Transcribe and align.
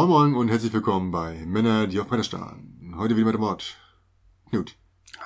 Moin 0.00 0.08
Moin 0.08 0.34
und 0.34 0.48
herzlich 0.48 0.72
willkommen 0.72 1.10
bei 1.10 1.44
Männer, 1.44 1.86
die 1.86 2.00
auf 2.00 2.08
Bretter 2.08 2.24
starren. 2.24 2.94
Heute 2.96 3.16
wieder 3.16 3.26
mit 3.26 3.34
dem 3.34 3.42
Wort 3.42 3.76
Knut 4.48 4.74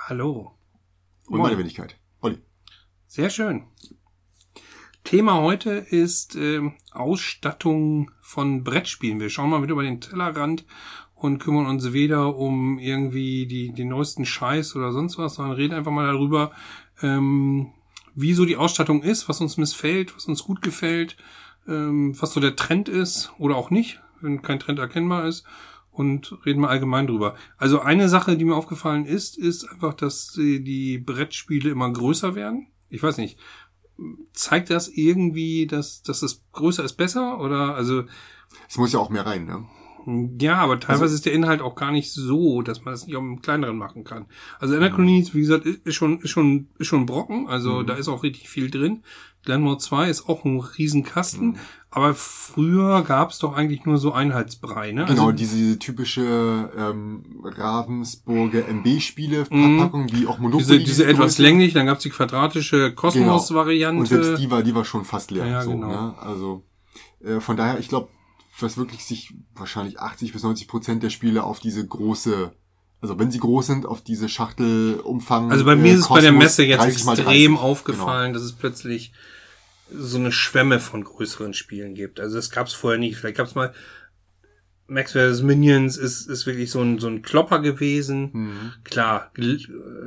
Hallo. 0.09 0.59
und 1.29 1.39
Moin. 1.39 1.43
meine 1.43 1.59
Wenigkeit. 1.59 1.97
Olli. 2.21 2.39
Sehr 3.07 3.31
schön. 3.31 3.69
Thema 5.05 5.41
heute 5.41 5.71
ist 5.71 6.35
ähm, 6.35 6.73
Ausstattung 6.91 8.11
von 8.21 8.65
Brettspielen. 8.65 9.21
Wir 9.21 9.31
schauen 9.31 9.51
mal 9.51 9.63
wieder 9.63 9.75
über 9.75 9.85
den 9.85 10.01
Tellerrand 10.01 10.65
und 11.15 11.39
kümmern 11.39 11.67
uns 11.67 11.93
weder 11.93 12.35
um 12.35 12.81
irgendwie 12.81 13.47
die, 13.47 13.73
die 13.73 13.85
neuesten 13.85 14.25
Scheiß 14.25 14.75
oder 14.75 14.91
sonst 14.91 15.19
was, 15.19 15.35
sondern 15.35 15.55
reden 15.55 15.75
einfach 15.75 15.93
mal 15.93 16.13
darüber, 16.13 16.51
ähm, 17.01 17.71
wie 18.17 18.35
so 18.35 18.45
die 18.45 18.57
Ausstattung 18.57 19.05
ist, 19.05 19.29
was 19.29 19.41
uns 19.41 19.57
missfällt, 19.57 20.17
was 20.17 20.27
uns 20.27 20.43
gut 20.43 20.63
gefällt, 20.63 21.17
ähm, 21.69 22.21
was 22.21 22.33
so 22.33 22.41
der 22.41 22.57
Trend 22.57 22.89
ist 22.89 23.33
oder 23.39 23.55
auch 23.55 23.71
nicht, 23.71 24.01
wenn 24.25 24.43
kein 24.43 24.59
Trend 24.59 24.79
erkennbar 24.81 25.27
ist. 25.29 25.45
Und 25.93 26.37
reden 26.45 26.61
mal 26.61 26.71
allgemein 26.71 27.07
drüber. 27.07 27.37
Also 27.57 27.79
eine 27.79 28.09
Sache, 28.09 28.37
die 28.37 28.45
mir 28.45 28.57
aufgefallen 28.57 29.07
ist, 29.07 29.39
ist 29.39 29.65
einfach, 29.71 29.95
dass 29.95 30.33
die, 30.33 30.99
Brettspiele 30.99 31.71
immer 31.71 31.89
größer 31.93 32.35
werden. 32.35 32.67
Ich 32.89 33.01
weiß 33.01 33.17
nicht, 33.19 33.39
zeigt 34.33 34.71
das 34.71 34.89
irgendwie, 34.89 35.69
dass, 35.69 36.03
dass 36.03 36.23
es 36.23 36.43
größer 36.51 36.83
ist 36.83 36.95
besser? 36.95 37.41
Oder 37.41 37.77
also 37.77 38.03
Es 38.69 38.77
muss 38.77 38.93
ja 38.93 38.99
auch 38.99 39.11
mehr 39.11 39.25
rein, 39.25 39.45
ne? 39.47 39.67
ja, 40.41 40.57
aber 40.57 40.81
teilweise 40.81 41.05
Also- 41.05 41.15
ist 41.15 41.27
der 41.27 41.33
Inhalt 41.33 41.63
auch 41.63 41.77
gar 41.77 41.93
nicht 41.93 42.13
so, 42.13 42.61
dass 42.63 42.85
man 42.85 42.93
das 42.93 43.07
nicht 43.07 43.15
auf 43.17 43.23
einem 43.23 43.41
kleineren 43.41 43.79
machen 43.79 44.05
kann. 44.05 44.27
Also 44.59 44.75
Anachronies, 44.77 45.33
wie 45.35 45.41
gesagt, 45.41 45.65
ist 45.65 45.95
schon, 45.95 46.19
ist 46.21 46.31
schon, 46.31 46.69
ist 46.79 46.89
schon 46.89 47.07
Brocken, 47.07 47.47
also 47.49 47.81
Mhm. 47.83 47.87
da 47.87 47.95
ist 47.95 48.09
auch 48.09 48.23
richtig 48.25 48.49
viel 48.49 48.69
drin. 48.71 49.03
Glenmore 49.45 49.79
2 49.79 50.09
ist 50.11 50.29
auch 50.29 50.45
ein 50.45 50.59
Riesenkasten, 50.61 51.49
Mhm. 51.49 51.57
aber 51.91 52.15
früher 52.15 53.03
gab 53.03 53.31
es 53.31 53.39
doch 53.39 53.55
eigentlich 53.55 53.85
nur 53.85 53.99
so 53.99 54.13
Einheitsbrei, 54.13 54.93
ne? 54.93 55.05
Genau, 55.05 55.27
also, 55.27 55.33
diese, 55.33 55.57
diese 55.57 55.79
typische 55.79 56.71
ähm, 56.77 57.25
Ravensburger 57.45 58.67
MB-Spiele, 58.69 59.45
Mhm. 59.51 59.79
Verpackung, 59.79 60.13
wie 60.13 60.27
auch 60.27 60.39
Monopoly. 60.39 60.65
diese, 60.65 60.79
diese 60.81 61.07
etwas 61.07 61.39
länglich, 61.39 61.73
dann 61.75 61.87
gab 61.87 61.99
es 61.99 62.03
die 62.03 62.11
quadratische 62.11 62.93
Kosmos-Variante. 62.95 64.01
Und 64.01 64.07
selbst 64.07 64.39
die 64.43 64.51
war, 64.51 64.63
die 64.63 64.75
war 64.75 64.85
schon 64.85 65.05
fast 65.05 65.31
leer. 65.31 65.47
Ja, 65.47 65.63
so, 65.63 65.71
genau. 65.71 65.89
ne? 65.89 66.15
Also 66.19 66.65
äh, 67.25 67.41
von 67.41 67.57
daher, 67.57 67.79
ich 67.79 67.89
glaube, 67.89 68.09
was 68.61 68.77
wirklich 68.77 69.05
sich 69.05 69.35
wahrscheinlich 69.55 69.99
80 69.99 70.33
bis 70.33 70.43
90 70.43 70.69
Prozent 70.69 71.03
der 71.03 71.11
Spiele 71.11 71.43
auf 71.43 71.59
diese 71.59 71.87
große, 71.87 72.53
also 73.05 73.19
wenn 73.19 73.31
sie 73.31 73.39
groß 73.39 73.67
sind, 73.67 73.85
auf 73.85 74.01
diese 74.01 74.31
Schachtelumfang. 74.31 75.53
Also 75.53 75.67
bei 75.67 75.77
mir 75.77 75.93
äh, 75.93 75.95
ist 75.95 76.01
es 76.01 76.09
bei 76.09 76.23
der 76.23 76.33
Messe 76.33 76.65
jetzt 76.65 76.81
30 76.81 77.05
mal 77.05 77.13
extrem 77.13 77.27
30. 77.27 77.47
Genau. 77.49 77.61
aufgefallen, 77.61 78.33
dass 78.33 78.43
es 78.43 78.53
plötzlich 78.53 79.13
so 79.93 80.17
eine 80.17 80.33
Schwemme 80.33 80.81
von 80.81 81.05
größeren 81.05 81.53
Spielen 81.53 81.95
gibt. 81.95 82.19
Also 82.19 82.37
das 82.37 82.51
gab 82.51 82.67
es 82.67 82.73
vorher 82.73 82.99
nicht. 82.99 83.19
Vielleicht 83.19 83.37
gab 83.37 83.47
es 83.47 83.55
mal 83.55 83.75
Max 84.87 85.13
vs. 85.13 85.43
Minions 85.43 85.99
ist, 85.99 86.31
ist 86.31 86.47
wirklich 86.47 86.71
so 86.71 86.81
ein, 86.81 86.99
so 86.99 87.09
ein 87.09 87.21
Klopper 87.21 87.59
gewesen. 87.59 88.31
Mhm. 88.33 88.73
Klar, 88.85 89.31
äh, 89.37 89.59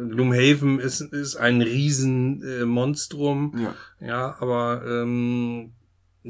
Gloomhaven 0.10 0.80
ist, 0.80 1.02
ist 1.02 1.36
ein 1.36 1.62
riesen 1.62 2.42
äh. 2.42 3.62
Ja. 3.62 3.76
Ja, 4.00 4.38
aber 4.40 4.82
ähm, 4.88 5.74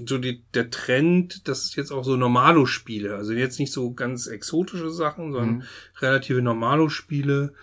so 0.06 0.18
die, 0.18 0.44
der 0.54 0.70
Trend, 0.70 1.48
das 1.48 1.66
ist 1.66 1.76
jetzt 1.76 1.92
auch 1.92 2.04
so 2.04 2.16
Normalo-Spiele. 2.18 3.16
Also 3.16 3.34
jetzt 3.34 3.60
nicht 3.60 3.72
so 3.72 3.94
ganz 3.94 4.28
exotische 4.28 4.90
Sachen, 4.90 5.32
sondern 5.32 5.56
Mhm. 5.58 5.64
relative 6.00 6.42
Normalo-Spiele. 6.42 7.54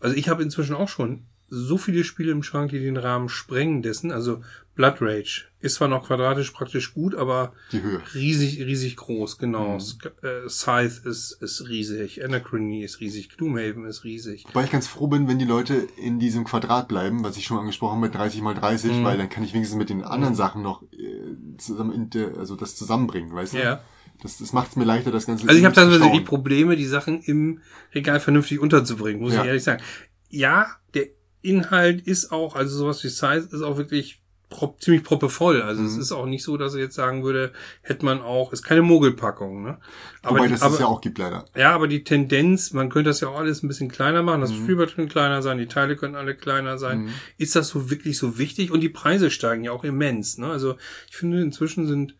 Also 0.00 0.16
ich 0.16 0.28
habe 0.28 0.42
inzwischen 0.42 0.74
auch 0.74 0.88
schon 0.88 1.24
so 1.48 1.76
viele 1.76 2.04
Spiele 2.04 2.32
im 2.32 2.42
Schrank, 2.42 2.70
die 2.70 2.80
den 2.80 2.96
Rahmen 2.96 3.28
sprengen 3.28 3.82
dessen. 3.82 4.10
Also 4.10 4.42
Blood 4.74 4.96
Rage 5.02 5.44
ist 5.60 5.74
zwar 5.74 5.88
noch 5.88 6.06
quadratisch 6.06 6.50
praktisch 6.50 6.94
gut, 6.94 7.14
aber 7.14 7.52
Die 7.72 7.82
Höhe. 7.82 8.00
riesig, 8.14 8.58
riesig 8.64 8.96
groß, 8.96 9.36
genau. 9.38 9.74
Mhm. 9.78 9.82
Äh, 10.22 10.48
Scythe 10.48 11.08
ist, 11.08 11.32
ist 11.40 11.68
riesig, 11.68 12.24
Anachrony 12.24 12.82
ist 12.82 13.00
riesig, 13.00 13.36
Gloomhaven 13.36 13.84
ist 13.84 14.02
riesig. 14.04 14.44
Wobei 14.48 14.64
ich 14.64 14.70
ganz 14.70 14.86
froh 14.86 15.06
bin, 15.08 15.28
wenn 15.28 15.38
die 15.38 15.44
Leute 15.44 15.74
in 15.96 16.18
diesem 16.18 16.44
Quadrat 16.44 16.88
bleiben, 16.88 17.22
was 17.22 17.36
ich 17.36 17.44
schon 17.44 17.58
angesprochen 17.58 17.96
habe 17.96 18.06
mit 18.06 18.14
30 18.14 18.40
mal 18.40 18.54
30, 18.54 18.92
Mhm. 18.92 19.04
weil 19.04 19.18
dann 19.18 19.28
kann 19.28 19.44
ich 19.44 19.52
wenigstens 19.52 19.78
mit 19.78 19.90
den 19.90 20.02
anderen 20.02 20.34
Sachen 20.34 20.62
noch 20.62 20.82
äh, 20.84 21.56
zusammen, 21.58 21.92
inter- 21.92 22.38
also 22.38 22.56
das 22.56 22.74
zusammenbringen, 22.74 23.34
weißt 23.34 23.54
du? 23.54 23.58
Ja. 23.58 23.82
Das, 24.22 24.38
das 24.38 24.52
macht 24.52 24.70
es 24.70 24.76
mir 24.76 24.84
leichter, 24.84 25.10
das 25.10 25.26
Ganze 25.26 25.46
Also 25.48 25.58
ich 25.58 25.64
habe 25.64 25.74
teilweise 25.74 26.10
die. 26.12 26.20
Probleme, 26.20 26.76
die 26.76 26.86
Sachen 26.86 27.20
im 27.22 27.60
Regal 27.94 28.20
vernünftig 28.20 28.58
unterzubringen, 28.60 29.20
muss 29.20 29.34
Ja. 29.34 29.42
ich 29.42 29.46
ehrlich 29.48 29.64
sagen. 29.64 29.82
Ja, 30.30 30.66
der 30.94 31.06
Inhalt 31.42 32.06
ist 32.06 32.30
auch, 32.32 32.54
also 32.54 32.76
sowas 32.78 33.02
wie 33.04 33.08
Size 33.08 33.48
ist 33.50 33.62
auch 33.62 33.76
wirklich 33.76 34.21
prop, 34.52 34.80
ziemlich 34.80 35.02
proppevoll. 35.02 35.62
Also 35.62 35.82
es 35.82 35.94
Mhm. 35.96 36.00
ist 36.02 36.12
auch 36.12 36.26
nicht 36.26 36.44
so, 36.44 36.56
dass 36.56 36.74
ich 36.74 36.80
jetzt 36.80 36.94
sagen 36.94 37.24
würde, 37.24 37.52
hätte 37.82 38.04
man 38.04 38.20
auch, 38.22 38.52
ist 38.52 38.62
keine 38.62 38.82
Mogelpackung, 38.82 39.62
ne? 39.64 39.78
Aber, 40.22 40.36
Wobei 40.36 40.46
die, 40.46 40.52
das 40.52 40.62
aber 40.62 40.74
es 40.74 40.80
ja 40.80 40.86
auch 40.86 41.00
gibt 41.00 41.18
leider. 41.18 41.44
ja, 41.56 41.74
aber 41.74 41.88
die 41.88 42.04
Tendenz, 42.04 42.72
man 42.72 42.88
könnte 42.90 43.10
das 43.10 43.20
ja 43.20 43.28
auch 43.28 43.38
alles 43.38 43.62
ein 43.62 43.68
bisschen 43.68 43.90
kleiner 43.90 44.22
machen. 44.22 44.40
Das 44.42 44.52
Mhm. 44.52 44.62
Spielbrett 44.62 44.94
könnte 44.94 45.12
kleiner 45.12 45.42
sein, 45.42 45.58
die 45.58 45.66
Teile 45.66 45.96
können 45.96 46.14
alle 46.14 46.34
kleiner 46.36 46.78
sein. 46.78 47.04
Mhm. 47.04 47.08
Ist 47.38 47.56
das 47.56 47.68
so 47.68 47.90
wirklich 47.90 48.18
so 48.18 48.38
wichtig? 48.38 48.70
Und 48.70 48.80
die 48.80 48.88
Preise 48.88 49.30
steigen 49.30 49.64
ja 49.64 49.72
auch 49.72 49.84
immens. 49.84 50.38
Ne? 50.38 50.46
Also 50.46 50.76
ich 51.10 51.16
finde 51.16 51.40
inzwischen 51.42 51.86
sind, 51.86 52.14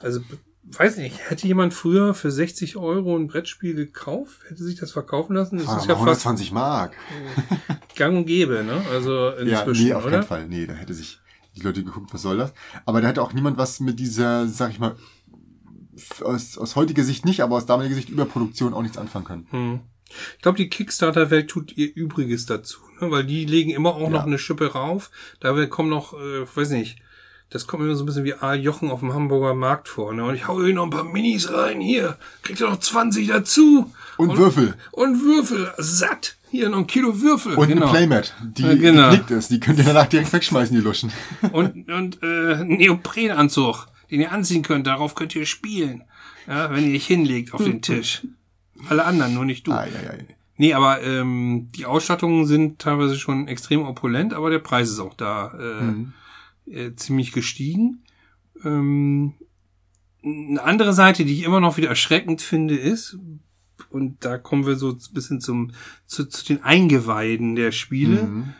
also 0.00 0.20
weiß 0.64 0.98
nicht, 0.98 1.28
hätte 1.28 1.48
jemand 1.48 1.74
früher 1.74 2.14
für 2.14 2.30
60 2.30 2.76
Euro 2.76 3.16
ein 3.16 3.26
Brettspiel 3.26 3.74
gekauft, 3.74 4.42
hätte 4.48 4.62
sich 4.62 4.78
das 4.78 4.92
verkaufen 4.92 5.34
lassen? 5.34 5.58
Das 5.58 5.66
Ah, 5.68 5.78
ist 5.78 5.86
ja 5.88 5.94
fast 5.96 6.24
120 6.24 6.52
Mark. 6.52 6.92
gang 7.96 8.16
und 8.18 8.26
gäbe, 8.26 8.62
ne? 8.62 8.80
Also 8.90 9.30
Ja, 9.30 9.60
inzwischen, 9.62 9.86
nee, 9.86 9.92
auf 9.94 10.04
oder? 10.04 10.12
keinen 10.18 10.22
Fall. 10.22 10.46
Nee, 10.46 10.66
da 10.66 10.74
hätte 10.74 10.94
sich 10.94 11.18
die 11.56 11.60
Leute 11.60 11.84
geguckt, 11.84 12.12
was 12.14 12.22
soll 12.22 12.38
das? 12.38 12.52
Aber 12.86 13.00
da 13.00 13.08
hätte 13.08 13.22
auch 13.22 13.32
niemand 13.32 13.58
was 13.58 13.80
mit 13.80 13.98
dieser, 14.00 14.46
sag 14.48 14.70
ich 14.70 14.78
mal, 14.78 14.96
aus, 16.22 16.56
aus 16.58 16.76
heutiger 16.76 17.04
Sicht 17.04 17.24
nicht, 17.24 17.40
aber 17.40 17.56
aus 17.56 17.66
damaliger 17.66 17.94
Sicht 17.94 18.08
Überproduktion 18.08 18.74
auch 18.74 18.82
nichts 18.82 18.98
anfangen 18.98 19.24
können. 19.24 19.46
Hm. 19.50 19.80
Ich 20.36 20.42
glaube, 20.42 20.58
die 20.58 20.68
Kickstarter-Welt 20.68 21.48
tut 21.48 21.76
ihr 21.76 21.94
Übriges 21.94 22.46
dazu, 22.46 22.80
ne? 23.00 23.10
weil 23.10 23.24
die 23.24 23.44
legen 23.46 23.70
immer 23.70 23.94
auch 23.94 24.10
noch 24.10 24.20
Ja. 24.20 24.24
eine 24.24 24.38
Schippe 24.38 24.72
rauf. 24.72 25.10
Da 25.40 25.66
kommen 25.66 25.88
noch, 25.88 26.12
äh, 26.14 26.46
weiß 26.54 26.70
nicht, 26.70 26.98
das 27.50 27.66
kommt 27.66 27.82
mir 27.82 27.88
immer 27.88 27.96
so 27.96 28.02
ein 28.04 28.06
bisschen 28.06 28.24
wie 28.24 28.34
Aal 28.34 28.60
Jochen 28.60 28.90
auf 28.90 29.00
dem 29.00 29.12
Hamburger 29.14 29.54
Markt 29.54 29.88
vor. 29.88 30.12
Ne? 30.14 30.24
Und 30.24 30.34
ich 30.34 30.48
hau 30.48 30.62
hier 30.62 30.74
noch 30.74 30.84
ein 30.84 30.90
paar 30.90 31.04
Minis 31.04 31.52
rein, 31.52 31.80
hier, 31.80 32.18
kriegt 32.42 32.60
ihr 32.60 32.68
noch 32.68 32.80
20 32.80 33.28
dazu. 33.28 33.92
Und, 34.16 34.36
Würfel. 34.36 34.74
Und 34.90 35.20
Würfel, 35.22 35.72
satt. 35.78 36.36
Hier 36.52 36.68
noch 36.68 36.78
ein 36.78 36.86
Kilo 36.86 37.20
Würfel. 37.20 37.54
Und 37.54 37.66
genau. 37.66 37.86
eine 37.86 37.90
Playmat, 37.90 38.34
die 38.42 38.62
Ja, 38.62 38.74
genau. 38.74 39.10
geknickt 39.10 39.30
ist. 39.32 39.50
Die 39.50 39.58
könnt 39.58 39.78
ihr 39.78 39.84
danach 39.84 40.06
direkt 40.06 40.32
wegschmeißen, 40.32 40.76
die 40.76 40.82
Luschen. 40.82 41.10
Und, 41.52 41.90
und 41.90 42.22
äh, 42.22 42.62
Neoprenanzug, 42.62 43.88
den 44.10 44.20
ihr 44.20 44.30
anziehen 44.30 44.62
könnt, 44.62 44.86
darauf 44.86 45.14
könnt 45.14 45.34
ihr 45.34 45.46
spielen. 45.46 46.04
Ja, 46.46 46.70
wenn 46.72 46.86
ihr 46.88 46.94
euch 46.94 47.06
hinlegt 47.06 47.54
auf 47.54 47.64
den 47.64 47.82
Tisch. 47.82 48.26
Alle 48.88 49.04
anderen, 49.04 49.34
nur 49.34 49.44
nicht 49.44 49.66
du. 49.66 49.72
Ah, 49.72 49.86
ja, 49.86 50.12
ja. 50.12 50.18
Nee, 50.58 50.74
aber 50.74 51.02
ähm, 51.02 51.68
die 51.74 51.86
Ausstattungen 51.86 52.46
sind 52.46 52.78
teilweise 52.80 53.18
schon 53.18 53.48
extrem 53.48 53.82
opulent, 53.82 54.34
aber 54.34 54.50
der 54.50 54.58
Preis 54.58 54.90
ist 54.90 55.00
auch 55.00 55.14
da 55.14 55.52
äh, 55.58 55.82
Mhm. 55.82 56.12
äh, 56.66 56.94
ziemlich 56.96 57.32
gestiegen. 57.32 58.04
Ähm, 58.64 59.32
eine 60.24 60.62
andere 60.62 60.92
Seite, 60.92 61.24
die 61.24 61.32
ich 61.32 61.44
immer 61.44 61.60
noch 61.60 61.78
wieder 61.78 61.88
erschreckend 61.88 62.42
finde, 62.42 62.76
ist, 62.76 63.16
und 63.92 64.24
da 64.24 64.38
kommen 64.38 64.66
wir 64.66 64.76
so 64.76 64.90
ein 64.90 64.98
bisschen 65.12 65.40
zum, 65.40 65.72
zu, 66.06 66.24
zu 66.26 66.44
den 66.44 66.62
Eingeweiden 66.62 67.54
der 67.54 67.72
Spiele, 67.72 68.22
Mhm. 68.24 68.54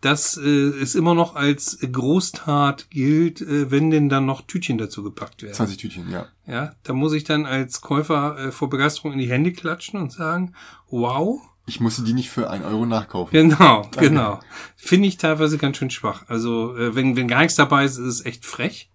dass 0.00 0.36
äh, 0.36 0.46
es 0.48 0.94
immer 0.94 1.14
noch 1.14 1.34
als 1.34 1.78
Großtat 1.80 2.90
gilt, 2.90 3.40
äh, 3.40 3.70
wenn 3.70 3.90
denn 3.90 4.08
dann 4.08 4.26
noch 4.26 4.42
Tütchen 4.42 4.78
dazu 4.78 5.02
gepackt 5.02 5.42
werden. 5.42 5.54
20 5.54 5.76
Tütchen, 5.78 6.10
ja. 6.10 6.26
Ja, 6.46 6.74
da 6.84 6.92
muss 6.92 7.12
ich 7.12 7.24
dann 7.24 7.46
als 7.46 7.80
Käufer 7.80 8.38
äh, 8.38 8.52
vor 8.52 8.68
Begeisterung 8.70 9.12
in 9.12 9.18
die 9.18 9.28
Hände 9.30 9.52
klatschen 9.52 10.00
und 10.00 10.12
sagen, 10.12 10.52
wow, 10.90 11.40
Ich 11.66 11.80
musste 11.80 12.02
die 12.04 12.12
nicht 12.12 12.30
für 12.30 12.48
einen 12.50 12.64
Euro 12.64 12.86
nachkaufen. 12.86 13.32
Genau, 13.32 13.88
genau. 13.98 14.38
Finde 14.76 15.08
ich 15.08 15.16
teilweise 15.16 15.58
ganz 15.58 15.78
schön 15.78 15.90
schwach. 15.90 16.24
Also, 16.28 16.76
äh, 16.76 16.94
wenn, 16.94 17.16
wenn 17.16 17.26
gar 17.26 17.40
nichts 17.40 17.56
dabei 17.56 17.84
ist, 17.84 17.96
ist 17.98 18.06
es 18.20 18.24
echt 18.24 18.46
frech. 18.46 18.90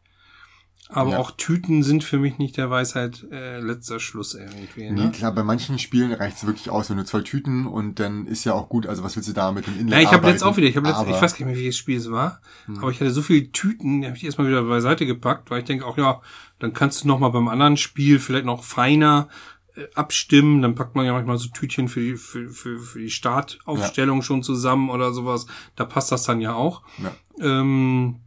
Aber 0.94 1.12
Ja. 1.12 1.20
auch 1.20 1.32
Tüten 1.32 1.84
sind 1.84 2.04
für 2.04 2.18
mich 2.20 2.38
nicht 2.38 2.58
der 2.58 2.70
Weisheit 2.70 3.26
äh, 3.32 3.60
letzter 3.62 4.00
Schluss 4.02 4.34
irgendwie. 4.36 4.92
Nee, 4.92 5.06
Ne? 5.06 5.12
klar, 5.12 5.34
bei 5.34 5.42
manchen 5.44 5.80
Spielen 5.80 6.12
reicht's 6.12 6.46
wirklich 6.46 6.70
aus, 6.70 6.90
wenn 6.90 6.98
du 6.98 7.06
zwei 7.06 7.22
Tüten 7.22 7.66
und 7.66 8.00
dann 8.00 8.28
ist 8.28 8.44
ja 8.44 8.54
auch 8.54 8.68
gut, 8.68 8.86
also 8.88 9.02
was 9.02 9.16
willst 9.16 9.30
du 9.30 9.34
da 9.34 9.52
mit 9.54 9.68
dem 9.68 9.80
Inlay 9.80 9.96
Ja, 9.96 10.02
ich 10.02 10.12
habe 10.12 10.28
jetzt 10.30 10.44
auch 10.44 10.58
wieder, 10.58 10.68
ich 10.68 10.76
habe 10.76 10.88
letzt, 10.88 11.02
ich 11.04 11.08
weiß 11.22 11.22
gar 11.22 11.46
nicht 11.46 11.46
mehr, 11.46 11.56
welches 11.56 11.78
Spiel 11.78 11.98
es 11.98 12.12
war, 12.12 12.42
Hm. 12.66 12.80
aber 12.80 12.92
ich 12.92 13.00
hatte 13.00 13.12
so 13.12 13.22
viele 13.22 13.52
Tüten, 13.54 14.02
die 14.02 14.08
habe 14.08 14.18
ich 14.18 14.24
erstmal 14.26 14.48
wieder 14.48 14.64
beiseite 14.64 15.06
gepackt, 15.06 15.50
weil 15.50 15.60
ich 15.60 15.66
denke 15.66 15.86
auch, 15.86 15.98
ja, 15.98 16.22
dann 16.60 16.74
kannst 16.74 17.04
du 17.04 17.08
noch 17.08 17.20
mal 17.20 17.30
beim 17.30 17.48
anderen 17.48 17.78
Spiel 17.78 18.20
vielleicht 18.20 18.46
noch 18.46 18.64
feiner 18.64 19.30
äh, 19.76 19.84
abstimmen, 19.96 20.62
dann 20.62 20.76
packt 20.76 20.96
man 20.98 21.06
ja 21.06 21.14
manchmal 21.14 21.38
so 21.38 21.48
Tütchen 21.48 21.88
für 21.88 22.02
die, 22.02 22.18
für, 22.18 22.50
für, 22.50 22.78
für 22.80 23.00
die 23.00 23.10
Startaufstellung 23.10 24.22
schon 24.24 24.44
zusammen 24.44 24.90
oder 24.90 25.14
sowas, 25.14 25.46
da 25.78 25.86
passt 25.86 26.12
das 26.12 26.24
dann 26.24 26.42
ja 26.42 26.54
auch. 26.54 26.82
Ja. 27.02 27.12
Ähm, 27.40 28.18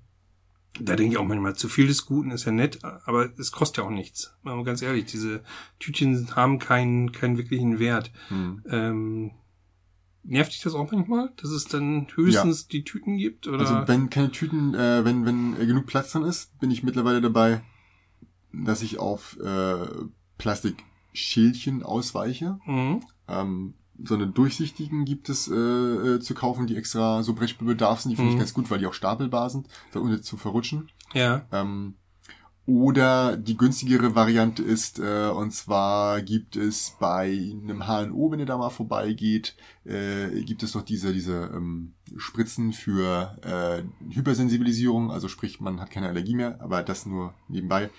da 0.80 0.96
denke 0.96 1.12
ich 1.12 1.18
auch 1.18 1.24
manchmal, 1.24 1.54
zu 1.54 1.68
viel 1.68 1.86
des 1.86 2.04
Guten 2.06 2.30
ist 2.32 2.46
ja 2.46 2.52
nett, 2.52 2.80
aber 2.82 3.30
es 3.38 3.52
kostet 3.52 3.78
ja 3.78 3.84
auch 3.84 3.90
nichts. 3.90 4.36
Mal 4.42 4.62
ganz 4.64 4.82
ehrlich, 4.82 5.06
diese 5.06 5.42
Tütchen 5.78 6.34
haben 6.34 6.58
keinen, 6.58 7.12
keinen 7.12 7.38
wirklichen 7.38 7.78
Wert. 7.78 8.10
Hm. 8.28 8.62
Ähm, 8.68 9.30
nervt 10.24 10.52
dich 10.52 10.62
das 10.62 10.74
auch 10.74 10.90
manchmal, 10.90 11.30
dass 11.36 11.50
es 11.50 11.66
dann 11.66 12.08
höchstens 12.14 12.66
die 12.66 12.82
Tüten 12.82 13.16
gibt? 13.16 13.46
Oder? 13.46 13.60
Also 13.60 13.86
wenn 13.86 14.10
keine 14.10 14.32
Tüten, 14.32 14.74
äh, 14.74 15.04
wenn, 15.04 15.24
wenn 15.24 15.60
äh, 15.60 15.66
genug 15.66 15.86
Platz 15.86 16.12
drin 16.12 16.24
ist, 16.24 16.58
bin 16.58 16.70
ich 16.70 16.82
mittlerweile 16.82 17.20
dabei, 17.20 17.62
dass 18.52 18.82
ich 18.82 18.98
auf 18.98 19.38
äh, 19.40 19.86
Plastikschildchen 20.38 21.82
ausweiche. 21.82 22.58
Mhm. 22.66 23.00
Ähm, 23.28 23.74
so 24.02 24.14
eine 24.14 24.26
durchsichtigen 24.26 25.04
gibt 25.04 25.28
es 25.28 25.48
äh, 25.48 25.54
äh, 25.54 26.20
zu 26.20 26.34
kaufen, 26.34 26.66
die 26.66 26.76
extra 26.76 27.22
so 27.22 27.34
Brettspielbedarf 27.34 28.00
sind. 28.00 28.10
Die 28.10 28.16
finde 28.16 28.30
ich 28.30 28.34
Mhm. 28.36 28.40
ganz 28.40 28.54
gut, 28.54 28.70
weil 28.70 28.78
die 28.78 28.86
auch 28.86 28.94
stapelbar 28.94 29.50
sind, 29.50 29.68
da 29.92 30.00
ohne 30.00 30.20
zu 30.20 30.36
verrutschen. 30.36 30.90
Ja. 31.12 31.46
Ähm, 31.52 31.94
oder 32.66 33.36
die 33.36 33.58
günstigere 33.58 34.14
Variante 34.14 34.62
ist, 34.62 34.98
äh, 34.98 35.28
und 35.28 35.52
zwar 35.52 36.22
gibt 36.22 36.56
es 36.56 36.96
bei 36.98 37.26
einem 37.62 37.86
HNO, 37.86 38.30
wenn 38.30 38.40
ihr 38.40 38.46
da 38.46 38.56
mal 38.56 38.70
vorbeigeht, 38.70 39.54
äh, 39.84 40.40
gibt 40.44 40.62
es 40.62 40.74
noch 40.74 40.82
diese, 40.82 41.12
diese 41.12 41.50
ähm, 41.54 41.92
Spritzen 42.16 42.72
für 42.72 43.36
äh, 43.42 43.82
Hypersensibilisierung, 44.14 45.10
also 45.10 45.28
sprich, 45.28 45.60
man 45.60 45.78
hat 45.78 45.90
keine 45.90 46.08
Allergie 46.08 46.34
mehr, 46.34 46.58
aber 46.62 46.82
das 46.82 47.04
nur 47.04 47.34
nebenbei. 47.48 47.90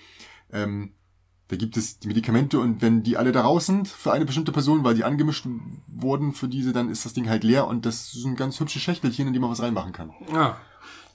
Ähm, 0.52 0.90
da 1.48 1.56
gibt 1.56 1.76
es 1.76 1.98
die 1.98 2.08
Medikamente 2.08 2.58
und 2.58 2.82
wenn 2.82 3.02
die 3.02 3.16
alle 3.16 3.32
da 3.32 3.42
raus 3.42 3.66
sind 3.66 3.86
für 3.88 4.12
eine 4.12 4.24
bestimmte 4.24 4.52
Person, 4.52 4.82
weil 4.82 4.94
die 4.94 5.04
angemischt 5.04 5.46
wurden 5.86 6.32
für 6.32 6.48
diese, 6.48 6.72
dann 6.72 6.90
ist 6.90 7.04
das 7.04 7.12
Ding 7.12 7.28
halt 7.28 7.44
leer 7.44 7.66
und 7.68 7.86
das 7.86 8.10
sind 8.10 8.36
ganz 8.36 8.58
hübsche 8.58 8.80
Schächtelchen, 8.80 9.28
in 9.28 9.32
die 9.32 9.38
man 9.38 9.50
was 9.50 9.62
reinmachen 9.62 9.92
kann. 9.92 10.10
Ah. 10.32 10.56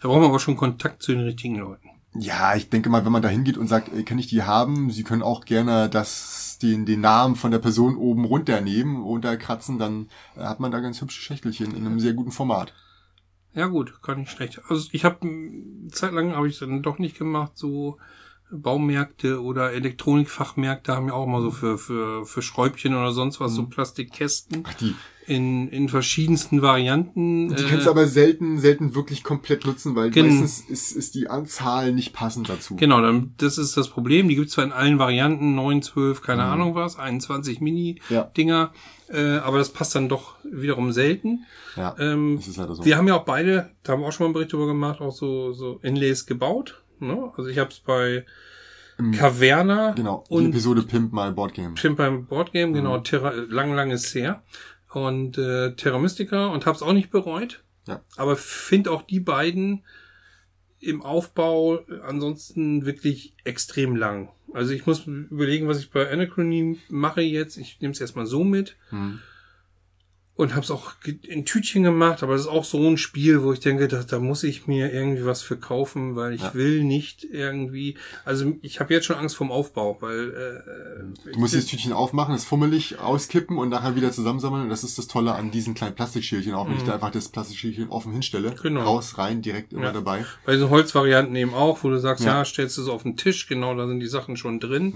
Da 0.01 0.07
brauchen 0.07 0.22
wir 0.22 0.30
aber 0.30 0.39
schon 0.39 0.56
Kontakt 0.56 1.04
zu 1.04 1.12
den 1.12 1.22
richtigen 1.22 1.57
Leuten. 1.57 1.89
Ja, 2.13 2.56
ich 2.56 2.69
denke 2.69 2.89
mal, 2.89 3.06
wenn 3.06 3.12
man 3.12 3.22
da 3.22 3.30
hingeht 3.30 3.57
und 3.57 3.68
sagt, 3.68 3.94
ey, 3.94 4.04
kann 4.04 4.19
ich 4.19 4.28
die 4.28 4.44
haben? 4.44 4.89
Sie 4.89 5.04
können 5.04 5.22
auch 5.22 5.45
gerne 5.45 5.89
das, 5.89 6.57
den, 6.62 6.86
den 6.86 7.01
Namen 7.01 7.36
von 7.36 7.51
der 7.51 7.60
Person 7.60 7.95
oben 7.95 8.25
runternehmen, 8.25 9.01
runterkratzen, 9.01 9.80
dann 9.80 10.10
äh, 10.36 10.42
hat 10.42 10.60
man 10.60 10.72
da 10.72 10.80
ganz 10.80 11.01
hübsche 11.01 11.22
Schächtelchen 11.22 11.75
in 11.75 11.86
einem 11.86 12.00
sehr 12.00 12.13
guten 12.13 12.31
Format. 12.31 12.74
Ja 13.54 13.68
gut, 13.68 14.01
kann 14.01 14.19
nicht 14.19 14.31
schlecht. 14.31 14.62
Also 14.69 14.88
ich 14.92 15.06
habe 15.06 15.19
zeitlang 15.92 16.36
habe 16.36 16.48
ich 16.48 16.60
dann 16.60 16.81
doch 16.81 17.00
nicht 17.00 17.18
gemacht, 17.18 17.54
so 17.56 17.98
Baumärkte 18.51 19.42
oder 19.42 19.71
Elektronikfachmärkte 19.74 20.95
haben 20.95 21.07
ja 21.07 21.13
auch 21.13 21.27
mal 21.27 21.42
so 21.42 21.51
für 21.51 21.77
für 21.77 22.25
für 22.25 22.42
Schräubchen 22.42 22.94
oder 22.95 23.12
sonst 23.12 23.39
was 23.39 23.53
so 23.53 23.65
Plastikkästen 23.65 24.63
Ach, 24.68 24.74
die, 24.75 24.95
in 25.27 25.69
in 25.69 25.88
verschiedensten 25.88 26.62
Varianten. 26.62 27.56
die 27.56 27.63
äh, 27.63 27.68
kannst 27.69 27.86
du 27.86 27.89
aber 27.92 28.07
selten, 28.07 28.57
selten 28.59 28.95
wirklich 28.95 29.24
komplett 29.24 29.65
nutzen, 29.65 29.95
weil 29.95 30.09
Gen- 30.12 30.27
meistens 30.39 30.62
ist, 30.69 30.92
ist 30.92 31.15
die 31.15 31.30
Anzahl 31.30 31.94
nicht 31.94 32.12
passend 32.13 32.50
dazu. 32.50 32.75
Genau, 32.75 33.01
dann, 33.01 33.33
das 33.38 33.57
ist 33.57 33.77
das 33.77 33.89
Problem. 33.89 34.27
Die 34.27 34.36
gibt's 34.36 34.53
zwar 34.53 34.63
in 34.65 34.71
allen 34.71 35.00
Varianten, 35.00 35.56
9, 35.56 35.81
12, 35.81 36.21
keine 36.21 36.44
Ahnung 36.44 36.75
was, 36.75 36.98
21 36.98 37.57
Ja. 37.59 37.63
Mini-Dinger, 37.63 38.71
äh, 39.09 39.38
aber 39.38 39.59
das 39.59 39.69
passt 39.69 39.94
dann 39.95 40.09
doch 40.09 40.36
wiederum 40.44 40.92
selten. 40.92 41.45
Ja, 41.77 41.95
Ähm, 42.00 42.38
das 42.38 42.48
ist 42.48 42.57
halt 42.57 42.75
so. 42.75 42.83
Wir 42.83 42.98
haben 42.98 43.07
ja 43.07 43.15
auch 43.15 43.25
beide, 43.25 43.69
da 43.83 43.94
haben 43.94 44.01
wir 44.01 44.07
auch 44.07 44.12
schon 44.12 44.25
mal 44.25 44.27
einen 44.30 44.33
Bericht 44.33 44.51
drüber 44.53 44.68
gemacht, 44.68 45.00
auch 45.01 45.13
so, 45.13 45.53
so 45.53 45.80
Inlays 45.83 46.25
gebaut. 46.25 46.81
Ne? 47.01 47.31
Also 47.36 47.50
ich 47.50 47.57
habe 47.57 47.69
es 47.71 47.80
bei 47.80 48.25
Im- 48.98 49.12
Caverna 49.12 49.92
Genau, 49.94 50.24
die 50.30 50.33
und 50.36 50.45
Episode 50.50 50.83
Pimp 50.83 51.12
My 51.13 51.31
Board 51.31 51.53
Game. 51.53 51.74
Pimp 51.75 51.98
beim 51.98 52.25
Boardgame, 52.27 52.74
genau, 52.74 52.98
Mhm. 53.00 53.03
Terra, 53.03 53.31
lang, 53.31 53.74
lang 53.74 53.92
ist 53.92 54.13
her. 54.15 54.44
Und 54.94 55.38
äh, 55.38 55.74
Terra 55.75 56.00
Mystica 56.00 56.48
und 56.48 56.65
hab's 56.65 56.81
auch 56.81 56.94
nicht 56.94 57.09
bereut. 57.12 57.63
Ja. 57.88 58.01
Aber 58.18 58.36
finde 58.36 58.92
auch 58.92 59.01
die 59.03 59.19
beiden 59.21 59.83
im 60.80 61.01
Aufbau 61.01 61.80
ansonsten 62.03 62.86
wirklich 62.86 63.36
extrem 63.44 63.95
lang. 63.95 64.30
Also 64.53 64.74
ich 64.74 64.86
muss 64.86 65.06
überlegen, 65.07 65.68
was 65.68 65.80
ich 65.80 65.92
bei 65.92 66.12
Anachrony 66.12 66.77
mache 66.89 67.21
jetzt. 67.21 67.57
Ich 67.57 67.80
nehme 67.80 67.94
es 67.94 68.01
erstmal 68.01 68.25
so 68.25 68.44
mit 68.44 68.75
Hm. 68.89 69.19
Und 70.41 70.51
habe 70.55 70.61
es 70.63 70.71
auch 70.71 70.93
in 71.27 71.45
Tütchen 71.45 71.83
gemacht, 71.83 72.23
aber 72.23 72.33
das 72.33 72.41
ist 72.41 72.47
auch 72.47 72.63
so 72.65 72.88
ein 72.89 72.97
Spiel, 72.97 73.43
wo 73.43 73.53
ich 73.53 73.59
denke, 73.59 73.88
da, 73.88 74.03
da 74.03 74.19
muss 74.19 74.43
ich 74.43 74.67
mir 74.67 74.91
irgendwie 74.91 75.25
was 75.25 75.41
für 75.41 75.55
kaufen, 75.57 76.15
weil 76.15 76.33
ich 76.33 76.41
Ja. 76.41 76.53
will 76.53 76.83
nicht 76.83 77.23
irgendwie, 77.23 77.95
also 78.25 78.53
ich 78.61 78.79
habe 78.79 78.93
jetzt 78.93 79.05
schon 79.05 79.15
Angst 79.17 79.35
vorm 79.35 79.51
Aufbau, 79.51 79.97
weil 80.01 80.29
äh, 81.25 81.31
Du 81.33 81.39
musst 81.39 81.53
das 81.55 81.65
Tütchen 81.67 81.93
aufmachen, 81.93 82.33
es 82.33 82.43
fummelig 82.45 82.99
auskippen 82.99 83.57
und 83.57 83.69
nachher 83.69 83.95
wieder 83.95 84.11
zusammensammeln. 84.11 84.63
Und 84.63 84.69
das 84.69 84.83
ist 84.83 84.97
das 84.97 85.07
Tolle 85.07 85.33
an 85.35 85.51
diesen 85.51 85.73
kleinen 85.75 85.95
Plastikschälchen 85.95 86.53
auch, 86.53 86.67
wenn 86.67 86.77
ich 86.77 86.83
da 86.83 86.95
einfach 86.95 87.11
das 87.11 87.29
Plastikschälchen 87.29 87.89
offen 87.89 88.11
hinstelle. 88.11 88.51
Mhm. 88.51 88.55
Genau. 88.61 88.81
Raus, 88.83 89.17
rein, 89.17 89.41
direkt 89.41 89.73
immer 89.73 89.85
Ja. 89.88 89.91
dabei. 89.93 90.25
bei 90.45 90.53
diesen 90.53 90.69
Holzvarianten 90.69 91.35
eben 91.35 91.53
auch, 91.53 91.83
wo 91.83 91.89
du 91.89 91.99
sagst, 91.99 92.25
ja, 92.25 92.39
Ja. 92.39 92.45
stellst 92.45 92.77
du 92.77 92.81
es 92.81 92.88
auf 92.88 93.03
den 93.03 93.15
Tisch, 93.17 93.47
genau, 93.47 93.75
da 93.75 93.88
sind 93.88 93.99
die 93.99 94.07
Sachen 94.07 94.38
schon 94.38 94.59
drin. 94.59 94.95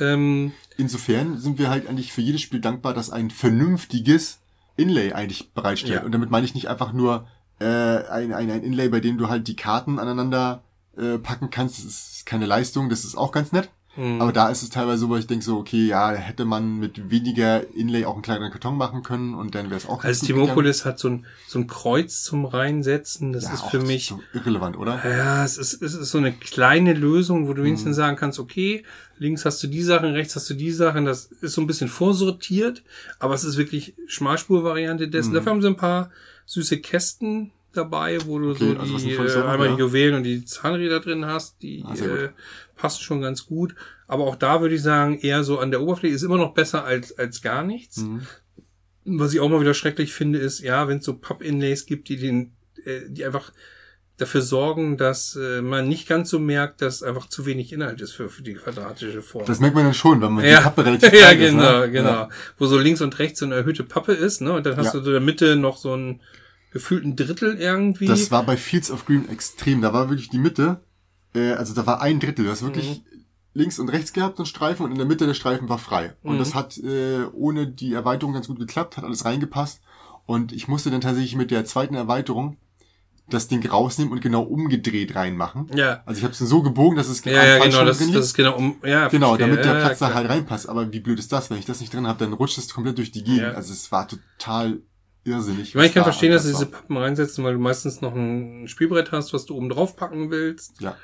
Ähm, 0.00 0.52
Insofern 0.76 1.38
sind 1.38 1.58
wir 1.58 1.70
halt 1.70 1.86
eigentlich 1.88 2.12
für 2.12 2.20
jedes 2.20 2.40
Spiel 2.42 2.60
dankbar, 2.60 2.94
dass 2.94 3.10
ein 3.10 3.30
vernünftiges 3.30 4.40
Inlay 4.76 5.12
eigentlich 5.12 5.52
bereitstellt. 5.52 6.00
Ja. 6.00 6.04
Und 6.04 6.12
damit 6.12 6.30
meine 6.30 6.46
ich 6.46 6.54
nicht 6.54 6.68
einfach 6.68 6.92
nur 6.92 7.26
äh, 7.60 7.64
ein, 7.64 8.32
ein, 8.32 8.50
ein 8.50 8.62
Inlay, 8.62 8.88
bei 8.88 9.00
dem 9.00 9.18
du 9.18 9.28
halt 9.28 9.46
die 9.48 9.56
Karten 9.56 9.98
aneinander 9.98 10.62
äh, 10.96 11.18
packen 11.18 11.50
kannst. 11.50 11.78
Das 11.78 11.86
ist 11.86 12.26
keine 12.26 12.46
Leistung, 12.46 12.88
das 12.88 13.04
ist 13.04 13.16
auch 13.16 13.32
ganz 13.32 13.52
nett. 13.52 13.70
Mhm. 13.96 14.20
Aber 14.20 14.32
da 14.32 14.48
ist 14.48 14.62
es 14.62 14.70
teilweise 14.70 14.98
so, 14.98 15.08
wo 15.08 15.16
ich 15.16 15.26
denke 15.26 15.44
so, 15.44 15.56
okay, 15.58 15.86
ja, 15.86 16.10
hätte 16.12 16.44
man 16.44 16.78
mit 16.78 17.10
weniger 17.10 17.62
Inlay 17.74 18.04
auch 18.04 18.14
einen 18.14 18.22
kleineren 18.22 18.50
Karton 18.50 18.76
machen 18.76 19.02
können 19.02 19.34
und 19.34 19.54
dann 19.54 19.66
wäre 19.70 19.76
es 19.76 19.86
auch 19.86 20.02
also. 20.02 20.26
Timopolis 20.26 20.84
hat 20.84 20.98
so 20.98 21.08
ein, 21.08 21.26
so 21.46 21.58
ein 21.60 21.66
Kreuz 21.66 22.22
zum 22.22 22.44
Reinsetzen, 22.44 23.32
das 23.32 23.44
Ja, 23.44 23.54
ist 23.54 23.64
für 23.66 23.80
mich, 23.80 24.06
so 24.06 24.20
irrelevant, 24.32 24.76
oder? 24.76 25.00
Ja, 25.08 25.44
es 25.44 25.58
ist, 25.58 25.80
es 25.82 25.94
ist 25.94 26.10
so 26.10 26.18
eine 26.18 26.32
kleine 26.32 26.92
Lösung, 26.92 27.46
wo 27.48 27.52
du 27.54 27.62
Mhm. 27.62 27.66
wenigstens 27.66 27.96
sagen 27.96 28.16
kannst, 28.16 28.38
okay, 28.38 28.84
links 29.18 29.44
hast 29.44 29.62
du 29.62 29.68
die 29.68 29.82
Sachen, 29.82 30.10
rechts 30.12 30.34
hast 30.34 30.50
du 30.50 30.54
die 30.54 30.72
Sachen, 30.72 31.04
das 31.04 31.26
ist 31.26 31.52
so 31.54 31.60
ein 31.60 31.66
bisschen 31.66 31.88
vorsortiert, 31.88 32.82
aber 33.20 33.34
es 33.34 33.44
ist 33.44 33.56
wirklich 33.56 33.94
Schmalspurvariante 34.06 35.08
dessen. 35.08 35.30
Mhm. 35.30 35.34
Dafür 35.34 35.52
haben 35.52 35.62
sie 35.62 35.68
ein 35.68 35.76
paar 35.76 36.10
süße 36.46 36.78
Kästen 36.80 37.52
dabei, 37.72 38.18
wo 38.26 38.38
du 38.38 38.50
Okay, 38.52 38.74
so 38.74 38.80
also 38.80 38.98
die, 38.98 39.12
äh, 39.14 39.42
einmal 39.42 39.66
ja. 39.68 39.74
die 39.74 39.80
Juwelen 39.80 40.14
und 40.14 40.22
die 40.22 40.44
Zahnräder 40.44 41.00
drin 41.00 41.26
hast, 41.26 41.60
die 41.62 41.84
Ah, 41.84 41.94
äh, 41.94 42.28
passen 42.74 43.02
schon 43.02 43.20
ganz 43.20 43.46
gut. 43.46 43.74
Aber 44.06 44.24
auch 44.24 44.36
da 44.36 44.60
würde 44.60 44.74
ich 44.74 44.82
sagen, 44.82 45.18
eher 45.18 45.44
so 45.44 45.58
an 45.58 45.70
der 45.70 45.80
Oberfläche 45.82 46.14
ist 46.14 46.22
immer 46.22 46.38
noch 46.38 46.54
besser 46.54 46.84
als, 46.84 47.16
als 47.18 47.42
gar 47.42 47.62
nichts. 47.64 47.98
Mhm. 47.98 48.22
Was 49.04 49.34
ich 49.34 49.40
auch 49.40 49.48
mal 49.48 49.60
wieder 49.60 49.74
schrecklich 49.74 50.12
finde, 50.12 50.38
ist, 50.38 50.60
ja, 50.60 50.88
wenn 50.88 50.98
es 50.98 51.04
so 51.04 51.14
Papp-Inlays 51.16 51.86
gibt, 51.86 52.08
die 52.08 52.16
den, 52.16 52.52
äh, 52.84 53.00
die 53.08 53.24
einfach 53.24 53.52
dafür 54.16 54.42
sorgen, 54.42 54.96
dass 54.96 55.36
äh, 55.36 55.60
man 55.60 55.88
nicht 55.88 56.08
ganz 56.08 56.30
so 56.30 56.38
merkt, 56.38 56.80
dass 56.82 57.02
einfach 57.02 57.28
zu 57.28 57.46
wenig 57.46 57.72
Inhalt 57.72 58.00
ist 58.00 58.12
für, 58.12 58.28
für 58.28 58.42
die 58.42 58.54
quadratische 58.54 59.22
Form. 59.22 59.44
Das 59.44 59.58
merkt 59.58 59.74
man 59.74 59.84
dann 59.84 59.94
schon, 59.94 60.20
wenn 60.22 60.32
man 60.32 60.44
ja, 60.44 60.58
die 60.58 60.62
Kappe 60.62 60.86
relativ 60.86 61.12
ja, 61.20 61.30
ist, 61.30 61.38
genau, 61.38 61.80
ne? 61.80 61.90
genau. 61.90 62.10
Ja. 62.10 62.28
Wo 62.56 62.66
so 62.66 62.78
links 62.78 63.00
und 63.00 63.18
rechts 63.18 63.40
so 63.40 63.46
eine 63.46 63.56
erhöhte 63.56 63.82
Pappe 63.82 64.12
ist, 64.12 64.40
ne? 64.40 64.52
Und 64.52 64.66
dann 64.66 64.76
hast 64.76 64.94
Ja. 64.94 65.00
du 65.00 65.06
in 65.06 65.12
der 65.12 65.20
Mitte 65.20 65.56
noch 65.56 65.76
so 65.76 65.92
einen 65.94 66.20
gefühlten 66.72 67.16
Drittel 67.16 67.56
irgendwie. 67.58 68.06
Das 68.06 68.30
war 68.30 68.44
bei 68.46 68.56
Fields 68.56 68.90
of 68.90 69.04
Green 69.04 69.28
extrem. 69.28 69.80
Da 69.82 69.92
war 69.92 70.10
wirklich 70.10 70.28
die 70.28 70.38
Mitte, 70.38 70.80
äh, 71.34 71.52
also 71.52 71.74
da 71.74 71.86
war 71.86 72.00
ein 72.00 72.20
Drittel. 72.20 72.44
Du 72.46 72.50
hast 72.50 72.62
wirklich 72.62 72.98
Mhm. 73.12 73.20
links 73.54 73.78
und 73.78 73.88
rechts 73.88 74.12
gehabt, 74.12 74.38
einen 74.38 74.46
Streifen, 74.46 74.84
und 74.84 74.92
in 74.92 74.98
der 74.98 75.06
Mitte 75.06 75.26
der 75.26 75.34
Streifen 75.34 75.68
war 75.68 75.78
frei. 75.78 76.14
Und 76.22 76.34
Mhm. 76.34 76.38
das 76.38 76.54
hat 76.54 76.78
äh, 76.78 77.24
ohne 77.32 77.66
die 77.66 77.92
Erweiterung 77.92 78.32
ganz 78.34 78.48
gut 78.48 78.58
geklappt, 78.58 78.96
hat 78.96 79.04
alles 79.04 79.24
reingepasst. 79.24 79.80
Und 80.26 80.52
ich 80.52 80.68
musste 80.68 80.90
dann 80.90 81.00
tatsächlich 81.02 81.36
mit 81.36 81.50
der 81.50 81.64
zweiten 81.64 81.94
Erweiterung 81.94 82.56
das 83.30 83.48
Ding 83.48 83.66
rausnehmen 83.66 84.12
und 84.12 84.20
genau 84.20 84.42
umgedreht 84.42 85.14
reinmachen. 85.14 85.68
ja. 85.74 86.02
Also 86.04 86.18
ich 86.18 86.24
habe 86.24 86.32
es 86.32 86.38
so 86.38 86.62
gebogen, 86.62 86.96
dass 86.96 87.08
es 87.08 87.24
Ja, 87.24 87.32
ja, 87.32 87.58
genau, 87.64 87.84
das, 87.84 87.98
das 87.98 88.08
ist 88.10 88.34
genau 88.34 88.54
um, 88.56 88.76
ja, 88.84 89.08
Genau, 89.08 89.28
verstehe. 89.28 89.48
damit 89.48 89.64
der 89.64 89.74
ja, 89.78 89.80
Platz 89.86 89.98
da 89.98 90.06
klar. 90.08 90.18
halt 90.18 90.28
reinpasst. 90.30 90.68
Aber 90.68 90.92
wie 90.92 91.00
blöd 91.00 91.18
ist 91.18 91.32
das, 91.32 91.48
wenn 91.50 91.56
ich 91.58 91.64
das 91.64 91.80
nicht 91.80 91.92
drin 91.94 92.06
habe, 92.06 92.18
dann 92.22 92.34
rutscht 92.34 92.58
es 92.58 92.68
komplett 92.68 92.98
durch 92.98 93.12
die 93.12 93.24
Gegend. 93.24 93.40
Ja. 93.42 93.50
Also 93.52 93.72
es 93.72 93.90
war 93.90 94.06
total 94.08 94.80
irrsinnig. 95.24 95.68
Ich 95.70 95.74
meine, 95.74 95.86
ich 95.86 95.94
kann 95.94 96.00
da 96.02 96.04
verstehen, 96.04 96.32
dass 96.32 96.42
sie 96.42 96.52
diese 96.52 96.66
Pappen 96.66 96.98
reinsetzen, 96.98 97.42
weil 97.44 97.54
du 97.54 97.60
meistens 97.60 98.02
noch 98.02 98.14
ein 98.14 98.68
Spielbrett 98.68 99.10
hast, 99.10 99.32
was 99.32 99.46
du 99.46 99.54
oben 99.56 99.70
drauf 99.70 99.96
packen 99.96 100.30
willst. 100.30 100.80
Ja. 100.82 100.94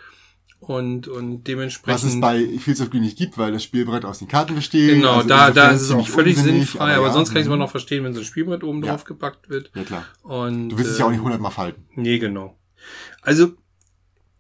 Und, 0.60 1.08
und 1.08 1.38
Was 1.38 1.44
dementsprechend. 1.44 2.04
es 2.12 2.20
bei 2.20 2.46
Fields 2.58 2.80
of 2.82 2.90
Green 2.90 3.00
nicht 3.02 3.16
gibt, 3.16 3.38
weil 3.38 3.50
das 3.50 3.64
Spielbrett 3.64 4.04
aus 4.04 4.18
den 4.18 4.28
Karten 4.28 4.54
besteht. 4.54 4.94
Genau, 4.96 5.14
Also 5.16 5.28
da, 5.28 5.50
da 5.50 5.70
ist 5.70 5.80
es 5.82 5.90
auch 5.90 6.06
völlig 6.06 6.36
sinnfrei, 6.36 6.94
aber, 6.96 7.06
ja, 7.06 7.12
sonst 7.12 7.30
kann 7.30 7.38
ich 7.38 7.42
es 7.42 7.46
mhm. 7.48 7.54
immer 7.54 7.64
noch 7.64 7.70
verstehen, 7.70 8.04
wenn 8.04 8.12
so 8.12 8.20
ein 8.20 8.26
Spielbrett 8.26 8.62
oben 8.62 8.82
Ja. 8.84 8.92
drauf 8.92 9.04
gepackt 9.04 9.48
wird. 9.48 9.70
Ja 9.74 9.82
klar. 9.84 10.04
Und, 10.22 10.68
Du 10.68 10.78
willst 10.78 10.90
es 10.92 10.96
äh, 10.98 11.00
ja 11.00 11.06
auch 11.06 11.10
nicht 11.10 11.22
hundertmal 11.22 11.50
falten. 11.50 11.84
Nee, 11.96 12.18
genau. 12.18 12.58
Also, 13.22 13.52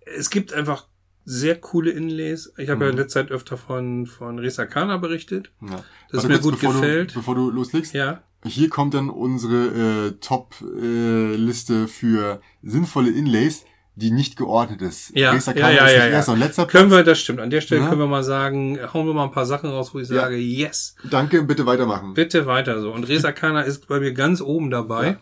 es 0.04 0.28
gibt 0.30 0.52
einfach 0.52 0.86
sehr 1.24 1.56
coole 1.60 1.90
Inlays. 1.90 2.52
Ich 2.58 2.68
habe 2.68 2.84
ja 2.84 2.90
in 2.90 2.96
Mhm. 2.96 3.00
letzter 3.02 3.20
Zeit 3.22 3.30
öfter 3.30 3.56
von, 3.56 4.06
von 4.06 4.38
Resakana 4.38 4.98
berichtet. 4.98 5.50
Ja. 5.62 5.82
Das 6.10 6.24
Warte 6.24 6.28
mir 6.28 6.38
gut 6.40 6.60
bevor 6.60 6.74
gefällt. 6.74 7.10
Du, 7.12 7.14
bevor 7.16 7.34
du 7.34 7.50
loslegst. 7.50 7.94
Ja. 7.94 8.22
Hier 8.44 8.68
kommt 8.68 8.94
dann 8.94 9.10
unsere 9.10 10.08
äh, 10.08 10.12
Top-Liste 10.20 11.88
für 11.88 12.40
sinnvolle 12.62 13.10
Inlays, 13.10 13.64
die 14.00 14.10
nicht 14.10 14.36
geordnet 14.36 14.82
ist. 14.82 15.10
Ja, 15.14 15.32
ja, 15.34 15.38
Kana 15.40 15.70
ja, 15.70 15.86
ist 15.86 15.96
ja, 15.96 16.06
ja. 16.08 16.32
und 16.32 16.40
letzter 16.40 16.66
Können 16.66 16.88
Platz. 16.88 16.98
wir, 17.00 17.04
das 17.04 17.20
stimmt. 17.20 17.38
An 17.40 17.50
der 17.50 17.60
Stelle 17.60 17.82
Ja. 17.82 17.88
können 17.88 18.00
wir 18.00 18.06
mal 18.08 18.24
sagen, 18.24 18.78
hauen 18.92 19.06
wir 19.06 19.14
mal 19.14 19.24
ein 19.24 19.30
paar 19.32 19.46
Sachen 19.46 19.70
raus, 19.70 19.94
wo 19.94 20.00
ich 20.00 20.08
Ja. 20.08 20.22
sage, 20.22 20.36
yes, 20.36 20.96
Danke, 21.08 21.42
bitte 21.44 21.66
weitermachen. 21.66 22.14
bitte 22.14 22.46
weiter 22.46 22.80
so. 22.80 22.92
Und 22.92 23.04
Resakana 23.08 23.60
ist 23.62 23.86
bei 23.86 24.00
mir 24.00 24.12
ganz 24.12 24.40
oben 24.40 24.70
dabei, 24.70 25.06
Ja. 25.06 25.16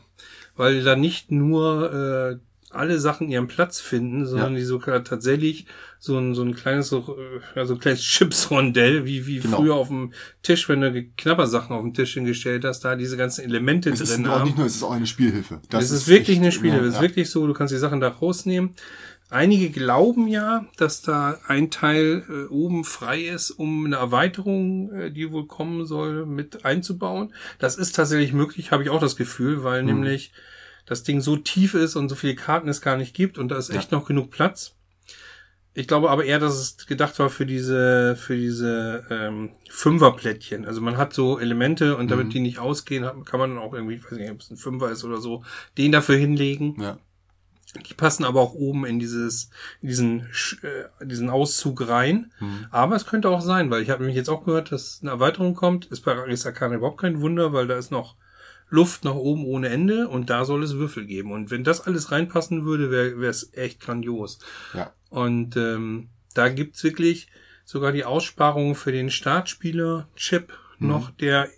weil 0.56 0.82
da 0.82 0.97
nicht 0.97 1.30
nur 1.30 1.92
äh, 1.92 2.38
alle 2.70 2.98
Sachen 2.98 3.28
ihren 3.30 3.48
Platz 3.48 3.80
finden, 3.80 4.26
sondern 4.26 4.52
Ja. 4.52 4.58
die 4.58 4.64
sogar 4.64 5.02
tatsächlich 5.02 5.66
so 5.98 6.18
ein, 6.18 6.34
so 6.34 6.42
ein 6.42 6.54
kleines, 6.54 6.88
so, 6.88 7.16
äh, 7.18 7.40
ja, 7.58 7.64
so 7.66 7.75
ein 7.75 7.80
kleines 7.80 8.02
Chipsrondell, 8.02 9.04
wie, 9.06 9.26
wie 9.26 9.38
Genau. 9.40 9.56
früher 9.56 9.75
auf 9.75 9.88
dem 9.88 10.12
Tisch, 10.42 10.68
wenn 10.68 10.80
du 10.80 11.04
Knabbersachen 11.16 11.75
auf 11.75 11.82
dem 11.82 11.94
Tisch 11.94 12.14
hingestellt 12.14 12.64
hast, 12.64 12.80
da 12.84 12.94
diese 12.96 13.16
ganzen 13.16 13.44
Elemente 13.44 13.90
Es 13.90 14.00
ist 14.00 14.14
drin 14.16 14.26
auch 14.26 14.38
nicht 14.40 14.46
nicht 14.48 14.58
nur, 14.58 14.66
es 14.66 14.76
ist 14.76 14.82
auch 14.82 14.92
eine 14.92 15.06
Spielhilfe. 15.06 15.60
Das, 15.70 15.90
ist 15.90 16.08
wirklich 16.08 16.37
echt- 16.37 16.42
eine 16.42 16.52
Spiele. 16.52 16.76
Ja, 16.76 16.82
Das 16.82 16.94
ist 16.96 17.00
wirklich 17.00 17.30
so, 17.30 17.46
du 17.46 17.52
kannst 17.54 17.72
die 17.72 17.78
Sachen 17.78 18.00
da 18.00 18.08
rausnehmen. 18.08 18.75
Einige 19.30 19.68
glauben 19.70 20.26
ja, 20.26 20.64
dass 20.78 21.02
da 21.02 21.38
ein 21.46 21.70
Teil 21.70 22.25
äh, 22.30 22.46
oben 22.52 22.84
frei 22.84 23.25
ist, 23.25 23.50
um 23.50 23.84
eine 23.84 23.96
Erweiterung, 23.96 24.90
äh, 24.92 25.10
die 25.10 25.30
wohl 25.32 25.46
kommen 25.46 25.84
soll, 25.84 26.25
mit 26.25 26.64
einzubauen. 26.64 27.34
Das 27.58 27.76
ist 27.76 27.94
tatsächlich 27.94 28.32
möglich, 28.32 28.72
habe 28.72 28.82
ich 28.84 28.88
auch 28.90 29.00
das 29.00 29.16
Gefühl, 29.16 29.64
weil 29.64 29.82
Mhm. 29.82 29.88
nämlich 29.88 30.32
das 30.88 31.02
Ding 31.02 31.21
so 31.21 31.37
tief 31.37 31.75
ist 31.75 31.97
und 31.97 32.09
so 32.09 32.14
viele 32.14 32.35
Karten 32.35 32.68
es 32.68 32.80
gar 32.80 32.97
nicht 32.97 33.14
gibt 33.14 33.38
und 33.38 33.49
da 33.49 33.57
ist 33.59 33.71
echt 33.71 33.92
noch 33.92 34.07
genug 34.07 34.30
Platz. 34.30 34.75
Ich 35.75 35.87
glaube 35.87 36.11
aber 36.11 36.25
eher, 36.25 36.40
dass 36.40 36.57
es 36.57 36.87
gedacht 36.87 37.16
war 37.21 37.30
für 37.30 37.47
diese, 37.47 38.16
für 38.16 38.37
diese 38.37 39.04
ähm, 39.11 39.50
Fünferplättchen. 39.68 40.64
Also 40.64 40.80
man 40.80 40.97
hat 40.97 41.12
so 41.12 41.38
Elemente 41.38 41.97
und 41.97 42.11
damit 42.11 42.26
Mhm. 42.26 42.30
die 42.30 42.40
nicht 42.40 42.59
ausgehen, 42.59 43.04
kann 43.25 43.38
man 43.38 43.50
dann 43.50 43.59
auch 43.62 43.75
irgendwie, 43.75 43.95
ich 43.95 44.04
weiß 44.04 44.18
nicht, 44.18 44.30
ob 44.30 44.40
es 44.40 44.50
ein 44.50 44.57
Fünfer 44.57 44.90
ist 44.90 45.04
oder 45.04 45.18
so, 45.18 45.45
den 45.76 45.92
dafür 45.92 46.16
hinlegen. 46.16 46.80
Ja. 46.80 46.99
Die 47.88 47.95
passen 47.95 48.25
aber 48.25 48.40
auch 48.40 48.54
oben 48.54 48.87
in 48.87 48.99
dieses, 48.99 49.50
in 49.83 49.88
diesen, 49.88 50.21
äh, 50.62 51.04
diesen 51.04 51.28
Auszug 51.30 51.87
rein. 51.87 52.33
Mhm. 52.40 52.66
Aber 52.71 52.97
es 52.97 53.07
könnte 53.07 53.28
auch 53.28 53.42
sein, 53.42 53.71
weil 53.71 53.83
ich 53.83 53.90
habe 53.90 54.00
nämlich 54.02 54.16
jetzt 54.16 54.30
auch 54.30 54.45
gehört, 54.45 54.73
dass 54.73 54.99
eine 55.02 55.11
Erweiterung 55.11 55.54
kommt. 55.54 55.85
Ist 55.87 56.00
bei 56.00 56.16
Aris 56.16 56.47
Arcana 56.47 56.76
überhaupt 56.76 57.00
kein 57.00 57.21
Wunder, 57.21 57.52
weil 57.52 57.66
da 57.68 57.76
ist 57.76 57.92
noch 57.92 58.16
Luft 58.70 59.04
nach 59.04 59.14
oben 59.14 59.44
ohne 59.44 59.68
Ende 59.68 60.08
und 60.08 60.30
da 60.30 60.44
soll 60.44 60.62
es 60.62 60.75
Würfel 60.76 61.06
geben. 61.06 61.32
Und 61.32 61.50
wenn 61.50 61.64
das 61.64 61.80
alles 61.80 62.12
reinpassen 62.12 62.64
würde, 62.64 62.90
wäre 62.90 63.26
es 63.26 63.52
echt 63.54 63.80
grandios. 63.80 64.38
Ja. 64.75 64.92
Und 65.10 65.56
ähm, 65.56 66.08
da 66.34 66.48
gibt's 66.48 66.84
wirklich 66.84 67.28
sogar 67.64 67.92
die 67.92 68.04
Aussparung 68.04 68.75
für 68.75 68.92
den 68.92 69.10
Startspieler-Chip 69.10 70.52
Mhm. 70.80 70.88
noch, 70.88 71.10
der 71.10 71.48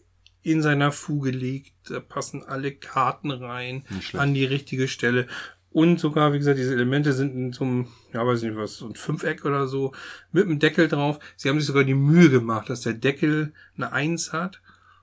in 0.43 0.62
seiner 0.62 0.93
Fuge 0.93 1.31
liegt. 1.31 1.75
Da 1.90 2.00
passen 2.00 2.43
alle 2.43 2.73
Karten 2.73 3.31
rein 3.31 3.85
an 4.14 4.33
die 4.33 4.45
richtige 4.47 4.88
Stelle. 4.88 5.26
Und 5.71 6.00
sogar, 6.00 6.33
wie 6.33 6.38
gesagt, 6.38 6.59
diese 6.59 6.73
Elemente 6.73 7.12
sind 7.12 7.35
in 7.35 7.52
so 7.52 7.64
einem, 7.64 7.88
ja, 8.12 8.26
weiß 8.26 8.43
nicht 8.43 8.57
was, 8.57 8.76
so 8.76 8.87
ein 8.87 8.95
Fünfeck 8.95 9.45
oder 9.45 9.69
so, 9.69 9.93
mit 10.33 10.47
einem 10.47 10.59
Deckel 10.59 10.88
drauf. 10.88 11.19
Sie 11.37 11.49
haben 11.49 11.59
sich 11.59 11.67
sogar 11.67 11.85
die 11.85 11.95
Mühe 11.95 12.31
gemacht, 12.31 12.71
dass 12.71 12.81
der 12.81 12.95
Deckel 12.95 13.52
eine 13.76 13.93
Eins 13.93 14.33
hat 14.33 14.61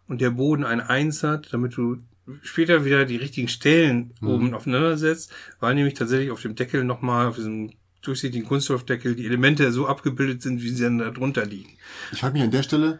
und 0.08 0.22
der 0.22 0.32
Boden 0.32 0.64
eine 0.64 0.90
Eins 0.90 1.24
hat, 1.24 1.52
damit 1.54 1.76
du 1.78 1.98
später 2.44 2.84
wieder 2.86 3.06
die 3.06 3.16
richtigen 3.16 3.48
Stellen 3.48 4.14
Mhm. 4.20 4.28
oben 4.28 4.54
aufeinander 4.54 4.98
setzt, 4.98 5.32
weil 5.60 5.76
nämlich 5.76 5.94
tatsächlich 5.94 6.32
auf 6.32 6.42
dem 6.42 6.56
Deckel 6.56 6.84
nochmal, 6.84 7.28
auf 7.28 7.36
diesem 7.38 7.72
durchsichtigen 8.02 8.48
Kunststoffdeckel, 8.48 9.16
die 9.16 9.26
Elemente 9.26 9.72
so 9.72 9.88
abgebildet 9.88 10.42
sind, 10.42 10.62
wie 10.62 10.70
sie 10.70 10.84
dann 10.84 10.98
da 11.00 11.10
drunter 11.12 11.46
liegen. 11.46 11.70
Ich 12.12 12.20
frage 12.20 12.34
mich 12.34 12.44
an 12.44 12.52
der 12.52 12.64
Stelle, 12.64 13.00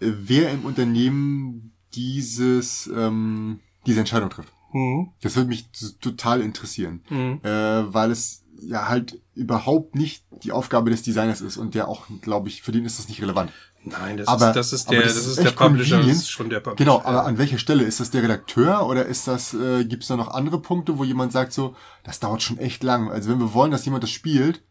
äh, 0.00 0.10
wer 0.12 0.50
im 0.52 0.64
Unternehmen 0.64 1.72
dieses, 1.94 2.90
ähm, 2.94 3.60
diese 3.86 4.00
Entscheidung 4.00 4.30
trifft. 4.30 4.52
Mhm. 4.72 5.10
Das 5.22 5.36
würde 5.36 5.48
mich 5.48 5.68
total 6.00 6.40
interessieren, 6.40 7.00
Mhm. 7.08 7.40
äh, 7.42 7.48
weil 7.94 8.10
es 8.10 8.44
ja 8.60 8.88
halt 8.88 9.20
überhaupt 9.34 9.94
nicht 9.94 10.24
die 10.42 10.52
Aufgabe 10.52 10.90
des 10.90 11.02
Designers 11.02 11.40
ist 11.40 11.56
und 11.56 11.74
der 11.74 11.88
auch, 11.88 12.06
glaube 12.22 12.48
ich, 12.48 12.62
für 12.62 12.72
den 12.72 12.84
ist 12.84 12.98
das 12.98 13.08
nicht 13.08 13.22
relevant. 13.22 13.52
Nein, 13.86 14.16
das 14.16 14.28
Aber- 14.28 14.48
ist, 14.48 14.56
das 14.56 14.72
ist 14.72 14.90
der, 14.90 15.02
das 15.02 15.14
das 15.14 15.26
ist 15.26 15.38
ist 15.38 15.44
der 15.44 15.50
Publisher, 15.50 15.98
das 15.98 16.06
ist 16.08 16.30
schon 16.30 16.48
der 16.48 16.60
Publisher. 16.60 16.76
Genau, 16.76 17.02
aber 17.04 17.26
an 17.26 17.36
welcher 17.38 17.58
Stelle? 17.58 17.84
Ist 17.84 18.00
das 18.00 18.10
der 18.10 18.22
Redakteur 18.22 18.86
oder 18.86 19.04
ist 19.04 19.28
das, 19.28 19.52
äh, 19.52 19.84
gibt 19.84 20.02
es 20.04 20.08
da 20.08 20.16
noch 20.16 20.28
andere 20.28 20.58
Punkte, 20.60 20.98
wo 20.98 21.04
jemand 21.04 21.32
sagt 21.32 21.52
so, 21.52 21.76
das 22.02 22.18
dauert 22.18 22.42
schon 22.42 22.56
echt 22.58 22.82
lang. 22.82 23.10
Also 23.10 23.30
wenn 23.30 23.38
wir 23.40 23.52
wollen, 23.52 23.70
dass 23.70 23.84
jemand 23.84 24.02
das 24.02 24.10
spielt, 24.10 24.62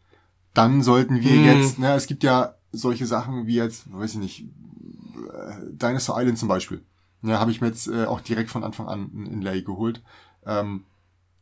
dann 0.52 0.82
sollten 0.82 1.20
wir 1.22 1.30
Hm. 1.30 1.44
jetzt, 1.44 1.78
ne, 1.78 1.94
es 1.94 2.06
gibt 2.08 2.24
ja 2.24 2.54
solche 2.72 3.06
Sachen 3.06 3.46
wie 3.46 3.54
jetzt, 3.54 3.84
weiß 3.92 4.12
ich 4.14 4.18
nicht, 4.18 4.40
äh, 4.40 5.54
Dinosaur 5.70 6.18
Island 6.20 6.38
zum 6.38 6.48
Beispiel. 6.48 6.82
Ja, 7.22 7.38
habe 7.38 7.50
ich 7.50 7.60
mir 7.60 7.68
jetzt 7.68 7.86
äh, 7.88 8.04
auch 8.06 8.20
direkt 8.20 8.50
von 8.50 8.64
Anfang 8.64 8.88
an 8.88 9.10
ein 9.14 9.26
Inlay 9.26 9.62
geholt. 9.62 10.02
Ähm, 10.44 10.84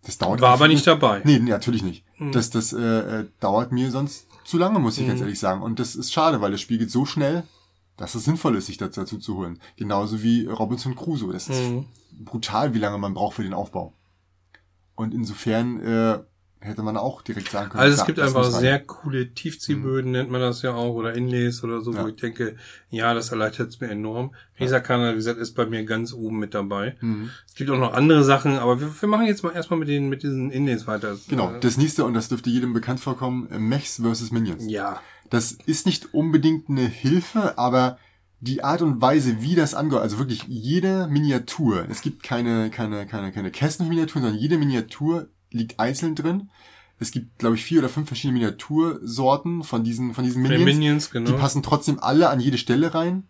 das 0.05 0.19
dauert 0.19 0.41
War 0.41 0.51
aber 0.55 0.69
nicht 0.69 0.87
dabei. 0.87 1.23
Nee, 1.25 1.39
nee, 1.39 1.51
natürlich 1.51 1.83
nicht. 1.83 2.05
Hm. 2.17 2.33
Das, 2.33 2.51
das 2.51 2.73
äh, 2.73 2.79
äh, 3.21 3.27
dauert 3.41 3.73
mir 3.73 3.91
sonst 3.91 4.27
zu 4.45 4.59
lange, 4.59 4.79
muss 4.79 4.99
ich 4.99 5.05
Hm. 5.05 5.11
jetzt 5.13 5.21
ehrlich 5.21 5.39
sagen. 5.39 5.63
Und 5.63 5.79
das 5.79 5.95
ist 5.95 6.13
schade, 6.13 6.41
weil 6.41 6.51
das 6.53 6.61
Spiel 6.61 6.79
geht 6.79 6.91
so 6.91 7.05
schnell, 7.07 7.45
dass 7.97 8.15
es 8.15 8.25
sinnvoll 8.25 8.57
ist, 8.57 8.67
sich 8.67 8.79
dazu 8.79 9.19
zu 9.19 9.37
holen. 9.37 9.59
Genauso 9.77 10.23
wie 10.23 10.47
Robinson 10.47 10.95
Crusoe. 10.97 11.33
Das 11.33 11.49
ist 11.49 11.61
Mhm. 11.71 11.87
brutal, 12.25 12.75
wie 12.75 12.79
lange 12.79 12.99
man 12.99 13.15
braucht 13.15 13.37
für 13.37 13.43
den 13.43 13.55
Aufbau. 13.55 13.93
Und 14.95 15.15
insofern 15.15 15.81
äh, 15.81 16.19
hätte 16.61 16.83
man 16.85 16.97
auch 16.97 17.23
direkt 17.23 17.51
sagen 17.51 17.71
können. 17.71 17.81
Also 17.81 17.91
es 17.93 17.97
klar, 17.97 18.07
gibt 18.07 18.21
einfach 18.21 18.45
sehr 18.45 18.79
coole 18.79 19.35
Tiefziehböden, 19.35 20.13
nennt 20.13 20.31
man 20.31 20.41
das 20.41 20.63
ja 20.63 20.75
auch, 20.75 20.95
oder 20.95 21.13
Inlays 21.15 21.65
oder 21.65 21.81
so, 21.81 21.93
Ja. 21.93 22.05
wo 22.05 22.09
ich 22.09 22.17
denke, 22.17 22.57
ja, 22.89 23.15
das 23.15 23.31
erleichtert 23.33 23.71
es 23.71 23.81
mir 23.81 23.89
enorm. 23.91 24.33
Risakana, 24.61 25.11
wie 25.13 25.17
gesagt, 25.17 25.39
ist 25.41 25.55
bei 25.55 25.67
mir 25.67 25.85
ganz 25.85 26.13
oben 26.13 26.39
mit 26.39 26.55
dabei. 26.55 26.97
Mhm. 27.01 27.31
Es 27.49 27.55
gibt 27.55 27.69
auch 27.71 27.79
noch 27.79 27.95
andere 27.95 28.23
Sachen, 28.23 28.59
aber 28.59 28.81
wir, 28.81 28.91
wir 29.01 29.09
machen 29.09 29.27
jetzt 29.27 29.43
mal 29.43 29.51
erstmal 29.53 29.81
mit 29.81 29.89
den 29.89 30.09
mit 30.09 30.23
diesen 30.23 30.51
Inlays 30.53 30.87
weiter. 30.87 31.17
Genau, 31.29 31.51
Äh, 31.53 31.61
das 31.61 31.79
nächste, 31.79 32.05
und 32.05 32.15
das 32.15 32.29
dürfte 32.29 32.49
jedem 32.51 32.73
bekannt 32.73 33.01
vorkommen, 33.01 33.49
Mechs 33.69 34.01
vs. 34.01 34.31
Minions. 34.31 34.65
ja. 34.69 35.01
Das 35.33 35.53
ist 35.53 35.87
nicht 35.87 36.13
unbedingt 36.13 36.69
eine 36.69 36.87
Hilfe, 36.87 37.57
aber 37.57 37.97
die 38.41 38.63
Art 38.63 38.83
und 38.83 39.01
Weise, 39.01 39.41
wie 39.41 39.55
das 39.55 39.73
angeht, 39.73 40.01
also 40.01 40.19
wirklich 40.19 40.43
jede 40.47 41.07
Miniatur, 41.07 41.87
es 41.89 42.03
gibt 42.03 42.23
keine, 42.23 42.69
keine, 42.69 43.07
keine, 43.07 43.33
keine 43.33 43.51
Kästen 43.51 43.87
für 43.87 43.91
Miniaturen, 43.91 44.25
sondern 44.25 44.39
jede 44.39 44.59
Miniatur 44.59 45.31
liegt 45.51 45.81
einzeln 45.81 46.17
drin. 46.17 46.51
Es 46.99 47.13
gibt, 47.13 47.39
glaube 47.39 47.57
ich, 47.57 47.65
vier 47.65 47.79
oder 47.79 47.89
fünf 47.89 48.09
verschiedene 48.09 48.41
Miniatursorten 48.41 49.63
von 49.65 49.85
diesen, 49.85 50.13
von 50.13 50.23
diesen 50.23 50.43
Minions. 50.43 50.65
Minions, 50.67 51.11
genau. 51.11 51.31
Die 51.31 51.39
passen 51.39 51.63
trotzdem 51.63 51.99
alle 51.99 52.29
an 52.29 52.39
jede 52.39 52.59
Stelle 52.59 52.93
rein. 52.93 53.27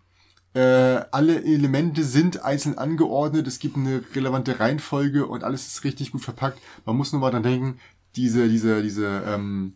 Äh, 0.54 1.04
alle 1.12 1.44
Elemente 1.44 2.02
sind 2.02 2.42
einzeln 2.42 2.78
angeordnet, 2.78 3.46
es 3.46 3.60
gibt 3.60 3.76
eine 3.76 4.02
relevante 4.16 4.58
Reihenfolge 4.58 5.28
und 5.28 5.44
alles 5.44 5.68
ist 5.68 5.84
richtig 5.84 6.10
gut 6.10 6.22
verpackt. 6.22 6.58
Man 6.84 6.96
muss 6.96 7.12
nur 7.12 7.20
mal 7.20 7.30
dran 7.30 7.44
denken, 7.44 7.78
diese, 8.16 8.48
diese, 8.48 8.82
diese, 8.82 9.22
ähm, 9.24 9.74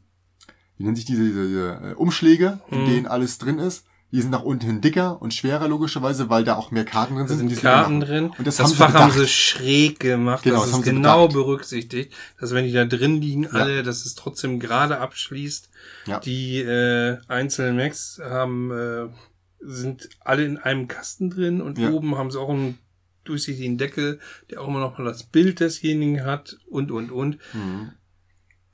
wie 0.78 0.84
nennen 0.84 0.96
sich 0.96 1.04
diese, 1.04 1.24
diese, 1.24 1.46
diese 1.48 1.80
äh, 1.82 1.94
Umschläge, 1.94 2.60
in 2.70 2.82
Mhm. 2.82 2.86
denen 2.86 3.06
alles 3.06 3.38
drin 3.38 3.58
ist, 3.58 3.84
die 4.12 4.20
sind 4.22 4.30
nach 4.30 4.42
unten 4.44 4.64
hin 4.66 4.80
dicker 4.80 5.20
und 5.20 5.34
schwerer 5.34 5.66
logischerweise, 5.68 6.30
weil 6.30 6.44
da 6.44 6.54
auch 6.54 6.70
mehr 6.70 6.84
Karten 6.84 7.14
drin 7.16 7.24
Da 7.26 7.28
sind. 7.34 7.38
sind 7.38 7.50
die 7.50 7.56
Karten 7.56 7.98
machen. 7.98 8.08
drin. 8.08 8.24
Und 8.38 8.46
das, 8.46 8.56
das 8.56 8.60
haben 8.66 8.70
sie 8.70 8.76
Fach 8.76 8.94
haben 8.94 9.10
bedacht. 9.10 9.18
sie 9.18 9.28
schräg 9.28 9.98
gemacht. 9.98 10.44
Genau, 10.44 10.56
das 10.56 10.62
das 10.62 10.70
ist 10.70 10.74
haben 10.76 10.84
sie 10.84 10.90
genau 10.90 11.26
bedacht. 11.26 11.34
berücksichtigt, 11.44 12.12
dass 12.40 12.54
wenn 12.54 12.64
die 12.66 12.72
da 12.72 12.84
drin 12.84 13.20
liegen, 13.20 13.46
alle, 13.48 13.82
dass 13.82 14.06
es 14.06 14.14
trotzdem 14.14 14.60
gerade 14.60 14.98
abschließt. 15.00 15.70
Ja. 16.06 16.20
Die 16.20 16.58
äh, 16.60 17.18
einzelnen 17.26 17.76
Macs 17.76 18.20
haben 18.22 18.70
äh, 18.70 19.08
sind 19.60 20.08
alle 20.20 20.44
in 20.44 20.58
einem 20.58 20.86
Kasten 20.86 21.28
drin 21.30 21.60
und 21.60 21.76
Ja. 21.78 21.90
oben 21.90 22.16
haben 22.16 22.30
sie 22.30 22.38
auch 22.40 22.50
einen 22.50 22.78
durchsichtigen 23.24 23.76
Deckel, 23.76 24.20
der 24.50 24.60
auch 24.60 24.68
immer 24.68 24.78
noch 24.78 24.96
mal 24.98 25.04
das 25.04 25.24
Bild 25.24 25.58
desjenigen 25.58 26.24
hat 26.24 26.56
und 26.70 26.92
und 26.92 27.10
und. 27.10 27.38
Mhm. 27.52 27.90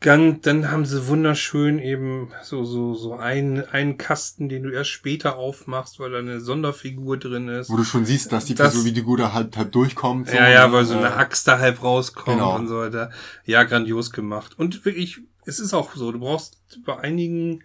Dann, 0.04 0.40
dann 0.42 0.70
haben 0.70 0.84
sie 0.84 1.06
wunderschön 1.06 1.78
eben 1.78 2.30
so, 2.42 2.64
so, 2.64 2.94
so 2.94 3.14
einen, 3.14 3.64
einen 3.68 3.98
Kasten, 3.98 4.48
den 4.48 4.62
du 4.64 4.70
erst 4.70 4.90
später 4.90 5.36
aufmachst, 5.36 6.00
weil 6.00 6.10
da 6.10 6.18
eine 6.18 6.40
Sonderfigur 6.40 7.16
drin 7.18 7.48
ist. 7.48 7.70
Wo 7.70 7.76
du 7.76 7.84
schon 7.84 8.04
siehst, 8.04 8.32
dass 8.32 8.44
die 8.44 8.54
Das- 8.54 8.72
Figur 8.72 8.84
wie 8.86 8.92
die 8.92 9.02
Gute 9.02 9.32
halb, 9.32 9.56
halb 9.56 9.72
durchkommt. 9.72 10.28
so, 10.28 10.36
Ja, 10.36 10.48
ja, 10.48 10.72
weil 10.72 10.84
so 10.84 10.94
Äh, 10.94 10.98
eine 10.98 11.14
Axt 11.16 11.46
da 11.48 11.58
halb 11.58 11.82
rauskommt 11.82 12.38
genau. 12.38 12.56
und 12.56 12.68
so 12.68 12.78
weiter. 12.78 13.10
Ja, 13.44 13.62
grandios 13.64 14.10
gemacht. 14.12 14.58
Und 14.58 14.84
wirklich, 14.84 15.20
es 15.46 15.58
ist 15.60 15.74
auch 15.74 15.94
so, 15.94 16.10
du 16.12 16.18
brauchst 16.20 16.60
bei 16.84 16.98
einigen 16.98 17.62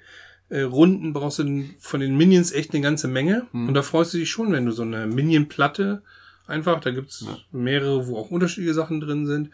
äh, 0.49 0.61
Runden 0.61 1.11
brauchst 1.11 1.39
du 1.39 1.65
von 1.79 1.99
den 1.99 2.15
Minions 2.15 2.53
echt 2.53 2.73
eine 2.73 2.81
ganze 2.81 3.09
Menge. 3.09 3.47
Mhm. 3.51 3.67
Und 3.67 3.73
da 3.73 3.81
freust 3.81 4.13
du 4.13 4.17
dich 4.17 4.29
schon, 4.29 4.51
wenn 4.53 4.65
du 4.65 4.71
so 4.71 4.83
eine 4.83 5.05
Minion-Platte 5.05 6.03
einfach, 6.47 6.79
da 6.79 6.91
gibt's 6.91 7.25
Ja. 7.27 7.37
mehrere, 7.51 8.07
wo 8.07 8.17
auch 8.17 8.31
unterschiedliche 8.31 8.73
Sachen 8.73 9.01
drin 9.01 9.25
sind. 9.25 9.49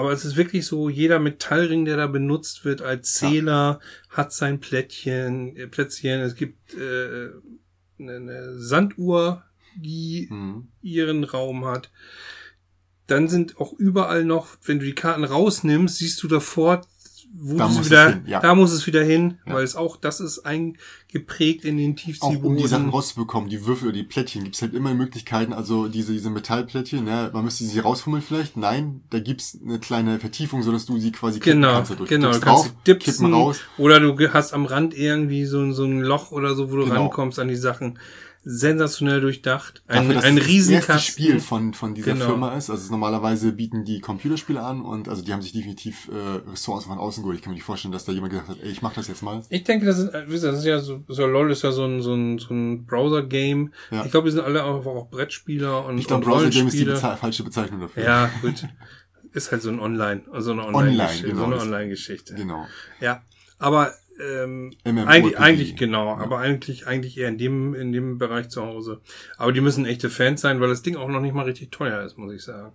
Aber 0.00 0.12
es 0.12 0.24
ist 0.24 0.36
wirklich 0.36 0.64
so, 0.64 0.88
jeder 0.88 1.18
Metallring, 1.18 1.84
der 1.84 1.98
da 1.98 2.06
benutzt 2.06 2.64
wird 2.64 2.80
als 2.80 3.12
Zähler, 3.12 3.80
hat 4.08 4.32
sein 4.32 4.58
Plättchen, 4.58 5.54
äh, 5.56 5.66
Plätzchen. 5.66 6.20
Es 6.20 6.36
gibt 6.36 6.72
äh, 6.72 7.28
eine, 7.98 8.16
eine 8.16 8.58
Sanduhr, 8.58 9.44
die 9.76 10.26
Mhm. 10.30 10.68
ihren 10.80 11.24
Raum 11.24 11.66
hat. 11.66 11.90
Dann 13.08 13.28
sind 13.28 13.58
auch 13.58 13.74
überall 13.74 14.24
noch, 14.24 14.56
wenn 14.64 14.78
du 14.78 14.86
die 14.86 14.94
Karten 14.94 15.24
rausnimmst, 15.24 15.98
siehst 15.98 16.22
du 16.22 16.28
davor, 16.28 16.80
wo 17.32 17.56
Da 17.56 17.68
muss 17.68 17.78
es 17.80 17.86
wieder, 17.86 18.08
hin, 18.10 18.22
ja. 18.26 18.40
da 18.40 18.54
muss 18.54 18.72
es 18.72 18.86
wieder 18.86 19.02
hin, 19.04 19.38
Ja. 19.46 19.54
weil 19.54 19.64
es 19.64 19.76
auch, 19.76 19.96
das 19.96 20.20
ist 20.20 20.40
eingeprägt 20.40 21.64
in 21.64 21.76
den 21.76 21.92
Auch 21.92 21.96
Tiefziehboden. 21.96 22.44
um 22.44 22.56
die 22.56 22.66
Sachen 22.66 22.88
rauszubekommen, 22.90 23.48
die 23.48 23.64
Würfel 23.66 23.88
oder 23.88 23.96
die 23.96 24.02
Plättchen, 24.02 24.44
gibt's 24.44 24.60
halt 24.62 24.74
immer 24.74 24.92
Möglichkeiten, 24.94 25.52
also 25.52 25.88
diese, 25.88 26.12
diese 26.12 26.30
Metallplättchen, 26.30 27.04
ne, 27.04 27.30
man 27.32 27.44
müsste 27.44 27.64
sie 27.64 27.78
rausfummeln 27.78 28.22
vielleicht, 28.22 28.56
nein, 28.56 29.02
da 29.10 29.20
gibt's 29.20 29.58
eine 29.64 29.78
kleine 29.78 30.18
Vertiefung, 30.18 30.62
so 30.62 30.72
dass 30.72 30.86
du 30.86 30.98
sie 30.98 31.12
quasi 31.12 31.40
kippen 31.40 31.60
Genau, 31.62 31.74
kannst 31.74 31.90
dadurch. 31.92 32.08
genau, 32.10 32.32
du 32.32 32.40
kannst 32.40 32.46
drauf, 32.46 32.66
sie 32.66 32.92
dipsen, 32.92 33.32
raus. 33.32 33.60
oder 33.78 34.00
du 34.00 34.32
hast 34.32 34.52
am 34.52 34.66
Rand 34.66 34.92
irgendwie 34.96 35.44
so, 35.44 35.70
so 35.72 35.84
ein 35.84 36.00
Loch 36.00 36.32
oder 36.32 36.54
so, 36.54 36.70
wo 36.70 36.76
du 36.76 36.84
Genau. 36.84 36.94
rankommst 37.02 37.38
an 37.38 37.48
die 37.48 37.56
Sachen. 37.56 37.98
Sensationell 38.42 39.20
durchdacht. 39.20 39.82
Ein, 39.86 40.08
Dafür, 40.08 40.24
ein 40.24 40.36
das 40.36 40.46
Riesenkasten. 40.46 40.98
Spiel 41.12 41.40
von, 41.40 41.74
von 41.74 41.94
dieser 41.94 42.14
Genau. 42.14 42.24
Firma 42.26 42.54
ist. 42.56 42.70
Also 42.70 42.90
normalerweise 42.90 43.52
bieten 43.52 43.84
die 43.84 44.00
Computerspiele 44.00 44.62
an 44.62 44.80
und 44.82 45.08
also 45.08 45.22
die 45.22 45.32
haben 45.32 45.42
sich 45.42 45.52
definitiv 45.52 46.08
äh, 46.08 46.50
Ressourcen 46.50 46.88
von 46.88 46.98
außen 46.98 47.22
geholt. 47.22 47.36
Ich 47.38 47.42
kann 47.44 47.50
mir 47.52 47.56
nicht 47.56 47.64
vorstellen, 47.64 47.92
dass 47.92 48.04
da 48.06 48.12
jemand 48.12 48.32
gesagt 48.32 48.48
hat, 48.48 48.56
ey, 48.62 48.70
ich 48.70 48.80
mach 48.82 48.94
das 48.94 49.08
jetzt 49.08 49.22
mal. 49.22 49.42
Ich 49.50 49.64
denke, 49.64 49.84
das 49.84 49.98
ist, 49.98 50.08
äh, 50.14 50.26
wie 50.26 50.32
gesagt, 50.32 50.54
das 50.54 50.60
ist 50.60 50.66
ja 50.66 50.78
so, 50.80 51.04
so 51.08 51.26
LOL 51.26 51.50
ist 51.50 51.62
ja 51.62 51.72
so 51.72 51.84
ein, 51.84 52.00
so 52.00 52.14
ein, 52.14 52.38
so 52.38 52.54
ein 52.54 52.86
Browser-Game. 52.86 53.72
Ja. 53.90 54.04
Ich 54.04 54.10
glaube, 54.10 54.24
wir 54.26 54.32
sind 54.32 54.42
alle 54.44 54.64
einfach 54.64 54.90
auch 54.90 55.10
Brettspieler 55.10 55.84
und, 55.84 55.98
Ich 55.98 56.06
glaube, 56.06 56.24
und 56.24 56.30
Browser 56.30 56.48
Game 56.50 56.68
ist 56.68 56.78
die 56.78 56.84
beze 56.84 57.16
falsche 57.20 57.44
Bezeichnung 57.44 57.80
dafür. 57.80 58.02
Ja, 58.04 58.30
gut. 58.40 58.66
ist 59.32 59.52
halt 59.52 59.62
so 59.62 59.68
ein 59.68 59.78
Online, 59.80 60.22
so 60.38 60.52
eine 60.52 60.62
Online, 60.64 60.90
Online-Geschichte. 60.92 61.28
genau, 61.28 61.38
so 61.40 61.44
eine 61.44 61.54
das- 61.56 61.64
Online-Geschichte. 61.64 62.34
Genau. 62.34 62.66
Ja, 63.00 63.22
aber 63.58 63.92
ähm, 64.20 64.72
eigentlich, 64.84 65.38
eigentlich 65.38 65.76
genau, 65.76 66.14
aber 66.16 66.38
eigentlich 66.38 66.86
eigentlich 66.86 67.16
eher 67.18 67.28
in 67.28 67.38
dem 67.38 67.74
in 67.74 67.92
dem 67.92 68.18
Bereich 68.18 68.48
zu 68.48 68.62
Hause. 68.62 69.00
Aber 69.38 69.52
die 69.52 69.60
müssen 69.60 69.86
echte 69.86 70.10
Fans 70.10 70.40
sein, 70.40 70.60
weil 70.60 70.68
das 70.68 70.82
Ding 70.82 70.96
auch 70.96 71.08
noch 71.08 71.20
nicht 71.20 71.34
mal 71.34 71.44
richtig 71.44 71.70
teuer 71.70 72.02
ist, 72.02 72.18
muss 72.18 72.32
ich 72.32 72.42
sagen. 72.42 72.72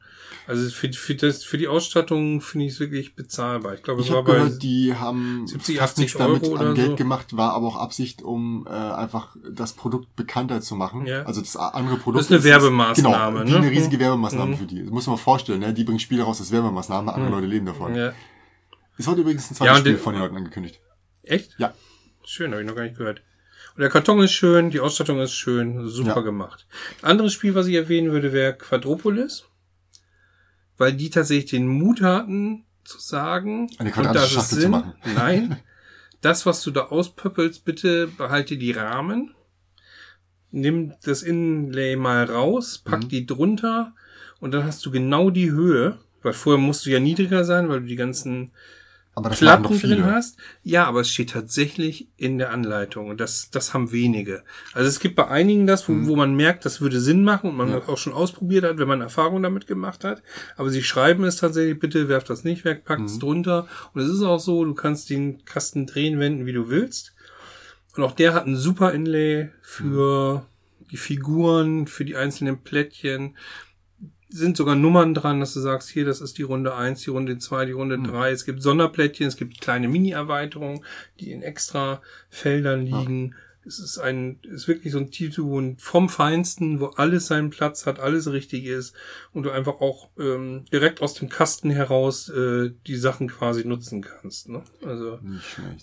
Also 0.47 0.69
für, 0.69 0.91
für 0.93 1.15
das 1.15 1.43
für 1.43 1.57
die 1.57 1.67
Ausstattung 1.67 2.41
finde 2.41 2.65
ich 2.67 2.73
es 2.73 2.79
wirklich 2.79 3.15
bezahlbar. 3.15 3.73
Ich 3.75 3.83
glaube, 3.83 4.01
es 4.01 4.09
war 4.09 4.17
habe 4.17 4.31
bei 4.31 4.37
gehört, 4.39 4.63
die 4.63 4.93
haben 4.95 5.47
70, 5.47 5.77
fast 5.77 5.93
80 5.93 6.01
nichts 6.03 6.17
damit 6.17 6.43
Euro 6.43 6.55
an 6.55 6.75
Geld 6.75 6.89
so. 6.91 6.95
gemacht, 6.95 7.35
war 7.37 7.53
aber 7.53 7.67
auch 7.67 7.77
Absicht, 7.77 8.21
um 8.21 8.67
äh, 8.67 8.71
einfach 8.73 9.35
das 9.51 9.73
Produkt 9.73 10.15
bekannter 10.15 10.61
zu 10.61 10.75
machen. 10.75 11.05
Ja. 11.05 11.23
Also 11.23 11.41
das 11.41 11.55
andere 11.57 11.97
Produkt. 11.97 12.19
Das 12.25 12.31
ist 12.31 12.33
eine 12.33 12.43
Werbemaßnahme, 12.43 13.39
Genau, 13.45 13.51
ne? 13.51 13.57
eine 13.65 13.71
riesige 13.71 13.99
Werbemaßnahme 13.99 14.51
Mhm. 14.53 14.57
für 14.57 14.65
die. 14.65 14.81
Das 14.83 14.91
muss 14.91 15.07
man 15.07 15.15
mal 15.15 15.21
vorstellen, 15.21 15.59
ne? 15.59 15.73
Die 15.73 15.83
bringen 15.83 15.99
Spiele 15.99 16.23
raus 16.23 16.39
als 16.39 16.51
Werbemaßnahme, 16.51 17.13
andere 17.13 17.31
Leute 17.31 17.47
leben 17.47 17.65
davon. 17.65 17.95
ja. 17.95 18.13
Es 18.97 19.07
wurde 19.07 19.21
übrigens 19.21 19.51
ein 19.51 19.55
Ja, 19.55 19.57
zweites 19.57 19.75
und 19.75 19.81
Spiel 19.81 19.97
von 19.97 20.13
den 20.13 20.21
Leuten 20.21 20.37
angekündigt. 20.37 20.79
Echt? 21.25 21.55
Ja. 21.58 21.74
Schön, 22.24 22.51
habe 22.51 22.62
ich 22.62 22.67
noch 22.67 22.75
gar 22.75 22.84
nicht 22.84 22.98
gehört. 22.98 23.22
Und 23.75 23.82
der 23.82 23.89
Karton 23.89 24.22
ist 24.22 24.32
schön, 24.32 24.70
die 24.72 24.79
Ausstattung 24.79 25.20
ist 25.20 25.34
schön, 25.34 25.88
super 25.88 26.15
Ja. 26.17 26.22
gemacht. 26.22 26.65
Ein 27.01 27.12
anderes 27.12 27.34
Spiel, 27.34 27.55
was 27.55 27.67
ich 27.67 27.75
erwähnen 27.75 28.12
würde, 28.12 28.32
wäre 28.34 28.53
Quadropolis. 28.55 29.46
Weil 30.77 30.94
die 30.94 31.10
tatsächlich 31.10 31.51
den 31.51 31.67
Mut 31.67 32.01
hatten 32.01 32.65
zu 32.84 33.00
sagen, 33.00 33.70
Eine 33.77 33.91
quadratische 33.91 34.36
Schachtel 34.36 34.55
zu 34.55 34.62
Sinn, 34.62 34.72
machen. 34.72 34.94
nein, 35.15 35.60
das, 36.22 36.46
was 36.46 36.63
du 36.63 36.72
da 36.72 36.86
auspöppelst, 36.86 37.65
bitte 37.65 38.08
behalte 38.08 38.58
die 38.58 38.72
Rahmen, 38.72 39.34
nimm 40.51 40.94
das 41.03 41.22
Inlay 41.24 41.96
mal 41.96 42.25
raus, 42.25 42.82
pack 42.84 43.03
Mhm. 43.03 43.10
die 43.10 43.25
drunter 43.25 43.94
und 44.39 44.53
dann 44.53 44.63
hast 44.65 44.86
du 44.86 44.91
genau 44.91 45.29
die 45.29 45.51
Höhe, 45.51 45.98
weil 46.24 46.34
vorher 46.34 46.62
musst 46.62 46.86
du 46.86 46.89
ja 46.91 47.00
niedriger 47.00 47.44
sein, 47.44 47.70
weil 47.70 47.82
du 47.82 47.88
die 47.88 47.96
ganzen 47.96 48.51
Aber 49.17 49.29
das 49.29 49.39
Platten 49.39 49.79
drin 49.79 50.03
hast. 50.05 50.38
Ja, 50.62 50.86
aber 50.86 51.00
es 51.00 51.10
steht 51.10 51.29
tatsächlich 51.29 52.10
in 52.17 52.38
der 52.38 52.51
Anleitung 52.51 53.07
und 53.07 53.22
das, 53.22 53.50
das 53.50 53.74
haben 53.74 53.93
wenige. 53.93 54.43
Also 54.74 54.89
es 54.89 55.00
gibt 55.00 55.15
bei 55.15 55.27
einigen 55.29 55.65
das, 55.67 55.88
wo, 55.88 55.93
wo 56.07 56.17
man 56.17 56.36
merkt, 56.36 56.65
das 56.65 56.81
würde 56.81 57.00
Sinn 57.00 57.24
machen 57.24 57.50
und 57.51 57.55
man 57.55 57.67
Mhm. 57.67 57.74
Ja. 57.75 57.79
das 57.79 57.88
auch 57.89 57.98
schon 57.98 58.12
ausprobiert 58.13 58.65
hat, 58.65 58.77
wenn 58.77 58.89
man 58.89 59.00
Erfahrung 59.00 59.41
damit 59.41 59.67
gemacht 59.67 60.03
hat. 60.03 60.22
Aber 60.57 60.69
sie 60.69 60.84
schreiben 60.84 61.24
es 61.24 61.38
tatsächlich, 61.38 61.79
bitte 61.79 62.10
werft 62.10 62.29
das 62.29 62.43
nicht 62.43 62.65
weg, 62.65 62.84
packt 62.84 63.00
Mhm. 63.01 63.05
es 63.07 63.19
drunter. 63.19 63.67
Und 63.93 64.01
es 64.01 64.10
ist 64.10 64.22
auch 64.22 64.39
so, 64.39 64.65
du 64.65 64.74
kannst 64.74 65.10
den 65.10 65.45
Kasten 65.45 65.86
drehen, 65.88 66.19
wenden, 66.19 66.45
wie 66.45 66.53
du 66.53 66.69
willst. 66.69 67.13
Und 67.95 68.03
auch 68.03 68.12
der 68.12 68.34
hat 68.34 68.45
ein 68.45 68.57
super 68.57 68.91
Inlay 68.91 69.50
für 69.62 70.45
die 70.91 70.98
Figuren, 70.98 71.88
für 71.88 72.03
die 72.03 72.17
einzelnen 72.17 72.62
Plättchen. 72.63 73.38
Sind 74.29 74.58
sogar 74.58 74.75
Nummern 74.75 75.13
dran, 75.13 75.39
dass 75.39 75.53
du 75.53 75.60
sagst, 75.60 75.89
hier, 75.89 76.05
das 76.05 76.20
ist 76.20 76.38
die 76.38 76.44
Runde 76.44 76.75
eins, 76.75 77.01
die 77.01 77.12
Runde 77.12 77.38
zwei, 77.38 77.65
die 77.65 77.74
Runde 77.74 78.00
drei. 78.01 78.32
Es 78.32 78.46
gibt 78.46 78.62
Sonderplättchen, 78.62 79.27
es 79.27 79.38
gibt 79.38 79.62
kleine 79.62 79.88
Mini-Erweiterungen, 79.88 80.84
die 81.20 81.32
in 81.32 81.44
extra 81.44 82.01
Feldern 82.29 82.86
liegen. 82.86 83.36
Es 83.67 83.79
ist 83.79 83.98
ein, 83.98 84.39
ist 84.44 84.67
wirklich 84.67 84.94
so 84.94 85.00
ein 85.00 85.10
Titel 85.10 85.41
und 85.41 85.82
vom 85.82 86.08
Feinsten, 86.08 86.79
wo 86.79 86.88
alles 86.88 87.27
seinen 87.27 87.50
Platz 87.50 87.88
hat, 87.88 88.00
alles 88.00 88.32
richtig 88.32 88.65
ist 88.65 88.96
und 89.34 89.44
du 89.44 89.51
einfach 89.51 89.82
auch 89.82 90.10
ähm, 90.20 90.65
direkt 90.72 91.01
aus 91.01 91.15
dem 91.15 91.29
Kasten 91.29 91.72
heraus 91.72 92.29
äh, 92.29 92.72
die 92.86 92.96
Sachen 92.96 93.27
quasi 93.27 93.65
nutzen 93.65 94.01
kannst. 94.01 94.50
Ne? 94.50 94.62
Also 94.86 95.20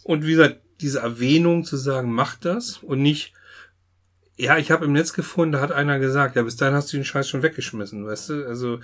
und 0.04 0.26
wie 0.26 0.32
gesagt, 0.32 0.60
diese 0.80 1.00
Erwähnung 1.00 1.64
zu 1.64 1.76
sagen, 1.76 2.12
mach 2.12 2.36
das 2.36 2.78
und 2.78 3.02
nicht, 3.02 3.34
ja, 4.42 4.58
ich 4.58 4.72
habe 4.72 4.86
im 4.86 4.92
Netz 4.92 5.12
gefunden, 5.12 5.52
da 5.52 5.60
hat 5.60 5.70
einer 5.70 6.00
gesagt, 6.00 6.34
ja, 6.34 6.42
bis 6.42 6.56
dahin 6.56 6.74
hast 6.74 6.92
du 6.92 6.96
den 6.96 7.04
Scheiß 7.04 7.28
schon 7.28 7.44
weggeschmissen, 7.44 8.04
weißt 8.04 8.30
du? 8.30 8.46
Also 8.48 8.80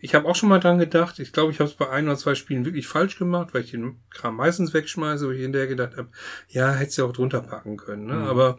ich 0.00 0.14
habe 0.14 0.26
auch 0.26 0.34
schon 0.34 0.48
mal 0.48 0.60
dran 0.60 0.78
gedacht, 0.78 1.18
ich 1.18 1.30
glaube, 1.30 1.52
ich 1.52 1.60
habe 1.60 1.68
es 1.68 1.76
bei 1.76 1.90
ein 1.90 2.06
oder 2.06 2.16
zwei 2.16 2.34
Spielen 2.34 2.64
wirklich 2.64 2.86
falsch 2.86 3.18
gemacht, 3.18 3.52
weil 3.52 3.64
ich 3.64 3.72
den 3.72 4.00
Kram 4.08 4.36
meistens 4.36 4.72
wegschmeiße, 4.72 5.26
wo 5.26 5.30
ich 5.30 5.42
hinterher 5.42 5.68
gedacht 5.68 5.98
habe, 5.98 6.08
ja, 6.48 6.72
hättest 6.72 6.96
du 6.96 7.04
auch 7.04 7.12
drunter 7.12 7.42
packen 7.42 7.76
können, 7.76 8.06
ne? 8.06 8.14
Mhm. 8.14 8.22
Aber 8.22 8.58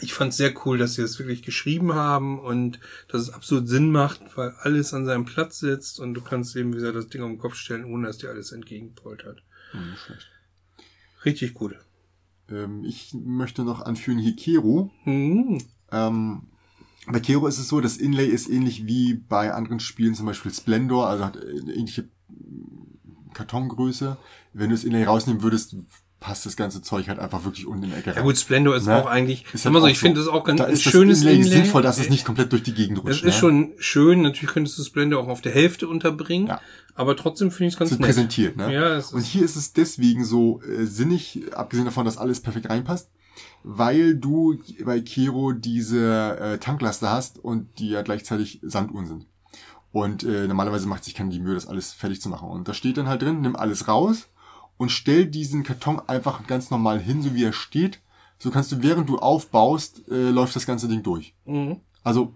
ich 0.00 0.14
fand 0.14 0.32
es 0.32 0.38
sehr 0.38 0.52
cool, 0.64 0.78
dass 0.78 0.94
sie 0.94 1.02
das 1.02 1.20
wirklich 1.20 1.42
geschrieben 1.42 1.94
haben 1.94 2.40
und 2.40 2.80
dass 3.06 3.22
es 3.22 3.30
absolut 3.30 3.68
Sinn 3.68 3.92
macht, 3.92 4.36
weil 4.36 4.52
alles 4.58 4.92
an 4.94 5.06
seinem 5.06 5.26
Platz 5.26 5.60
sitzt 5.60 6.00
und 6.00 6.14
du 6.14 6.22
kannst 6.22 6.56
eben, 6.56 6.72
wie 6.72 6.78
gesagt, 6.78 6.96
das 6.96 7.08
Ding 7.08 7.22
auf 7.22 7.28
den 7.28 7.38
Kopf 7.38 7.54
stellen, 7.54 7.84
ohne 7.84 8.08
dass 8.08 8.18
dir 8.18 8.30
alles 8.30 8.50
entgegenpoltert. 8.50 9.44
Hm, 9.70 9.94
schlecht. 9.96 10.28
Richtig 11.24 11.54
gut. 11.54 11.76
Ähm, 12.50 12.84
ich 12.84 13.14
möchte 13.14 13.64
noch 13.64 13.80
anführen 13.82 14.18
hier 14.18 14.36
Kero. 14.36 14.90
Mhm. 15.04 15.58
Ähm, 15.90 16.42
bei 17.06 17.20
Kero 17.20 17.46
ist 17.46 17.58
es 17.58 17.68
so, 17.68 17.80
das 17.80 17.96
Inlay 17.96 18.26
ist 18.26 18.48
ähnlich 18.48 18.86
wie 18.86 19.14
bei 19.14 19.52
anderen 19.52 19.80
Spielen, 19.80 20.14
zum 20.14 20.26
Beispiel 20.26 20.52
Splendor, 20.52 21.08
also 21.08 21.24
hat 21.24 21.36
ähnliche 21.36 22.08
mm, 22.28 23.32
Kartongröße. 23.32 24.16
Wenn 24.52 24.70
du 24.70 24.74
das 24.74 24.84
Inlay 24.84 25.04
rausnehmen 25.04 25.42
würdest, 25.42 25.76
passt 26.20 26.44
das 26.46 26.54
ganze 26.54 26.82
Zeug 26.82 27.08
halt 27.08 27.18
einfach 27.18 27.44
wirklich 27.44 27.66
unten 27.66 27.84
in 27.84 27.90
die 27.90 27.96
Ecke 27.96 28.10
Ja 28.10 28.16
rein. 28.16 28.24
gut, 28.24 28.36
Splendor 28.36 28.76
ist 28.76 28.86
Ne? 28.86 28.94
auch 28.96 29.06
eigentlich, 29.06 29.44
Ist 29.54 29.64
halt 29.64 29.74
so, 29.74 29.86
ich 29.86 29.98
finde 29.98 30.20
das 30.20 30.28
auch 30.28 30.44
ganz 30.44 30.58
da 30.58 30.66
ein 30.66 30.72
ist 30.74 30.82
schönes 30.82 31.20
das 31.20 31.32
Inlay, 31.32 31.36
Inlay. 31.46 31.50
sinnvoll, 31.62 31.82
dass 31.82 31.98
es 31.98 32.10
nicht 32.10 32.24
komplett 32.26 32.52
durch 32.52 32.62
die 32.62 32.74
Gegend 32.74 32.98
Es 32.98 33.04
rutscht. 33.04 33.24
ist 33.24 33.34
ne? 33.34 33.40
schon 33.40 33.72
schön, 33.78 34.20
natürlich 34.22 34.50
könntest 34.52 34.78
du 34.78 34.84
Splendor 34.84 35.22
auch 35.22 35.28
auf 35.28 35.40
der 35.40 35.52
Hälfte 35.52 35.88
unterbringen, 35.88 36.48
Ja. 36.48 36.60
aber 36.94 37.16
trotzdem 37.16 37.50
finde 37.50 37.68
ich 37.68 37.74
es 37.74 37.78
ganz 37.78 37.90
so 37.90 37.96
nett. 37.96 38.04
präsentiert. 38.04 38.56
Ne? 38.56 38.72
Ja, 38.72 38.96
es 38.96 39.12
Und 39.12 39.20
ist, 39.20 39.26
hier 39.28 39.44
ist 39.44 39.56
es 39.56 39.72
deswegen 39.72 40.24
so 40.24 40.60
äh, 40.62 40.84
sinnig, 40.84 41.40
abgesehen 41.54 41.86
davon, 41.86 42.04
dass 42.04 42.18
alles 42.18 42.40
perfekt 42.40 42.68
reinpasst, 42.68 43.08
weil 43.62 44.14
du 44.14 44.58
bei 44.84 45.00
Kero 45.00 45.52
diese 45.52 46.38
äh, 46.38 46.58
Tanklaster 46.58 47.10
hast 47.10 47.38
und 47.38 47.78
die 47.78 47.88
ja 47.90 48.02
gleichzeitig 48.02 48.60
Sanduhren 48.62 49.06
sind. 49.06 49.26
Und 49.92 50.22
äh, 50.22 50.46
normalerweise 50.46 50.86
macht 50.86 51.04
sich 51.04 51.14
keiner 51.14 51.30
die 51.30 51.40
Mühe, 51.40 51.54
das 51.54 51.66
alles 51.66 51.92
fertig 51.92 52.20
zu 52.20 52.28
machen. 52.28 52.48
Und 52.48 52.68
da 52.68 52.74
steht 52.74 52.96
dann 52.96 53.08
halt 53.08 53.22
drin, 53.22 53.40
nimm 53.40 53.56
alles 53.56 53.88
raus 53.88 54.28
und 54.80 54.90
stell 54.90 55.26
diesen 55.26 55.62
Karton 55.62 56.00
einfach 56.08 56.46
ganz 56.46 56.70
normal 56.70 56.98
hin, 57.00 57.20
so 57.22 57.34
wie 57.34 57.44
er 57.44 57.52
steht. 57.52 58.00
So 58.38 58.50
kannst 58.50 58.72
du, 58.72 58.82
während 58.82 59.10
du 59.10 59.18
aufbaust, 59.18 60.08
äh, 60.08 60.30
läuft 60.30 60.56
das 60.56 60.64
ganze 60.66 60.88
Ding 60.88 61.02
durch. 61.02 61.34
mhm. 61.44 61.76
Also 62.02 62.32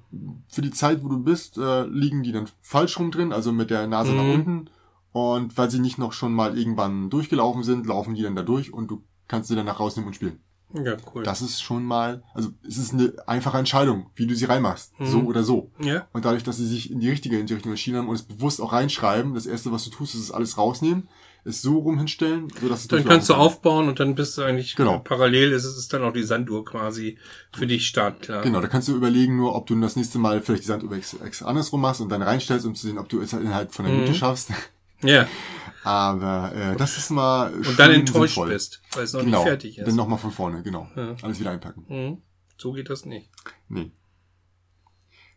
für 0.48 0.60
die 0.60 0.70
Zeit, 0.72 1.02
wo 1.02 1.08
du 1.08 1.18
bist, 1.22 1.56
äh, 1.56 1.84
liegen 1.86 2.22
die 2.22 2.32
dann 2.32 2.46
falsch 2.60 2.98
rum 2.98 3.10
drin, 3.10 3.32
also 3.32 3.50
mit 3.50 3.70
der 3.70 3.86
Nase 3.86 4.10
Mhm. 4.12 4.16
nach 4.18 4.34
unten. 4.34 4.70
Und 5.12 5.56
weil 5.56 5.70
sie 5.70 5.78
nicht 5.80 5.96
noch 5.96 6.12
schon 6.12 6.34
mal 6.34 6.58
irgendwann 6.58 7.08
durchgelaufen 7.08 7.62
sind, 7.62 7.86
laufen 7.86 8.14
die 8.14 8.22
dann 8.22 8.36
da 8.36 8.42
durch 8.42 8.74
und 8.74 8.90
du 8.90 9.02
kannst 9.26 9.48
sie 9.48 9.56
dann 9.56 9.64
nach 9.64 9.80
rausnehmen 9.80 10.08
und 10.08 10.14
spielen. 10.14 10.40
ja, 10.74 10.96
cool. 11.14 11.22
Das 11.22 11.40
ist 11.40 11.62
schon 11.62 11.82
mal, 11.84 12.22
also 12.34 12.50
es 12.66 12.76
ist 12.76 12.92
eine 12.92 13.14
einfache 13.26 13.56
Entscheidung, 13.58 14.10
wie 14.16 14.26
du 14.26 14.34
sie 14.34 14.44
reinmachst. 14.44 14.92
Mhm. 15.00 15.06
So 15.06 15.20
oder 15.22 15.44
so. 15.44 15.70
ja, 15.80 16.06
Und 16.12 16.26
dadurch, 16.26 16.42
dass 16.42 16.58
sie 16.58 16.66
sich 16.66 16.90
in 16.90 17.00
die 17.00 17.08
richtige, 17.08 17.38
in 17.38 17.46
die 17.46 17.54
Richtung 17.54 17.72
entschieden 17.72 17.96
haben 17.98 18.08
und 18.08 18.16
es 18.16 18.22
bewusst 18.22 18.60
auch 18.60 18.72
reinschreiben, 18.74 19.32
das 19.34 19.46
erste, 19.46 19.72
was 19.72 19.84
du 19.84 19.90
tust, 19.90 20.14
ist 20.14 20.20
es 20.20 20.30
alles 20.32 20.58
rausnehmen, 20.58 21.08
es 21.44 21.60
so 21.62 21.78
rum 21.78 21.98
hinstellen, 21.98 22.48
so 22.60 22.68
dass 22.68 22.80
es 22.82 22.88
dann 22.88 23.04
kannst 23.04 23.28
du 23.28 23.34
aufbauen 23.34 23.88
und 23.88 24.00
dann 24.00 24.14
bist 24.14 24.38
du 24.38 24.42
eigentlich 24.42 24.76
Genau. 24.76 24.98
parallel, 25.00 25.52
ist 25.52 25.64
es 25.64 25.76
ist 25.76 25.92
dann 25.92 26.02
auch 26.02 26.12
die 26.12 26.22
Sanduhr 26.22 26.64
quasi 26.64 27.18
für 27.52 27.66
dich 27.66 27.86
startklar. 27.86 28.42
Genau, 28.42 28.60
da 28.60 28.68
kannst 28.68 28.88
du 28.88 28.96
überlegen 28.96 29.36
nur, 29.36 29.54
ob 29.54 29.66
du 29.66 29.78
das 29.80 29.96
nächste 29.96 30.18
Mal 30.18 30.40
vielleicht 30.40 30.62
die 30.62 30.68
Sanduhr 30.68 30.92
ex, 30.92 31.14
ex 31.14 31.42
andersrum 31.42 31.80
machst 31.82 32.00
und 32.00 32.08
dann 32.08 32.22
reinstellst, 32.22 32.64
um 32.66 32.74
zu 32.74 32.86
sehen, 32.86 32.98
ob 32.98 33.08
du 33.08 33.20
es 33.20 33.32
halt 33.32 33.42
innerhalb 33.44 33.72
von 33.74 33.84
der 33.84 33.92
Mhm. 33.94 34.00
Minute 34.00 34.18
schaffst. 34.18 34.50
Ja, 35.02 35.28
Aber 35.84 36.52
äh, 36.54 36.76
das 36.76 36.96
ist 36.96 37.10
mal 37.10 37.52
und 37.52 37.78
dann 37.78 37.90
enttäuscht 37.90 38.40
bist, 38.46 38.80
weil 38.94 39.04
es 39.04 39.12
noch 39.12 39.20
genau. 39.20 39.38
nicht 39.40 39.46
fertig 39.48 39.76
ist. 39.78 39.86
Dann 39.86 39.96
nochmal 39.96 40.18
von 40.18 40.30
vorne, 40.30 40.62
genau. 40.62 40.88
Ja. 40.96 41.14
Alles 41.20 41.40
wieder 41.40 41.50
einpacken. 41.50 41.84
Mhm. 41.88 42.22
So 42.56 42.72
geht 42.72 42.88
das 42.88 43.04
nicht. 43.04 43.28
Nee. 43.68 43.90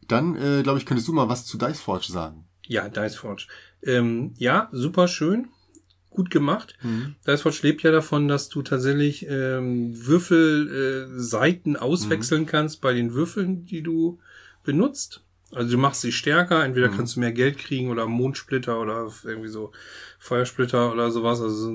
Dann, 0.08 0.36
äh, 0.38 0.64
glaube 0.64 0.80
ich, 0.80 0.86
könntest 0.86 1.08
du 1.10 1.14
mal 1.14 1.28
was 1.28 1.46
zu 1.46 1.58
Dice 1.58 1.82
Forge 1.82 2.08
sagen. 2.10 2.48
Ja, 2.66 2.88
Dice 2.88 3.16
Forge. 3.18 3.48
Ähm, 3.84 4.34
ja, 4.38 4.70
super 4.72 5.10
schön. 5.10 5.50
Gut 6.18 6.32
gemacht. 6.32 6.74
Mhm. 6.82 7.14
Dice 7.28 7.62
lebt 7.62 7.84
ja 7.84 7.92
davon, 7.92 8.28
dass 8.28 8.50
du 8.50 8.64
tatsächlich 8.64 9.28
ähm, 9.30 9.94
Würfelseiten 10.08 11.76
äh, 11.76 11.78
auswechseln 11.78 12.42
Mhm. 12.42 12.46
kannst 12.48 12.82
bei 12.82 12.94
den 12.94 13.14
Würfeln, 13.14 13.66
die 13.66 13.84
du 13.84 14.18
benutzt. 14.64 15.22
Also 15.52 15.72
du 15.72 15.78
machst 15.78 16.02
sie 16.02 16.12
stärker, 16.12 16.64
entweder 16.66 16.90
Mhm. 16.90 16.96
kannst 16.98 17.16
du 17.16 17.20
mehr 17.20 17.32
Geld 17.32 17.60
kriegen 17.60 17.92
oder 17.92 18.08
Mondsplitter 18.08 18.82
oder 18.82 19.10
irgendwie 19.24 19.48
so 19.48 19.72
Feuersplitter 20.18 20.92
oder 20.92 21.12
sowas. 21.12 21.40
Also, 21.40 21.70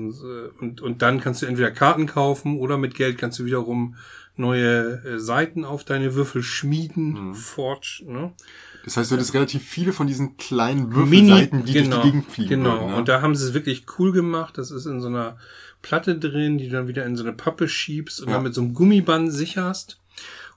und, 0.59 0.81
und 0.81 1.01
dann 1.01 1.21
kannst 1.21 1.41
du 1.41 1.45
entweder 1.45 1.71
Karten 1.71 2.05
kaufen 2.05 2.59
oder 2.59 2.77
mit 2.77 2.95
Geld 2.95 3.17
kannst 3.17 3.39
du 3.39 3.45
wiederum 3.45 3.95
neue 4.35 5.01
äh, 5.05 5.19
Seiten 5.19 5.63
auf 5.63 5.85
deine 5.85 6.15
Würfel 6.15 6.43
schmieden. 6.43 7.29
Mhm. 7.29 7.33
Forge, 7.33 8.03
ne? 8.05 8.33
Das 8.83 8.97
heißt, 8.97 9.11
du 9.11 9.15
hattest 9.15 9.33
relativ 9.33 9.63
viele 9.63 9.93
von 9.93 10.07
diesen 10.07 10.35
kleinen 10.37 10.93
Würfelseiten, 10.93 11.63
die 11.65 11.73
genau, 11.73 11.89
durch 11.97 12.01
die 12.03 12.11
Gegend 12.11 12.31
fliegen. 12.31 12.49
Genau, 12.49 12.71
würden, 12.81 12.89
ne? 12.91 12.95
und 12.97 13.07
da 13.07 13.21
haben 13.21 13.35
sie 13.35 13.45
es 13.45 13.53
wirklich 13.53 13.85
cool 13.97 14.11
gemacht. 14.11 14.57
Das 14.57 14.71
ist 14.71 14.85
in 14.85 14.99
so 15.01 15.07
einer 15.07 15.37
Platte 15.81 16.17
drin, 16.19 16.57
die 16.57 16.65
du 16.67 16.73
dann 16.73 16.87
wieder 16.87 17.05
in 17.05 17.15
so 17.15 17.23
eine 17.23 17.33
Pappe 17.33 17.67
schiebst 17.69 18.21
und 18.21 18.27
Ja. 18.27 18.35
dann 18.35 18.43
mit 18.43 18.53
so 18.53 18.61
einem 18.61 18.73
Gummiband 18.73 19.31
sicherst. 19.31 19.99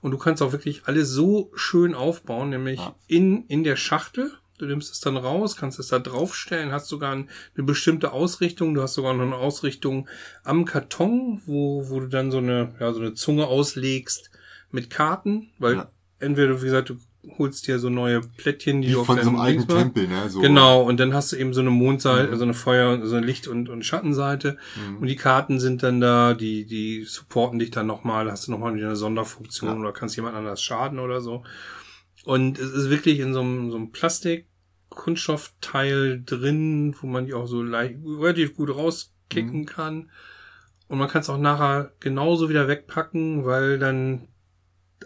Und 0.01 0.11
du 0.11 0.17
kannst 0.17 0.41
auch 0.43 0.51
wirklich 0.51 0.83
alles 0.85 1.09
so 1.09 1.51
schön 1.55 1.95
aufbauen, 1.95 2.49
nämlich 2.49 2.79
Ja. 2.79 2.95
in, 3.07 3.45
in 3.47 3.63
der 3.63 3.75
Schachtel. 3.77 4.31
Du 4.59 4.65
nimmst 4.65 4.91
es 4.91 4.99
dann 4.99 5.17
raus, 5.17 5.55
kannst 5.55 5.79
es 5.79 5.87
da 5.89 5.99
draufstellen, 5.99 6.71
hast 6.71 6.87
sogar 6.87 7.13
ein- 7.13 7.29
eine 7.55 7.63
bestimmte 7.63 8.11
Ausrichtung. 8.11 8.73
Du 8.73 8.81
hast 8.81 8.95
sogar 8.95 9.13
noch 9.13 9.23
eine 9.23 9.35
Ausrichtung 9.35 10.07
am 10.43 10.65
Karton, 10.65 11.41
wo, 11.45 11.89
wo 11.89 11.99
du 11.99 12.07
dann 12.07 12.31
so 12.31 12.39
eine, 12.39 12.73
ja, 12.79 12.91
so 12.93 12.99
eine 12.99 13.13
Zunge 13.13 13.47
auslegst 13.47 14.31
mit 14.71 14.89
Karten, 14.89 15.49
weil 15.59 15.75
Ja. 15.75 15.91
entweder, 16.19 16.59
wie 16.61 16.65
gesagt, 16.65 16.89
du 16.89 16.97
holst 17.37 17.67
dir 17.67 17.79
so 17.79 17.89
neue 17.89 18.21
Plättchen, 18.21 18.81
die 18.81 18.89
Wie 18.89 18.91
du 18.93 19.01
auf 19.01 19.05
von 19.07 19.21
so 19.21 19.29
einem 19.37 19.57
machst. 19.57 19.69
Tempel, 19.69 20.07
ne? 20.07 20.29
So. 20.29 20.41
Genau, 20.41 20.81
und 20.83 20.99
dann 20.99 21.13
hast 21.13 21.31
du 21.31 21.35
eben 21.35 21.53
so 21.53 21.61
eine 21.61 21.69
Mondseite, 21.69 22.31
Mhm. 22.31 22.37
so 22.37 22.43
eine 22.43 22.53
Feuer, 22.53 23.05
so 23.05 23.15
eine 23.15 23.25
Licht- 23.25 23.47
und, 23.47 23.69
und 23.69 23.85
Schattenseite. 23.85 24.57
Mhm. 24.89 24.97
Und 24.97 25.07
die 25.07 25.15
Karten 25.15 25.59
sind 25.59 25.83
dann 25.83 25.99
da, 26.01 26.33
die, 26.33 26.65
die 26.65 27.03
supporten 27.03 27.59
dich 27.59 27.71
dann 27.71 27.87
nochmal, 27.87 28.29
hast 28.31 28.47
du 28.47 28.51
nochmal 28.51 28.75
wieder 28.75 28.87
eine 28.87 28.95
Sonderfunktion 28.95 29.73
Ja. 29.75 29.79
oder 29.79 29.91
kannst 29.93 30.15
jemand 30.15 30.35
anders 30.35 30.61
schaden 30.61 30.99
oder 30.99 31.21
so. 31.21 31.43
Und 32.25 32.59
es 32.59 32.71
ist 32.71 32.89
wirklich 32.89 33.19
in 33.19 33.33
so 33.33 33.41
einem, 33.41 33.71
so 33.71 33.77
einem 33.77 33.91
Plastik, 33.91 34.47
Kunststoffteil 34.89 36.21
drin, 36.25 36.95
wo 37.01 37.07
man 37.07 37.25
die 37.25 37.33
auch 37.33 37.47
so 37.47 37.61
leicht, 37.63 37.95
relativ 38.05 38.55
gut 38.55 38.69
rauskicken 38.69 39.61
Mhm. 39.61 39.65
kann. 39.65 40.09
Und 40.87 40.99
man 40.99 41.09
kann 41.09 41.21
es 41.21 41.29
auch 41.29 41.37
nachher 41.37 41.91
genauso 41.99 42.49
wieder 42.49 42.67
wegpacken, 42.67 43.45
weil 43.45 43.77
dann 43.79 44.27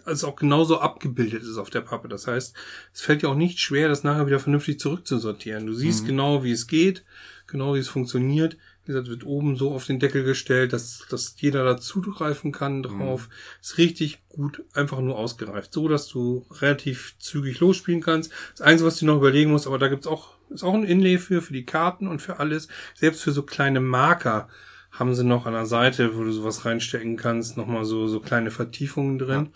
es 0.06 0.24
auch 0.24 0.36
genauso 0.36 0.78
abgebildet 0.80 1.42
ist 1.42 1.58
auf 1.58 1.70
der 1.70 1.80
Pappe. 1.80 2.08
Das 2.08 2.26
heißt, 2.26 2.54
es 2.92 3.00
fällt 3.00 3.22
dir 3.22 3.28
auch 3.28 3.34
nicht 3.36 3.58
schwer, 3.60 3.88
das 3.88 4.04
nachher 4.04 4.26
wieder 4.26 4.40
vernünftig 4.40 4.80
zurückzusortieren. 4.80 5.66
Du 5.66 5.74
siehst 5.74 6.02
Mhm. 6.02 6.06
genau, 6.08 6.44
wie 6.44 6.52
es 6.52 6.66
geht, 6.66 7.04
genau 7.46 7.74
wie 7.74 7.78
es 7.78 7.88
funktioniert. 7.88 8.56
Wie 8.84 8.88
gesagt, 8.88 9.08
wird 9.08 9.24
oben 9.24 9.54
so 9.54 9.72
auf 9.72 9.86
den 9.86 10.00
Deckel 10.00 10.24
gestellt, 10.24 10.72
dass, 10.72 11.06
dass 11.08 11.36
jeder 11.38 11.64
da 11.64 11.76
zugreifen 11.78 12.50
kann 12.50 12.82
drauf. 12.82 13.28
Ist 13.60 13.78
richtig 13.78 14.26
gut, 14.28 14.64
einfach 14.74 14.98
nur 14.98 15.16
ausgereift. 15.16 15.72
So, 15.72 15.86
dass 15.86 16.08
du 16.08 16.44
relativ 16.50 17.14
zügig 17.20 17.60
losspielen 17.60 18.00
kannst. 18.00 18.32
Das 18.56 18.60
Einzige, 18.60 18.88
was 18.88 18.98
du 18.98 19.06
noch 19.06 19.18
überlegen 19.18 19.52
musst, 19.52 19.68
aber 19.68 19.78
da 19.78 19.86
gibt's 19.86 20.08
auch, 20.08 20.30
ist 20.50 20.64
auch 20.64 20.74
ein 20.74 20.82
Inlay 20.82 21.18
für, 21.18 21.42
für 21.42 21.52
die 21.52 21.64
Karten 21.64 22.08
und 22.08 22.20
für 22.20 22.40
alles. 22.40 22.66
Selbst 22.96 23.22
für 23.22 23.30
so 23.30 23.44
kleine 23.44 23.78
Marker 23.78 24.48
haben 24.90 25.14
sie 25.14 25.24
noch 25.24 25.46
an 25.46 25.52
der 25.54 25.66
Seite, 25.66 26.16
wo 26.16 26.24
du 26.24 26.32
sowas 26.32 26.64
reinstecken 26.64 27.16
kannst, 27.16 27.56
nochmal 27.56 27.84
so, 27.84 28.08
so 28.08 28.18
kleine 28.18 28.50
Vertiefungen 28.50 29.18
drin. 29.18 29.50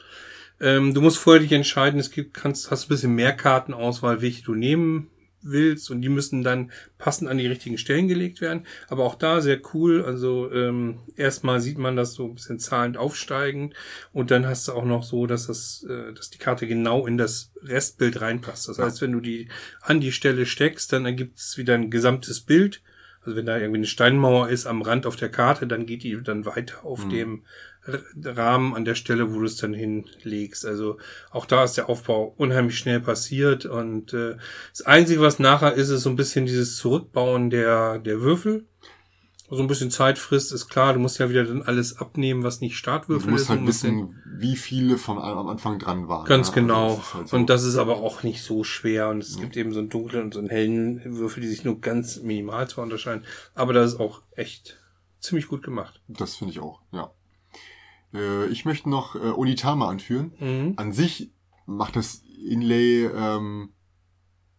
Ähm, 0.60 0.94
du 0.94 1.00
musst 1.00 1.18
vorher 1.18 1.42
dich 1.42 1.52
entscheiden, 1.52 2.00
es 2.00 2.10
gibt, 2.10 2.34
kannst, 2.34 2.70
hast 2.70 2.86
ein 2.86 2.88
bisschen 2.88 3.14
mehr 3.14 3.32
Kartenauswahl, 3.34 4.22
welche 4.22 4.42
du 4.44 4.54
nehmen 4.54 5.10
willst 5.48 5.90
und 5.90 6.02
die 6.02 6.08
müssen 6.08 6.42
dann 6.42 6.72
passend 6.98 7.30
an 7.30 7.38
die 7.38 7.46
richtigen 7.46 7.78
Stellen 7.78 8.08
gelegt 8.08 8.40
werden. 8.40 8.66
Aber 8.88 9.04
auch 9.04 9.14
da 9.14 9.40
sehr 9.40 9.60
cool. 9.74 10.04
Also 10.04 10.50
ähm, 10.52 10.98
erstmal 11.14 11.60
sieht 11.60 11.78
man 11.78 11.94
das 11.94 12.14
so 12.14 12.26
ein 12.26 12.34
bisschen 12.34 12.58
zahlend 12.58 12.96
aufsteigend 12.96 13.74
und 14.12 14.30
dann 14.32 14.46
hast 14.46 14.66
du 14.66 14.72
auch 14.72 14.84
noch 14.84 15.04
so, 15.04 15.26
dass 15.26 15.46
das, 15.46 15.86
äh, 15.88 16.12
dass 16.14 16.30
die 16.30 16.38
Karte 16.38 16.66
genau 16.66 17.06
in 17.06 17.16
das 17.16 17.52
Restbild 17.62 18.20
reinpasst. 18.20 18.68
Das 18.68 18.78
heißt, 18.78 19.02
wenn 19.02 19.12
du 19.12 19.20
die 19.20 19.48
an 19.82 20.00
die 20.00 20.10
Stelle 20.12 20.46
steckst, 20.46 20.92
dann 20.92 21.04
ergibt 21.04 21.38
es 21.38 21.56
wieder 21.56 21.74
ein 21.74 21.90
gesamtes 21.90 22.40
Bild. 22.40 22.82
Also 23.22 23.36
wenn 23.36 23.46
da 23.46 23.56
irgendwie 23.56 23.78
eine 23.78 23.86
Steinmauer 23.86 24.48
ist 24.48 24.66
am 24.66 24.82
Rand 24.82 25.04
auf 25.06 25.16
der 25.16 25.28
Karte, 25.30 25.66
dann 25.66 25.86
geht 25.86 26.02
die 26.02 26.20
dann 26.22 26.46
weiter 26.46 26.84
auf 26.84 27.04
Mhm. 27.04 27.10
dem 27.10 27.42
Rahmen 28.24 28.74
an 28.74 28.84
der 28.84 28.94
Stelle, 28.94 29.32
wo 29.34 29.38
du 29.40 29.44
es 29.46 29.56
dann 29.56 29.72
hinlegst. 29.74 30.66
Also 30.66 30.98
auch 31.30 31.46
da 31.46 31.64
ist 31.64 31.76
der 31.76 31.88
Aufbau 31.88 32.34
unheimlich 32.36 32.78
schnell 32.78 33.00
passiert 33.00 33.66
und 33.66 34.12
äh, 34.12 34.36
das 34.70 34.82
Einzige, 34.82 35.20
was 35.20 35.38
nachher 35.38 35.74
ist, 35.74 35.88
ist 35.90 36.02
so 36.02 36.10
ein 36.10 36.16
bisschen 36.16 36.46
dieses 36.46 36.76
Zurückbauen 36.76 37.50
der 37.50 37.98
der 37.98 38.20
Würfel. 38.20 38.66
So 39.48 39.58
ein 39.62 39.68
bisschen 39.68 39.92
Zeit 39.92 40.18
frisst, 40.18 40.50
ist 40.52 40.68
klar. 40.68 40.92
Du 40.92 40.98
musst 40.98 41.18
ja 41.20 41.30
wieder 41.30 41.44
dann 41.44 41.62
alles 41.62 41.98
abnehmen, 41.98 42.42
was 42.42 42.60
nicht 42.60 42.72
Du 42.72 42.78
Startwürfel 42.78 43.30
musst 43.30 43.44
ist. 43.44 43.48
halt 43.50 43.60
und 43.60 43.66
musst 43.66 43.84
den- 43.84 44.08
wissen, 44.08 44.22
wie 44.40 44.56
viele 44.56 44.98
von 44.98 45.18
am 45.18 45.46
Anfang 45.46 45.78
dran 45.78 46.08
waren. 46.08 46.26
Ganz 46.26 46.48
ne? 46.48 46.54
genau. 46.62 46.88
Also 46.88 46.96
das 46.96 47.04
ist 47.06 47.14
halt 47.14 47.28
so. 47.28 47.36
Und 47.36 47.50
das 47.50 47.62
ist 47.62 47.76
aber 47.76 47.98
auch 47.98 48.24
nicht 48.24 48.42
so 48.42 48.64
schwer. 48.64 49.08
Und 49.08 49.22
es 49.22 49.36
Ja. 49.36 49.42
gibt 49.42 49.56
eben 49.56 49.72
so 49.72 49.78
einen 49.78 49.88
dunklen 49.88 50.24
und 50.24 50.34
so 50.34 50.40
einen 50.40 50.48
hellen 50.48 51.00
Würfel, 51.16 51.42
die 51.42 51.48
sich 51.48 51.62
nur 51.64 51.80
ganz 51.80 52.20
minimal 52.22 52.68
zwar 52.68 52.82
unterscheiden. 52.82 53.24
Aber 53.54 53.72
das 53.72 53.92
ist 53.92 54.00
auch 54.00 54.22
echt 54.34 54.78
ziemlich 55.20 55.46
gut 55.46 55.62
gemacht. 55.62 56.00
Das 56.08 56.34
finde 56.34 56.52
ich 56.52 56.58
auch, 56.58 56.80
ja. 56.90 57.12
Äh, 58.16 58.46
ich 58.46 58.64
möchte 58.64 58.88
noch 58.88 59.14
äh, 59.14 59.18
Onitama 59.18 59.88
anführen. 59.88 60.32
Mhm. 60.38 60.72
An 60.76 60.92
sich 60.92 61.30
macht 61.66 61.96
das 61.96 62.22
Inlay 62.48 63.06
ähm, 63.06 63.70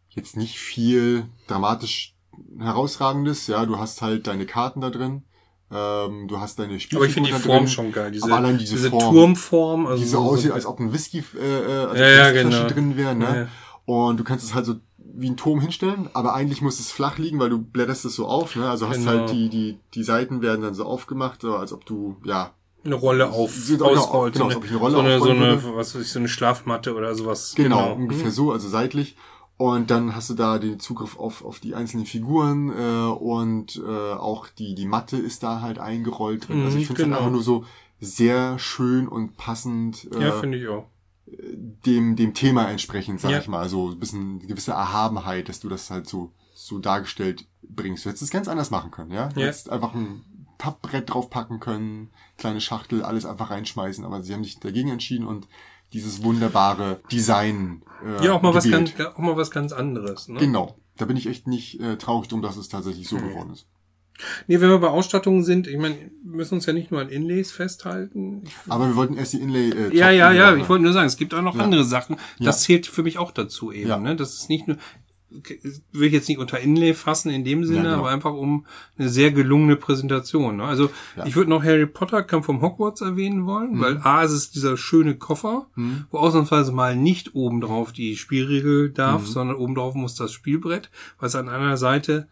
jetzt 0.09 0.37
nicht 0.37 0.59
viel 0.59 1.25
dramatisch 1.47 2.15
herausragendes. 2.59 3.47
Ja, 3.47 3.65
du 3.65 3.77
hast 3.79 4.01
halt 4.01 4.27
deine 4.27 4.45
Karten 4.45 4.81
da 4.81 4.89
drin. 4.89 5.23
Ähm, 5.69 6.27
du 6.27 6.39
hast 6.39 6.59
deine 6.59 6.71
Aber 6.73 6.79
Spielfiguren 6.79 7.07
ich 7.09 7.13
finde 7.13 7.29
die 7.29 7.35
Form 7.39 7.57
drin, 7.59 7.67
schon 7.67 7.91
geil. 7.91 8.11
Diese, 8.11 8.25
Aber 8.25 8.37
allein 8.37 8.57
diese 8.57 8.75
diese 8.75 8.89
Form, 8.89 9.13
Turmform. 9.13 9.87
Also 9.87 10.01
die 10.03 10.09
so 10.09 10.19
aussieht, 10.19 10.51
als 10.51 10.65
ob 10.65 10.79
ein 10.79 10.93
Whisky, 10.93 11.23
äh, 11.37 11.39
äh, 11.39 11.75
als 11.85 11.91
ob 11.91 11.97
Ja, 11.97 12.07
ja, 12.09 12.25
Whiskyflasche 12.33 12.57
genau. 12.63 12.67
drin 12.73 12.97
wäre. 12.97 13.15
Ne? 13.15 13.25
Ja. 13.25 13.93
Und 13.93 14.17
du 14.19 14.23
kannst 14.23 14.45
es 14.45 14.53
halt 14.53 14.65
so 14.65 14.75
wie 15.19 15.29
ein 15.29 15.37
Turm 15.37 15.59
hinstellen, 15.61 16.09
aber 16.13 16.35
eigentlich 16.35 16.61
muss 16.61 16.79
es 16.79 16.91
flach 16.91 17.17
liegen, 17.17 17.39
weil 17.39 17.49
du 17.49 17.57
blätterst 17.57 18.05
es 18.05 18.15
so 18.15 18.27
auf. 18.27 18.55
Ne? 18.55 18.69
Also 18.69 18.87
hast 18.87 18.99
Genau. 18.99 19.11
halt 19.11 19.31
die, 19.31 19.49
die, 19.49 19.79
die 19.93 20.03
Seiten 20.03 20.41
werden 20.41 20.61
dann 20.61 20.73
so 20.75 20.85
aufgemacht, 20.85 21.41
so 21.41 21.55
als 21.55 21.73
ob 21.73 21.85
du, 21.85 22.17
ja, 22.23 22.51
eine 22.87 22.95
Rolle 22.95 23.29
auf, 23.29 23.51
Sieht 23.51 23.81
auch- 23.81 23.91
ausrollt. 23.95 24.33
genau, 24.33 24.45
so 24.49 24.49
als 24.49 24.55
eine, 24.55 24.57
ob 24.57 24.65
ich 24.65 24.71
eine 24.71 24.79
Rolle 24.79 24.93
so 24.93 24.99
eine, 24.99 25.19
so 25.19 25.29
eine, 25.69 25.75
was 25.75 25.93
weiß 25.95 26.01
ich, 26.01 26.11
so 26.11 26.19
eine 26.19 26.27
Schlafmatte 26.27 26.95
oder 26.95 27.13
sowas. 27.15 27.53
Genau, 27.55 27.93
ungefähr 27.93 28.27
Mhm. 28.27 28.31
so, 28.31 28.51
also 28.51 28.67
seitlich. 28.67 29.15
Und 29.57 29.89
dann 29.89 30.15
hast 30.15 30.29
du 30.29 30.33
da 30.35 30.59
den 30.59 30.79
Zugriff 30.79 31.17
auf, 31.17 31.43
auf 31.43 31.59
die 31.59 31.73
einzelnen 31.73 32.05
Figuren 32.05 32.69
äh, 32.69 33.07
und 33.11 33.75
äh, 33.83 34.13
auch 34.13 34.47
die, 34.49 34.75
die 34.75 34.85
Matte 34.85 35.17
ist 35.17 35.41
da 35.43 35.61
halt 35.61 35.79
eingerollt 35.79 36.47
drin. 36.47 36.63
also 36.63 36.75
Mhm, 36.75 36.81
ich 36.81 36.87
finde 36.87 37.01
es 37.01 37.05
genau. 37.05 37.17
einfach 37.17 37.31
nur 37.31 37.41
so 37.43 37.65
sehr 37.99 38.59
schön 38.59 39.07
und 39.07 39.35
passend 39.37 40.07
äh, 40.13 40.25
Ja, 40.25 40.31
finde 40.33 40.59
ich 40.59 40.67
auch. 40.67 40.85
dem, 41.85 42.15
dem 42.15 42.33
Thema 42.33 42.69
entsprechend, 42.69 43.19
sag 43.19 43.31
Ja. 43.31 43.39
ich 43.39 43.47
mal. 43.47 43.59
Also 43.59 43.89
ein 43.89 43.99
bisschen 43.99 44.37
eine 44.39 44.47
gewisse 44.47 44.71
Erhabenheit, 44.71 45.49
dass 45.49 45.59
du 45.59 45.69
das 45.69 45.89
halt 45.89 46.07
so, 46.07 46.31
so 46.53 46.79
dargestellt 46.79 47.45
bringst. 47.63 48.05
Du 48.05 48.09
hättest 48.09 48.23
es 48.23 48.29
ganz 48.29 48.47
anders 48.47 48.71
machen 48.71 48.91
können, 48.91 49.11
ja? 49.11 49.29
Du 49.29 49.39
Ja. 49.39 49.47
hättest 49.47 49.69
einfach 49.69 49.93
ein 49.93 50.23
Pappbrett 50.57 51.13
draufpacken 51.13 51.59
können, 51.59 52.09
kleine 52.37 52.61
Schachtel, 52.61 53.03
alles 53.03 53.25
einfach 53.25 53.49
reinschmeißen, 53.51 54.03
aber 54.05 54.21
sie 54.23 54.33
haben 54.33 54.43
sich 54.43 54.59
dagegen 54.59 54.89
entschieden 54.89 55.27
und 55.27 55.47
dieses 55.93 56.23
wunderbare 56.23 56.99
Design. 57.11 57.81
Äh, 58.05 58.25
Ja, 58.25 58.33
auch 58.33 58.41
mal 58.41 58.53
was 58.53 58.69
ganz, 58.69 58.93
auch 58.99 59.17
mal 59.19 59.37
was 59.37 59.51
ganz 59.51 59.71
anderes. 59.71 60.27
Ne? 60.27 60.39
Genau. 60.39 60.77
Da 60.97 61.05
bin 61.05 61.15
ich 61.15 61.27
echt 61.27 61.47
nicht 61.47 61.79
äh, 61.79 61.97
traurig 61.97 62.27
drum, 62.27 62.41
dass 62.41 62.57
es 62.57 62.69
tatsächlich 62.69 63.07
so 63.07 63.17
Mhm. 63.17 63.29
geworden 63.29 63.53
ist. 63.53 63.67
Nee, 64.47 64.59
wenn 64.59 64.69
wir 64.69 64.79
bei 64.79 64.87
Ausstattungen 64.89 65.43
sind, 65.43 65.67
ich 65.67 65.77
meine, 65.77 65.95
wir 66.23 66.37
müssen 66.37 66.55
uns 66.55 66.65
ja 66.65 66.73
nicht 66.73 66.89
nur 66.89 66.99
an 67.01 67.09
Inlays 67.09 67.51
festhalten. 67.51 68.43
Aber 68.67 68.87
wir 68.87 68.95
wollten 68.95 69.15
erst 69.15 69.33
die 69.33 69.37
Inlay. 69.41 69.69
Äh, 69.69 69.95
ja, 69.95 70.09
ja, 70.09 70.31
ja, 70.31 70.55
ich 70.55 70.67
wollte 70.67 70.83
nur 70.85 70.93
sagen, 70.93 71.05
es 71.05 71.17
gibt 71.17 71.35
auch 71.35 71.43
noch 71.43 71.55
Ja. 71.55 71.61
andere 71.63 71.83
Sachen. 71.83 72.15
Das 72.39 72.61
Ja. 72.63 72.65
zählt 72.65 72.87
für 72.87 73.03
mich 73.03 73.19
auch 73.19 73.29
dazu 73.31 73.71
eben. 73.71 73.87
Ja. 73.89 73.97
Ne? 73.99 74.15
Das 74.15 74.33
ist 74.33 74.49
nicht 74.49 74.67
nur, 74.67 74.77
will 75.91 76.07
ich 76.07 76.13
jetzt 76.13 76.29
nicht 76.29 76.37
unter 76.37 76.59
Inlay 76.59 76.93
fassen 76.93 77.29
in 77.29 77.43
dem 77.43 77.65
Sinne, 77.65 77.77
Ja, 77.77 77.83
genau. 77.83 77.97
aber 77.99 78.09
einfach 78.09 78.33
um 78.33 78.65
eine 78.97 79.09
sehr 79.09 79.31
gelungene 79.31 79.75
Präsentation. 79.75 80.57
Ne? 80.57 80.63
Also 80.63 80.89
Ja. 81.17 81.25
ich 81.25 81.35
würde 81.35 81.49
noch 81.49 81.63
Harry 81.63 81.85
Potter 81.85 82.23
Kampf 82.23 82.45
vom 82.45 82.61
Hogwarts 82.61 83.01
erwähnen 83.01 83.45
wollen, 83.45 83.75
Mhm. 83.75 83.79
weil 83.81 83.97
A, 84.03 84.23
es 84.23 84.31
ist 84.31 84.55
dieser 84.55 84.77
schöne 84.77 85.15
Koffer, 85.17 85.67
Hm. 85.75 86.05
wo 86.11 86.17
ausnahmsweise 86.19 86.71
mal 86.71 86.95
nicht 86.95 87.35
obendrauf 87.35 87.91
die 87.91 88.15
Spielregel 88.15 88.89
darf, 88.91 89.21
Mhm. 89.23 89.25
sondern 89.27 89.55
obendrauf 89.57 89.95
muss 89.95 90.15
das 90.15 90.31
Spielbrett, 90.31 90.89
was 91.19 91.35
an 91.35 91.49
einer 91.49 91.75
Seite, 91.75 92.27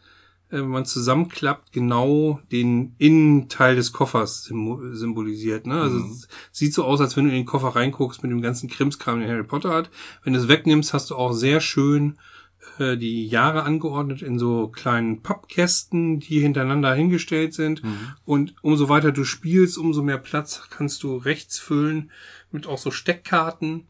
äh, 0.49 0.59
wenn 0.59 0.69
man 0.69 0.85
zusammenklappt, 0.85 1.73
genau 1.73 2.39
den 2.51 2.95
Innenteil 2.97 3.75
des 3.75 3.91
Koffers 3.91 4.45
symbol- 4.45 4.95
symbolisiert. 4.95 5.67
Ne? 5.67 5.81
Also 5.81 5.97
Mhm. 5.99 6.11
es 6.11 6.27
sieht 6.53 6.73
so 6.73 6.85
aus, 6.85 7.01
als 7.01 7.17
wenn 7.17 7.25
du 7.25 7.31
in 7.31 7.35
den 7.35 7.45
Koffer 7.45 7.75
reinguckst 7.75 8.23
mit 8.23 8.31
dem 8.31 8.41
ganzen 8.41 8.69
Krimskram, 8.69 9.19
den 9.19 9.29
Harry 9.29 9.43
Potter 9.43 9.73
hat. 9.73 9.89
Wenn 10.23 10.31
du 10.33 10.39
es 10.39 10.47
wegnimmst, 10.47 10.93
hast 10.93 11.09
du 11.09 11.15
auch 11.15 11.33
sehr 11.33 11.59
schön 11.59 12.17
äh, 12.79 12.97
die 12.97 13.27
Jahre 13.27 13.63
angeordnet 13.63 14.21
in 14.21 14.39
so 14.39 14.67
kleinen 14.67 15.21
Pappkästen, 15.21 16.19
die 16.19 16.39
hintereinander 16.39 16.93
hingestellt 16.93 17.53
sind. 17.53 17.83
Mhm. 17.83 18.13
Und 18.25 18.55
umso 18.61 18.89
weiter 18.89 19.11
du 19.11 19.23
spielst, 19.23 19.77
umso 19.77 20.01
mehr 20.01 20.17
Platz 20.17 20.67
kannst 20.69 21.03
du 21.03 21.17
rechts 21.17 21.59
füllen 21.59 22.11
mit 22.51 22.67
auch 22.67 22.77
so 22.77 22.91
Steckkarten, 22.91 23.87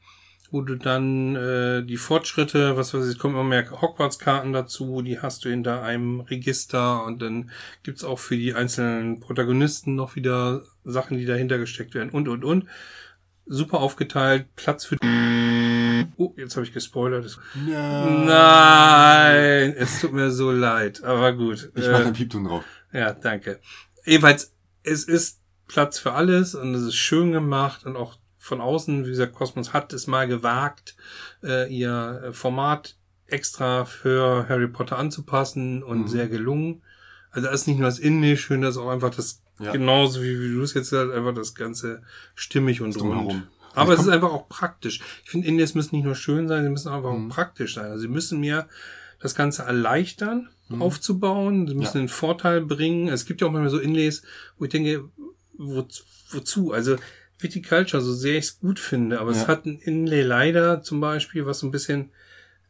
wo 0.51 0.61
du 0.61 0.75
dann 0.75 1.35
äh, 1.35 1.83
die 1.83 1.97
Fortschritte, 1.97 2.77
was 2.77 2.93
weiß 2.93 3.05
ich, 3.05 3.13
es 3.13 3.17
kommen 3.17 3.35
immer 3.35 3.43
mehr 3.43 3.69
Hogwarts-Karten 3.81 4.53
dazu, 4.53 5.01
die 5.01 5.19
hast 5.19 5.45
du 5.45 5.49
in 5.49 5.63
da 5.63 5.81
einem 5.83 6.21
Register 6.21 7.03
und 7.03 7.21
dann 7.21 7.51
gibt's 7.83 8.03
auch 8.03 8.19
für 8.19 8.37
die 8.37 8.53
einzelnen 8.53 9.19
Protagonisten 9.19 9.95
noch 9.95 10.15
wieder 10.15 10.63
Sachen, 10.83 11.17
die 11.17 11.25
dahinter 11.25 11.57
gesteckt 11.57 11.93
werden 11.93 12.09
und 12.09 12.27
und 12.27 12.43
und. 12.43 12.65
Super 13.47 13.79
aufgeteilt, 13.79 14.47
Platz 14.55 14.85
für. 14.85 14.97
Oh, 16.17 16.33
jetzt 16.37 16.55
habe 16.55 16.65
ich 16.65 16.73
gespoilert. 16.73 17.37
Ja. 17.67 18.05
Nein, 18.25 19.73
es 19.77 20.01
tut 20.01 20.13
mir 20.13 20.31
so 20.31 20.51
leid, 20.51 21.03
aber 21.03 21.33
gut. 21.33 21.71
Ich 21.75 21.85
Äh, 21.85 21.91
mach 21.91 21.99
einen 22.01 22.13
Piepton 22.13 22.45
drauf. 22.45 22.63
ja, 22.93 23.13
danke. 23.13 23.59
Jedenfalls, 24.05 24.53
es 24.83 25.03
ist 25.05 25.39
Platz 25.67 25.97
für 25.99 26.13
alles 26.13 26.55
und 26.55 26.73
es 26.75 26.83
ist 26.83 26.95
schön 26.95 27.31
gemacht 27.31 27.85
und 27.85 27.95
auch 27.95 28.17
von 28.37 28.61
außen, 28.61 29.05
wie 29.05 29.09
gesagt, 29.09 29.33
Cosmos 29.33 29.73
hat 29.73 29.91
es 29.93 30.05
mal 30.05 30.27
gewagt, 30.27 30.95
äh, 31.43 31.67
ihr 31.73 32.21
äh, 32.25 32.31
Format 32.33 32.95
extra 33.27 33.85
für 33.85 34.47
Harry 34.47 34.67
Potter 34.67 34.99
anzupassen 34.99 35.81
und 35.81 36.01
Mhm. 36.01 36.07
sehr 36.07 36.27
gelungen. 36.27 36.83
Also 37.31 37.47
da 37.47 37.53
ist 37.53 37.67
nicht 37.67 37.79
nur 37.79 37.87
das 37.87 37.97
Inlay 37.99 38.37
schön, 38.37 38.61
das 38.61 38.75
ist 38.75 38.81
auch 38.81 38.89
einfach 38.91 39.09
das, 39.09 39.41
Ja. 39.59 39.71
genauso 39.71 40.21
wie, 40.21 40.39
wie 40.39 40.53
du 40.53 40.61
es 40.61 40.75
jetzt 40.75 40.89
sagst, 40.89 41.11
einfach 41.11 41.33
das 41.33 41.55
Ganze 41.55 42.03
stimmig 42.35 42.81
und 42.81 42.95
rund. 42.95 43.01
Drumherum. 43.01 43.43
Aber 43.75 43.91
Das 43.91 44.01
es 44.01 44.07
ist 44.07 44.11
einfach 44.13 44.31
auch 44.31 44.47
praktisch. 44.49 45.01
Ich 45.23 45.29
finde, 45.29 45.47
Inlays 45.47 45.75
müssen 45.75 45.95
nicht 45.95 46.05
nur 46.05 46.15
schön 46.15 46.47
sein, 46.47 46.63
sie 46.63 46.69
müssen 46.69 46.89
einfach 46.89 47.13
Mhm. 47.13 47.29
auch 47.31 47.35
praktisch 47.35 47.75
sein. 47.75 47.85
Also 47.85 47.99
sie 48.01 48.07
müssen 48.07 48.39
mir 48.39 48.67
das 49.19 49.35
Ganze 49.35 49.63
erleichtern, 49.63 50.49
Mhm. 50.69 50.81
aufzubauen. 50.81 51.67
Sie 51.67 51.75
müssen 51.75 51.97
Ja. 51.97 51.99
einen 52.01 52.09
Vorteil 52.09 52.61
bringen. 52.61 53.07
Es 53.07 53.25
gibt 53.25 53.41
ja 53.41 53.47
auch 53.47 53.51
manchmal 53.51 53.69
so 53.69 53.79
Inlays, 53.79 54.23
wo 54.57 54.65
ich 54.65 54.71
denke, 54.71 55.05
wo, 55.57 55.87
wozu? 56.31 56.71
Also 56.73 56.95
Viticulture, 57.39 58.01
so 58.01 58.13
sehr 58.13 58.37
ich 58.37 58.45
es 58.45 58.59
gut 58.59 58.79
finde, 58.79 59.19
aber 59.19 59.31
Ja. 59.33 59.41
es 59.41 59.47
hat 59.47 59.65
ein 59.65 59.77
Inlay 59.79 60.21
leider 60.23 60.81
zum 60.81 60.99
Beispiel, 61.01 61.45
was 61.45 61.59
so 61.59 61.67
ein 61.67 61.71
bisschen 61.71 62.11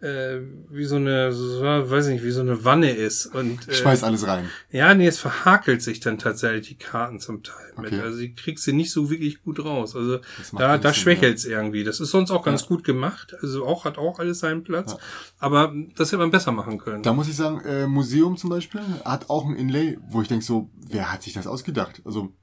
äh, 0.01 0.39
wie 0.69 0.83
so 0.85 0.97
eine, 0.97 1.31
so, 1.31 1.61
weiß 1.63 2.07
nicht, 2.07 2.23
wie 2.23 2.31
so 2.31 2.41
eine 2.41 2.63
Wanne 2.65 2.91
ist. 2.91 3.27
Und 3.27 3.61
Ich 3.63 3.69
äh, 3.69 3.73
schmeiß 3.73 4.03
alles 4.03 4.27
rein. 4.27 4.49
ja, 4.71 4.93
nee, 4.93 5.07
es 5.07 5.19
verhakelt 5.19 5.81
sich 5.81 5.99
dann 5.99 6.17
tatsächlich 6.19 6.67
die 6.67 6.77
Karten 6.77 7.19
zum 7.19 7.43
Teil 7.43 7.73
mit. 7.77 7.93
Okay. 7.93 8.01
Also 8.01 8.19
die 8.19 8.33
kriegst 8.35 8.67
du 8.67 8.73
nicht 8.73 8.91
so 8.91 9.09
wirklich 9.09 9.41
gut 9.41 9.63
raus. 9.63 9.95
Also 9.95 10.19
da, 10.57 10.77
da 10.77 10.89
Sinn, 10.93 11.01
schwächelt's 11.01 11.45
irgendwie. 11.45 11.83
Das 11.83 11.99
ist 11.99 12.11
sonst 12.11 12.31
auch 12.31 12.43
ganz 12.43 12.61
Ja. 12.63 12.67
gut 12.67 12.83
gemacht. 12.83 13.35
Also 13.41 13.65
auch 13.65 13.85
hat 13.85 13.97
auch 13.97 14.19
alles 14.19 14.39
seinen 14.39 14.63
Platz. 14.63 14.91
Ja. 14.91 14.97
Aber 15.39 15.73
das 15.95 16.09
hätte 16.09 16.17
man 16.19 16.31
besser 16.31 16.51
machen 16.51 16.77
können. 16.77 17.01
Da 17.03 17.13
muss 17.13 17.27
ich 17.29 17.35
sagen, 17.35 17.61
äh, 17.65 17.87
Museum 17.87 18.37
zum 18.37 18.49
Beispiel 18.49 18.81
hat 19.05 19.29
auch 19.29 19.45
ein 19.45 19.55
Inlay, 19.55 19.97
wo 20.09 20.21
ich 20.21 20.27
denke 20.27 20.43
so, 20.45 20.69
wer 20.89 21.11
hat 21.11 21.23
sich 21.23 21.33
das 21.33 21.47
ausgedacht? 21.47 22.01
Also 22.05 22.33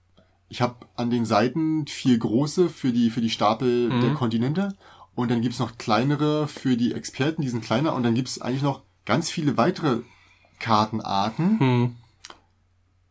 ich 0.48 0.60
habe 0.60 0.76
an 0.96 1.10
den 1.10 1.24
Seiten 1.24 1.86
vier 1.86 2.18
große 2.18 2.68
für 2.68 2.92
die 2.92 3.08
für 3.10 3.20
die 3.22 3.30
Stapel 3.30 3.88
Mhm. 3.88 4.00
der 4.00 4.14
Kontinente 4.14 4.74
und 5.14 5.30
dann 5.30 5.40
gibt's 5.42 5.58
noch 5.58 5.76
kleinere 5.78 6.48
für 6.48 6.76
die 6.76 6.92
Experten, 6.94 7.42
die 7.42 7.48
sind 7.48 7.64
kleiner 7.64 7.94
und 7.94 8.02
dann 8.02 8.14
gibt's 8.14 8.40
eigentlich 8.40 8.62
noch 8.62 8.82
ganz 9.04 9.30
viele 9.30 9.56
weitere 9.56 9.98
Kartenarten, 10.58 11.58
Hm. 11.60 11.96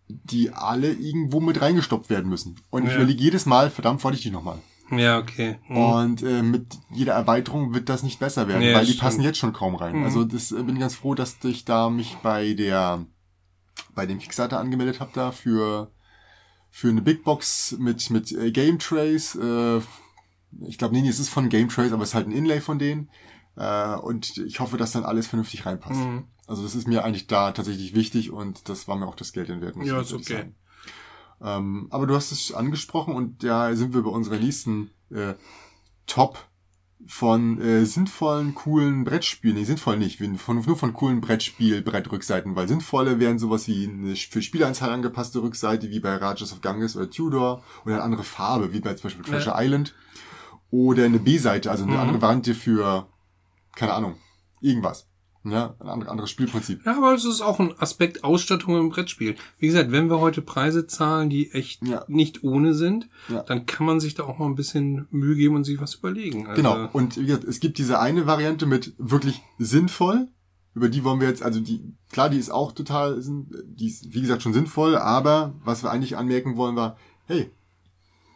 die 0.08 0.52
alle 0.52 0.92
irgendwo 0.94 1.40
mit 1.40 1.62
reingestopft 1.62 2.10
werden 2.10 2.30
müssen. 2.30 2.60
Und 2.70 2.84
ich 2.84 2.90
Ja. 2.92 2.96
überlege 2.98 3.22
jedes 3.22 3.46
Mal, 3.46 3.70
verdammt, 3.70 4.04
wollte 4.04 4.18
ich 4.18 4.24
die 4.24 4.32
nochmal. 4.32 4.60
Ja, 4.92 5.20
okay. 5.20 5.58
Hm. 5.68 5.78
Und 5.78 6.22
äh, 6.24 6.42
mit 6.44 6.78
jeder 6.92 7.14
Erweiterung 7.14 7.74
wird 7.74 7.88
das 7.88 8.04
nicht 8.04 8.20
besser 8.20 8.48
werden, 8.50 8.62
Ja, 8.62 8.74
weil 8.76 8.82
die 8.86 8.92
stimmt. 8.92 9.02
passen 9.04 9.22
jetzt 9.22 9.38
schon 9.38 9.54
kaum 9.54 9.76
rein. 9.76 9.98
Mhm. 10.00 10.04
Also 10.04 10.26
das 10.26 10.52
äh, 10.52 10.62
bin 10.64 10.80
ganz 10.80 10.96
froh, 10.96 11.16
dass 11.16 11.38
ich 11.44 11.64
da 11.64 11.90
mich 11.90 12.18
bei 12.24 12.54
der 12.54 13.06
bei 13.96 14.06
dem 14.06 14.20
Kickstarter 14.20 14.60
angemeldet 14.60 15.00
habe 15.00 15.12
da 15.14 15.32
für 15.32 15.92
für 16.70 16.90
eine 16.90 17.02
Big 17.02 17.24
Box 17.24 17.76
mit 17.80 18.10
mit 18.10 18.32
äh, 18.34 18.52
Game 18.52 18.80
Trays. 18.80 19.36
Äh, 19.36 19.80
ich 20.62 20.78
glaube, 20.78 20.94
nee, 20.94 21.02
nee, 21.02 21.10
es 21.10 21.20
ist 21.20 21.30
von 21.30 21.50
Game 21.50 21.70
Trays, 21.70 21.92
aber 21.92 22.04
es 22.04 22.10
ist 22.10 22.16
halt 22.16 22.28
ein 22.28 22.32
Inlay 22.32 22.62
von 22.62 22.80
denen. 22.80 23.10
Äh, 23.56 23.96
und 23.96 24.38
ich 24.38 24.60
hoffe, 24.60 24.78
dass 24.78 24.92
dann 24.92 25.04
alles 25.04 25.28
vernünftig 25.28 25.66
reinpasst. 25.66 26.00
Mhm. 26.00 26.26
Also 26.48 26.64
das 26.64 26.76
ist 26.76 26.88
mir 26.88 27.04
eigentlich 27.04 27.28
da 27.28 27.52
tatsächlich 27.52 27.96
wichtig 27.96 28.32
und 28.32 28.68
das 28.68 28.88
war 28.88 28.98
mir 28.98 29.08
auch 29.08 29.16
das 29.16 29.34
Geld 29.34 29.50
in 29.50 29.62
Wert. 29.62 29.76
muss 29.76 29.88
Ja, 29.88 30.02
ist 30.02 30.14
okay. 30.14 30.52
Ähm, 31.42 31.88
aber 31.90 32.08
du 32.08 32.16
hast 32.16 32.32
es 32.32 32.54
angesprochen 32.54 33.16
und 33.16 33.44
da 33.44 33.76
sind 33.76 33.94
wir 33.94 34.04
bei 34.04 34.10
unserer 34.10 34.38
nächsten 34.38 34.92
äh, 35.10 35.34
Top 36.06 36.46
von 37.08 37.60
äh, 37.60 37.86
sinnvollen, 37.86 38.54
coolen 38.54 39.04
Brettspielen. 39.04 39.58
Nee, 39.58 39.64
sinnvoll 39.64 39.98
nicht, 39.98 40.22
von, 40.38 40.62
nur 40.62 40.78
von 40.78 40.94
coolen 40.94 41.20
Brettspiel, 41.20 41.82
Brettrückseiten, 41.82 42.56
weil 42.56 42.68
sinnvolle 42.68 43.20
wären 43.20 43.40
sowas 43.40 43.68
wie 43.68 43.88
eine 43.88 44.16
für 44.16 44.42
Spielanzahl 44.42 44.92
angepasste 44.92 45.42
Rückseite, 45.42 45.90
wie 45.90 46.00
bei 46.00 46.16
Rajas 46.16 46.54
of 46.54 46.62
Ganges 46.62 46.96
oder 46.96 47.10
Tudor, 47.10 47.64
oder 47.86 47.96
eine 47.96 48.04
andere 48.04 48.24
Farbe, 48.24 48.74
wie 48.74 48.82
bei 48.82 48.94
zum 48.94 49.04
Beispiel 49.04 49.26
Treasure 49.26 49.56
Island. 49.58 49.96
Oder 50.72 51.06
eine 51.06 51.20
B-Seite, 51.20 51.70
also 51.70 51.84
eine 51.84 51.94
Mhm. 51.94 52.00
andere 52.00 52.22
Variante 52.22 52.54
für, 52.56 53.08
keine 53.76 53.94
Ahnung, 53.94 54.16
irgendwas. 54.62 55.08
Ja, 55.44 55.76
ein 55.80 55.88
andere, 55.90 56.12
anderes 56.12 56.30
Spielprinzip. 56.30 56.86
Ja, 56.86 56.96
aber 56.98 57.16
es 57.16 57.26
ist 57.26 57.42
auch 57.42 57.60
ein 57.60 57.74
Aspekt 57.80 58.24
Ausstattung 58.24 58.78
im 58.78 58.90
Brettspiel. 58.90 59.36
Wie 59.58 59.66
gesagt, 59.68 59.92
wenn 59.92 60.08
wir 60.08 60.20
heute 60.20 60.44
Preise 60.44 60.86
zahlen, 60.86 61.32
die 61.32 61.52
echt 61.52 61.86
Ja. 61.86 62.06
nicht 62.08 62.44
ohne 62.44 62.76
sind, 62.76 63.10
Ja. 63.28 63.42
dann 63.42 63.66
kann 63.66 63.88
man 63.88 64.00
sich 64.00 64.14
da 64.14 64.24
auch 64.24 64.38
mal 64.38 64.46
ein 64.46 64.54
bisschen 64.56 65.08
Mühe 65.10 65.36
geben 65.36 65.56
und 65.56 65.64
sich 65.64 65.82
was 65.82 65.96
überlegen. 65.96 66.46
Also, 66.46 66.62
Genau. 66.62 66.90
Und 66.94 67.18
wie 67.18 67.26
gesagt, 67.26 67.46
es 67.46 67.60
gibt 67.60 67.80
diese 67.80 68.00
eine 68.00 68.28
Variante 68.28 68.68
mit 68.68 68.94
wirklich 69.00 69.42
sinnvoll. 69.58 70.28
Über 70.76 70.90
die 70.90 71.04
wollen 71.04 71.20
wir 71.20 71.28
jetzt, 71.28 71.42
also 71.42 71.60
die, 71.60 71.92
klar, 72.12 72.30
die 72.30 72.38
ist 72.38 72.52
auch 72.52 72.72
total, 72.72 73.20
die 73.66 73.88
ist, 73.88 74.14
wie 74.14 74.22
gesagt, 74.22 74.44
schon 74.44 74.54
sinnvoll, 74.54 74.96
aber 74.96 75.54
was 75.66 75.82
wir 75.84 75.90
eigentlich 75.92 76.18
anmerken 76.18 76.56
wollen 76.56 76.76
war, 76.76 76.98
hey, 77.26 77.50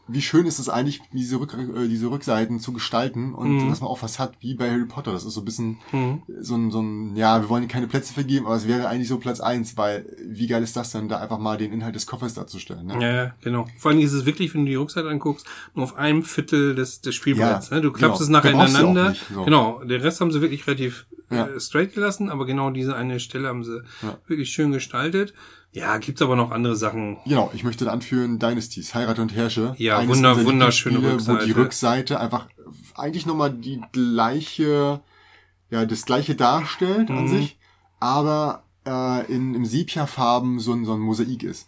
wie 0.07 0.21
schön 0.21 0.45
ist 0.45 0.59
es 0.59 0.69
eigentlich, 0.69 1.01
diese, 1.13 1.39
Rück, 1.39 1.53
äh, 1.55 1.87
diese 1.87 2.11
Rückseiten 2.11 2.59
zu 2.59 2.73
gestalten 2.73 3.33
und 3.33 3.57
Mhm. 3.63 3.69
dass 3.69 3.81
man 3.81 3.89
auch 3.89 4.03
was 4.03 4.19
hat, 4.19 4.33
wie 4.39 4.53
bei 4.53 4.69
Harry 4.69 4.85
Potter. 4.85 5.11
Das 5.11 5.25
ist 5.25 5.33
so 5.33 5.41
ein 5.41 5.45
bisschen 5.45 5.77
Mhm. 5.91 6.21
so 6.41 6.55
ein, 6.55 6.69
so 6.71 6.81
ein, 6.81 7.15
ja, 7.15 7.41
wir 7.41 7.49
wollen 7.49 7.67
keine 7.67 7.87
Plätze 7.87 8.13
vergeben, 8.13 8.45
aber 8.45 8.55
es 8.55 8.67
wäre 8.67 8.87
eigentlich 8.87 9.07
so 9.07 9.17
Platz 9.17 9.39
eins, 9.39 9.77
weil 9.77 10.05
wie 10.27 10.47
geil 10.47 10.61
ist 10.61 10.75
das 10.75 10.91
denn, 10.91 11.09
da 11.09 11.19
einfach 11.19 11.39
mal 11.39 11.57
den 11.57 11.73
Inhalt 11.73 11.95
des 11.95 12.05
Koffers 12.05 12.35
darzustellen. 12.35 12.85
Ne? 12.85 12.93
Ja, 13.01 13.13
ja, 13.13 13.33
genau. 13.41 13.67
Vor 13.79 13.91
allem 13.91 13.99
ist 13.99 14.13
es 14.13 14.25
wirklich, 14.25 14.53
wenn 14.53 14.65
du 14.65 14.69
die 14.69 14.75
Rückseite 14.75 15.09
anguckst, 15.09 15.45
nur 15.73 15.83
auf 15.85 15.95
einem 15.95 16.21
Viertel 16.23 16.75
des, 16.75 17.01
des 17.01 17.15
Spielbretts. 17.15 17.69
Ja, 17.71 17.77
ne? 17.77 17.81
Du 17.81 17.91
klappst 17.91 18.19
genau. 18.25 18.39
es 18.39 18.43
nacheinander. 18.53 19.09
nicht, 19.09 19.25
so. 19.33 19.43
Genau. 19.43 19.83
Den 19.83 20.01
Rest 20.01 20.21
haben 20.21 20.31
sie 20.31 20.41
wirklich 20.41 20.67
relativ 20.67 21.07
Ja. 21.31 21.47
äh, 21.47 21.59
straight 21.59 21.95
gelassen, 21.95 22.29
aber 22.29 22.45
genau 22.45 22.69
diese 22.69 22.95
eine 22.95 23.19
Stelle 23.19 23.47
haben 23.47 23.63
sie 23.63 23.81
Ja. 24.03 24.17
wirklich 24.27 24.51
schön 24.51 24.71
gestaltet. 24.71 25.33
Ja, 25.75 25.97
gibt's 25.97 26.21
aber 26.21 26.35
noch 26.37 26.51
andere 26.51 26.75
Sachen. 26.75 27.17
Genau, 27.25 27.51
ich 27.53 27.63
möchte 27.65 27.83
da 27.85 27.91
anführen 27.91 28.39
Dynasties, 28.39 28.95
Heirat 28.95 29.19
und 29.19 29.35
Herrsche. 29.35 29.75
Ja, 29.77 30.07
wunder- 30.07 30.43
wunderschöne 30.45 30.97
Lieblingsspiele, 30.99 31.37
Wo 31.41 31.45
die 31.45 31.51
Rückseite. 31.51 32.13
Rückseite 32.15 32.19
einfach 32.21 32.47
eigentlich 32.95 33.25
nochmal 33.25 33.51
die 33.51 33.81
gleiche, 33.91 35.01
ja, 35.69 35.85
das 35.85 36.05
gleiche 36.05 36.35
darstellt 36.35 37.09
an 37.09 37.23
Mhm. 37.23 37.27
sich, 37.27 37.57
aber 37.99 38.63
äh, 38.87 39.25
in, 39.31 39.53
im 39.53 39.65
Sepia-Farben 39.65 40.59
so 40.59 40.71
ein, 40.73 40.85
so 40.85 40.93
ein 40.93 40.99
Mosaik 41.01 41.43
ist. 41.43 41.67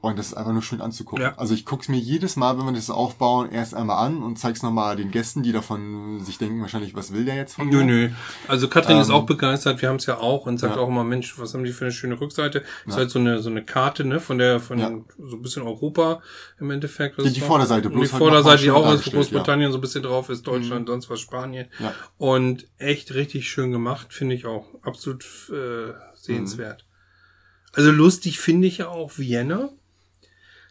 Und 0.00 0.16
das 0.16 0.28
ist 0.28 0.34
einfach 0.34 0.52
nur 0.52 0.62
schön 0.62 0.80
anzugucken. 0.80 1.24
Ja. 1.24 1.34
Also 1.38 1.54
ich 1.54 1.64
guck's 1.64 1.88
mir 1.88 1.96
jedes 1.96 2.36
Mal, 2.36 2.56
wenn 2.56 2.66
wir 2.66 2.72
das 2.72 2.88
aufbauen, 2.88 3.50
erst 3.50 3.74
einmal 3.74 4.06
an 4.06 4.22
und 4.22 4.38
zeig's 4.38 4.62
nochmal 4.62 4.94
den 4.94 5.10
Gästen, 5.10 5.42
die 5.42 5.50
davon 5.50 6.20
sich 6.20 6.38
denken, 6.38 6.60
wahrscheinlich, 6.60 6.94
was 6.94 7.12
will 7.12 7.24
der 7.24 7.34
jetzt 7.34 7.54
von 7.56 7.68
Nö, 7.68 7.78
mir? 7.78 7.84
nö. 7.84 8.08
Also 8.46 8.68
Katrin 8.68 8.98
ist 8.98 9.08
Ähm, 9.08 9.16
auch 9.16 9.26
begeistert, 9.26 9.82
wir 9.82 9.88
haben 9.88 9.96
es 9.96 10.06
ja 10.06 10.18
auch 10.18 10.46
und 10.46 10.58
sagt 10.58 10.76
ja. 10.76 10.80
auch 10.82 10.86
immer, 10.86 11.02
Mensch, 11.02 11.36
was 11.40 11.52
haben 11.52 11.64
die 11.64 11.72
für 11.72 11.84
eine 11.86 11.90
schöne 11.92 12.20
Rückseite? 12.20 12.58
Ist 12.58 12.92
Ja. 12.92 12.96
halt 12.98 13.10
so 13.10 13.18
eine 13.18 13.40
so 13.40 13.50
eine 13.50 13.64
Karte, 13.64 14.04
ne, 14.04 14.20
von 14.20 14.38
der 14.38 14.60
von 14.60 14.78
Ja. 14.78 14.92
so 15.18 15.34
ein 15.36 15.42
bisschen 15.42 15.64
Europa 15.64 16.22
im 16.60 16.70
Endeffekt. 16.70 17.18
die 17.18 17.40
war. 17.40 17.48
Vorderseite, 17.48 17.90
bloß 17.90 18.06
die 18.06 18.12
halt 18.12 18.18
Vorderseite, 18.18 18.62
die 18.62 18.70
auch 18.70 18.82
ist, 18.84 18.88
dargestellt, 18.90 19.16
Großbritannien 19.16 19.72
so 19.72 19.78
ein 19.78 19.80
bisschen 19.80 20.04
drauf 20.04 20.28
ist, 20.30 20.46
Deutschland, 20.46 20.88
sonst 20.88 21.10
was 21.10 21.18
Spanien. 21.18 21.66
Ja. 21.80 21.92
Und 22.18 22.68
echt 22.78 23.14
richtig 23.14 23.50
schön 23.50 23.72
gemacht, 23.72 24.14
finde 24.14 24.36
ich 24.36 24.46
auch 24.46 24.64
absolut 24.82 25.24
äh, 25.50 25.92
sehenswert. 26.14 26.84
Also 27.72 27.90
lustig 27.90 28.38
finde 28.38 28.68
ich 28.68 28.78
ja 28.78 28.88
auch 28.88 29.18
Vienna, 29.18 29.70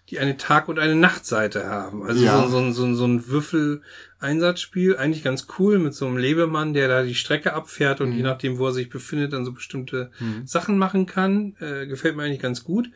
die 0.10 0.20
eine 0.20 0.38
Tag- 0.38 0.68
und 0.70 0.80
eine 0.80 0.96
Nachtseite 0.96 1.66
haben. 1.68 2.04
Also 2.04 2.24
Ja. 2.24 2.44
so, 2.44 2.50
so, 2.50 2.58
ein- 2.60 2.74
so, 2.74 2.94
so 2.96 3.06
ein 3.06 3.28
Würfel-Einsatzspiel, 3.28 4.98
eigentlich 4.98 5.24
ganz 5.24 5.48
cool 5.60 5.80
mit 5.80 5.94
so 5.94 6.08
einem 6.08 6.18
Lebemann, 6.18 6.74
der 6.74 6.88
da 6.88 7.04
die 7.04 7.16
Strecke 7.16 7.54
abfährt 7.54 8.02
und 8.02 8.14
je 8.14 8.24
nachdem, 8.24 8.58
wo 8.58 8.68
er 8.68 8.74
sich 8.74 8.90
befindet, 8.90 9.34
dann 9.34 9.46
so 9.46 9.52
bestimmte 9.52 10.12
Sachen 10.46 10.78
machen 10.78 11.06
kann. 11.06 11.56
Äh, 11.60 11.88
gefällt 11.88 12.16
mir 12.16 12.24
eigentlich 12.24 12.42
ganz 12.42 12.64
gut. 12.64 12.90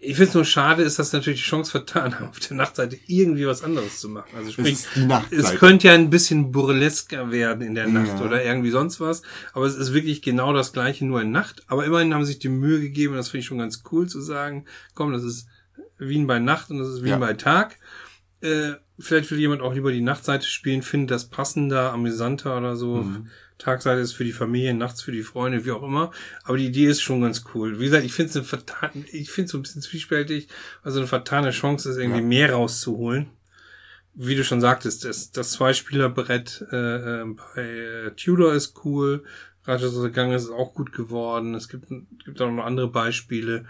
Ich 0.00 0.14
finde 0.14 0.28
es 0.28 0.34
nur 0.34 0.44
schade, 0.44 0.84
ist, 0.84 1.00
dass 1.00 1.12
natürlich 1.12 1.40
die 1.40 1.46
Chance 1.48 1.72
vertan 1.72 2.14
haben, 2.20 2.28
auf 2.28 2.38
der 2.38 2.56
Nachtseite 2.56 2.96
irgendwie 3.08 3.48
was 3.48 3.64
anderes 3.64 3.98
zu 3.98 4.08
machen. 4.08 4.28
Also 4.36 4.46
Es 4.48 4.52
sprich, 4.54 4.78
Nachtseite. 5.08 5.42
es 5.42 5.56
könnte 5.56 5.88
ja 5.88 5.94
ein 5.94 6.08
bisschen 6.08 6.52
burlesker 6.52 7.32
werden 7.32 7.66
in 7.66 7.74
der 7.74 7.88
Nacht 7.88 8.20
Ja. 8.20 8.24
oder 8.24 8.44
irgendwie 8.44 8.70
sonst 8.70 9.00
was. 9.00 9.22
Aber 9.54 9.66
es 9.66 9.74
ist 9.74 9.92
wirklich 9.92 10.22
genau 10.22 10.52
das 10.52 10.72
gleiche, 10.72 11.04
nur 11.04 11.20
in 11.22 11.32
Nacht. 11.32 11.64
Aber 11.66 11.84
immerhin 11.84 12.14
haben 12.14 12.24
sie 12.24 12.32
sich 12.34 12.38
die 12.38 12.48
Mühe 12.48 12.78
gegeben, 12.78 13.14
und 13.14 13.16
das 13.16 13.30
finde 13.30 13.40
ich 13.40 13.46
schon 13.46 13.58
ganz 13.58 13.82
cool 13.90 14.06
zu 14.08 14.20
sagen, 14.20 14.66
komm, 14.94 15.12
das 15.12 15.24
ist 15.24 15.48
Wien 15.98 16.26
bei 16.26 16.38
Nacht 16.38 16.70
und 16.70 16.78
das 16.78 16.88
ist 16.88 17.02
Wien 17.02 17.10
Ja. 17.10 17.16
bei 17.18 17.34
Tag. 17.34 17.76
Äh, 18.40 18.74
vielleicht 18.98 19.30
will 19.30 19.38
jemand 19.38 19.62
auch 19.62 19.74
lieber 19.74 19.90
die 19.92 20.00
Nachtseite 20.00 20.46
spielen, 20.46 20.82
findet 20.82 21.10
das 21.10 21.28
passender, 21.28 21.92
amüsanter 21.92 22.56
oder 22.56 22.76
so. 22.76 22.96
Mhm. 23.02 23.28
Tagseite 23.58 24.00
ist 24.00 24.12
für 24.12 24.22
die 24.24 24.32
Familie, 24.32 24.72
nachts 24.74 25.02
für 25.02 25.10
die 25.10 25.24
Freunde, 25.24 25.64
wie 25.64 25.72
auch 25.72 25.82
immer. 25.82 26.12
Aber 26.44 26.56
die 26.56 26.66
Idee 26.66 26.86
ist 26.86 27.02
schon 27.02 27.20
ganz 27.22 27.44
cool. 27.54 27.80
Wie 27.80 27.86
gesagt, 27.86 28.04
ich 28.04 28.12
finde 28.12 28.38
es 28.38 28.52
ich 29.12 29.30
finde 29.32 29.46
es 29.46 29.50
so 29.50 29.58
ein 29.58 29.62
bisschen 29.62 29.82
zwiespältig, 29.82 30.46
also 30.84 31.00
eine 31.00 31.08
vertane 31.08 31.50
Chance 31.50 31.90
ist 31.90 31.96
irgendwie 31.96 32.20
Ja. 32.20 32.26
mehr 32.26 32.52
rauszuholen. 32.52 33.30
Wie 34.14 34.36
du 34.36 34.44
schon 34.44 34.60
sagtest, 34.60 35.04
das, 35.04 35.32
das 35.32 35.52
Zweispielerbrett 35.52 36.64
äh, 36.72 36.76
äh, 37.22 37.24
bei 37.54 37.62
äh, 37.62 38.10
Tudor 38.12 38.52
ist 38.54 38.74
cool. 38.84 39.24
Rajas 39.64 39.94
Ganges 40.12 40.44
ist 40.44 40.50
auch 40.50 40.72
gut 40.74 40.92
geworden. 40.92 41.54
Es 41.54 41.68
gibt, 41.68 41.88
gibt 42.24 42.40
auch 42.40 42.50
noch 42.50 42.64
andere 42.64 42.88
Beispiele. 42.88 43.66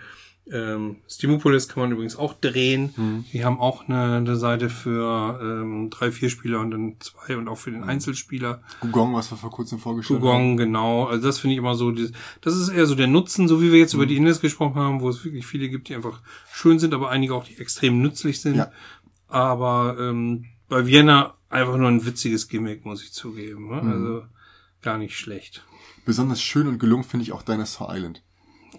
Ähm, 0.53 0.97
Steamopolis 1.09 1.69
kann 1.69 1.83
man 1.83 1.93
übrigens 1.93 2.17
auch 2.17 2.35
drehen. 2.35 2.95
Mhm. 2.97 3.25
Die 3.33 3.45
haben 3.45 3.59
auch 3.61 3.89
eine, 3.89 4.17
eine 4.17 4.37
Seite 4.37 4.71
für 4.71 5.39
ähm, 5.43 5.91
drei, 5.91 6.11
vier 6.11 6.31
Spieler 6.31 6.61
und 6.61 6.71
dann 6.71 6.97
zwei 7.01 7.37
und 7.37 7.49
auch 7.49 7.59
für 7.59 7.71
den 7.71 7.85
Einzelspieler. 7.85 8.63
Gugong, 8.81 9.15
was 9.15 9.31
wir 9.31 9.37
vor 9.37 9.51
kurzem 9.51 9.79
vorgestellt 9.79 10.21
haben. 10.21 10.27
Gugong, 10.27 10.57
genau. 10.57 11.05
Also 11.07 11.27
das 11.27 11.39
finde 11.39 11.55
ich 11.55 11.59
immer 11.59 11.75
so, 11.75 11.91
das 11.91 12.13
das 12.41 12.57
ist 12.57 12.69
eher 12.69 12.87
so 12.87 12.95
der 12.95 13.07
Nutzen, 13.07 13.49
so 13.49 13.61
wie 13.63 13.73
wir 13.73 13.79
jetzt 13.79 13.95
über 13.95 14.07
die 14.07 14.17
Indes 14.17 14.41
gesprochen 14.41 14.77
haben, 14.77 15.01
wo 15.01 15.09
es 15.09 15.25
wirklich 15.25 15.47
viele 15.47 15.69
gibt, 15.69 15.89
die 15.89 15.95
einfach 15.95 16.21
schön 16.53 16.79
sind, 16.79 16.95
aber 16.95 17.11
einige 17.11 17.35
auch, 17.35 17.45
die 17.45 17.59
extrem 17.59 18.01
nützlich 18.01 18.41
sind. 18.41 18.57
Ja. 18.57 18.71
Aber 19.29 19.97
ähm, 20.01 20.47
bei 20.69 20.87
Vienna 20.87 21.35
einfach 21.51 21.77
nur 21.77 21.89
ein 21.89 22.05
witziges 22.05 22.49
Gimmick, 22.49 22.85
muss 22.85 23.03
ich 23.03 23.13
zugeben. 23.13 23.69
Ne? 23.69 23.81
Also 23.83 24.23
gar 24.83 24.99
nicht 24.99 25.17
schlecht. 25.17 25.65
Besonders 26.05 26.41
schön 26.41 26.69
und 26.69 26.79
gelungen 26.79 27.05
finde 27.05 27.25
ich 27.25 27.33
auch 27.33 27.43
Dinosaur 27.43 27.95
Island. 27.95 28.23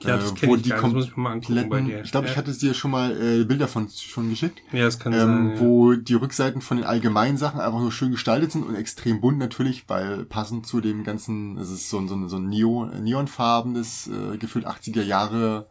Ja, 0.01 0.17
das 0.17 0.31
Äh, 0.41 0.47
wo 0.47 0.55
ich 0.55 0.61
die 0.61 0.69
gar 0.69 0.87
muss 0.87 1.05
ich 1.07 1.17
mal 1.17 1.33
angucken 1.33 1.55
bei 1.55 1.61
kompletten- 1.79 1.85
dir. 1.87 2.01
Ich 2.03 2.11
glaube, 2.11 2.27
ich 2.27 2.37
hatte 2.37 2.53
dir 2.53 2.73
schon 2.73 2.91
mal 2.91 3.11
äh, 3.11 3.43
Bilder 3.43 3.67
von 3.67 3.89
schon 3.89 4.29
geschickt, 4.29 4.61
Ja, 4.71 4.85
das 4.85 4.97
kann 4.99 5.11
ähm, 5.13 5.19
sein. 5.19 5.51
ja. 5.55 5.59
wo 5.59 5.93
die 5.93 6.13
Rückseiten 6.13 6.61
von 6.61 6.77
den 6.77 6.85
allgemeinen 6.85 7.37
Sachen 7.37 7.59
einfach 7.59 7.79
nur 7.79 7.91
schön 7.91 8.11
gestaltet 8.11 8.51
sind 8.51 8.63
und 8.65 8.75
extrem 8.75 9.19
bunt 9.21 9.37
natürlich, 9.37 9.83
weil 9.89 10.25
passend 10.25 10.65
zu 10.65 10.79
dem 10.81 11.03
ganzen, 11.03 11.57
es 11.57 11.69
ist 11.69 11.89
so 11.89 11.97
ein, 11.99 12.07
so 12.07 12.15
ein, 12.15 12.29
so 12.29 12.37
ein 12.37 12.47
Neon, 12.47 13.03
neonfarbenes, 13.03 14.07
äh, 14.07 14.37
gefühlt 14.37 14.65
80er 14.67 15.03
Jahre 15.03 15.67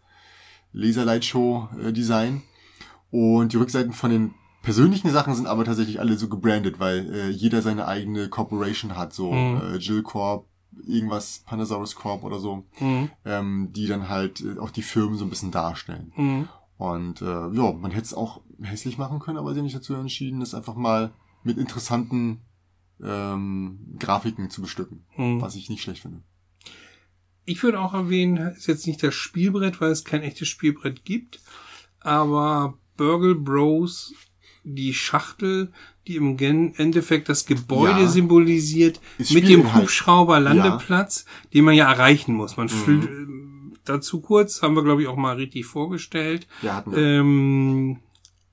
Laserlightshow-Design. 0.73 2.43
Und 3.11 3.53
die 3.53 3.57
Rückseiten 3.57 3.93
von 3.93 4.11
den 4.11 4.35
persönlichen 4.63 5.11
Sachen 5.11 5.35
sind 5.35 5.47
aber 5.47 5.65
tatsächlich 5.65 6.01
alle 6.01 6.17
so 6.19 6.29
gebrandet, 6.29 6.79
weil 6.79 7.11
äh, 7.15 7.29
jeder 7.31 7.63
seine 7.63 7.87
eigene 7.89 8.29
Corporation 8.29 8.97
hat, 8.97 9.15
so 9.15 9.33
Mhm. 9.33 9.61
äh, 9.63 9.77
Jill 9.79 10.03
Corp, 10.03 10.47
irgendwas 10.87 11.41
Panasaurus 11.47 11.95
Corp 11.97 12.25
oder 12.25 12.39
so, 12.39 12.65
Mhm. 12.81 13.11
ähm, 13.25 13.69
die 13.73 13.87
dann 13.87 14.09
halt 14.09 14.41
äh, 14.41 14.59
auch 14.59 14.71
die 14.71 14.83
Firmen 14.83 15.17
so 15.19 15.25
ein 15.25 15.31
bisschen 15.31 15.51
darstellen. 15.51 16.13
Mhm. 16.17 16.49
Und 16.77 17.23
äh, 17.23 17.27
ja, 17.51 17.73
man 17.73 17.91
hätte 17.91 18.05
es 18.05 18.15
auch 18.15 18.41
hässlich 18.63 18.99
machen 18.99 19.19
können, 19.19 19.39
aber 19.39 19.53
sie 19.53 19.59
haben 19.61 19.67
sich 19.67 19.75
dazu 19.75 19.95
entschieden, 19.95 20.41
das 20.41 20.55
einfach 20.55 20.77
mal 20.77 21.13
mit 21.43 21.59
interessanten 21.59 22.41
ähm, 23.03 23.97
Grafiken 23.99 24.51
zu 24.51 24.61
bestücken, 24.63 25.05
Mhm. 25.17 25.41
was 25.41 25.55
ich 25.57 25.69
nicht 25.71 25.83
schlecht 25.83 26.03
finde. 26.03 26.23
Ich 27.45 27.63
würde 27.63 27.81
auch 27.81 27.95
erwähnen, 27.95 28.37
ist 28.37 28.67
jetzt 28.67 28.87
nicht 28.87 29.03
das 29.03 29.15
Spielbrett, 29.15 29.81
weil 29.81 29.91
es 29.91 30.05
kein 30.05 30.23
echtes 30.23 30.49
Spielbrett 30.49 31.05
gibt, 31.05 31.41
aber 32.01 32.75
Burgle 32.97 33.35
Bros, 33.37 34.13
die 34.65 34.95
Schachtel, 34.95 35.73
die 36.07 36.17
im 36.17 36.37
Endeffekt 36.77 37.29
das 37.29 37.47
Gebäude 37.47 38.01
Ja. 38.03 38.09
symbolisiert, 38.09 39.01
Ist 39.19 39.33
mit 39.35 39.49
dem. 39.49 39.75
Hubschrauber-Landeplatz, 39.75 41.25
den 41.55 41.65
man 41.65 41.75
ja 41.75 41.91
erreichen 41.91 42.35
muss. 42.35 42.57
Man 42.57 42.67
Mhm. 42.69 43.03
ähm, 43.09 43.73
dazu 43.85 44.21
kurz, 44.21 44.63
haben 44.63 44.75
wir 44.75 44.83
glaube 44.83 45.03
ich 45.03 45.09
auch 45.09 45.17
mal 45.17 45.37
richtig 45.37 45.67
vorgestellt. 45.67 46.47
Ja, 46.63 46.77
hatten 46.77 46.93
wir. 46.93 46.99
Ähm, 46.99 47.97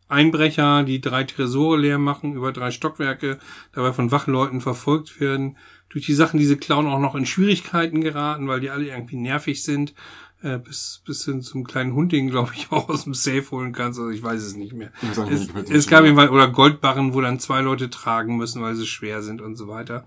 Einbrecher, 0.08 0.84
die 0.84 1.02
drei 1.02 1.24
Tresore 1.24 1.78
leer 1.78 1.98
machen, 1.98 2.36
über 2.36 2.52
drei 2.52 2.70
Stockwerke, 2.72 3.39
dabei 3.74 3.91
von 3.91 4.12
Wachleuten 4.12 4.62
verfolgt 4.62 5.20
werden. 5.20 5.58
Durch 5.89 6.06
die 6.06 6.13
Sachen, 6.13 6.39
die 6.39 6.46
sie 6.46 6.58
klauen, 6.58 6.86
auch 6.88 7.00
noch 7.00 7.15
in 7.15 7.26
Schwierigkeiten 7.26 8.02
geraten, 8.02 8.48
weil 8.48 8.60
die 8.60 8.70
alle 8.70 8.86
irgendwie 8.88 9.15
nervig 9.15 9.63
sind. 9.63 9.94
Äh, 10.41 10.60
bis, 10.60 11.02
bis 11.06 11.26
hin 11.26 11.41
zum 11.41 11.63
kleinen 11.63 11.93
Hund, 11.93 12.12
den, 12.12 12.30
glaube 12.30 12.52
ich, 12.56 12.67
auch 12.71 12.89
aus 12.89 13.06
dem 13.06 13.13
Safe 13.13 13.50
holen 13.52 13.71
kannst. 13.71 14.00
Also 14.00 14.12
ich 14.12 14.21
weiß 14.21 14.43
es 14.43 14.56
nicht 14.56 14.74
mehr. 14.74 14.91
Auch 15.17 15.30
nicht, 15.30 15.50
Es, 15.56 15.69
es 15.71 15.88
gab 15.88 16.04
jedenfalls, 16.04 16.30
oder 16.30 16.50
Goldbarren, 16.50 17.13
wo 17.13 17.21
dann 17.21 17.39
zwei 17.39 17.62
Leute 17.62 17.89
tragen 17.89 18.38
müssen, 18.38 18.62
weil 18.62 18.76
sie 18.76 18.86
schwer 18.86 19.21
sind 19.24 19.41
und 19.41 19.56
so 19.56 19.67
weiter. 19.67 20.06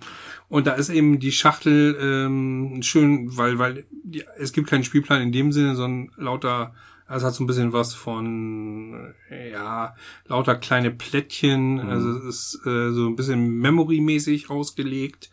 Und 0.48 0.66
da 0.66 0.74
ist 0.74 0.90
eben 0.90 1.18
die 1.18 1.32
Schachtel 1.32 1.96
ähm, 2.00 2.82
schön, 2.82 3.36
weil, 3.36 3.58
weil 3.58 3.86
die, 3.90 4.24
es 4.38 4.52
gibt 4.52 4.68
keinen 4.68 4.84
Spielplan 4.84 5.22
in 5.22 5.32
dem 5.32 5.50
Sinne, 5.50 5.74
sondern 5.74 6.12
lauter, 6.16 6.74
es 7.08 7.24
hat 7.24 7.34
so 7.34 7.42
ein 7.42 7.46
bisschen 7.46 7.72
was 7.72 7.94
von, 7.94 9.14
ja, 9.50 9.96
lauter 10.26 10.56
kleine 10.56 10.90
Plättchen. 10.90 11.84
Mhm. 11.84 11.88
Also 11.88 12.10
es 12.18 12.24
ist 12.24 12.66
äh, 12.66 12.92
so 12.92 13.06
ein 13.06 13.16
bisschen 13.16 13.58
Memory-mäßig 13.58 14.50
ausgelegt. 14.50 15.30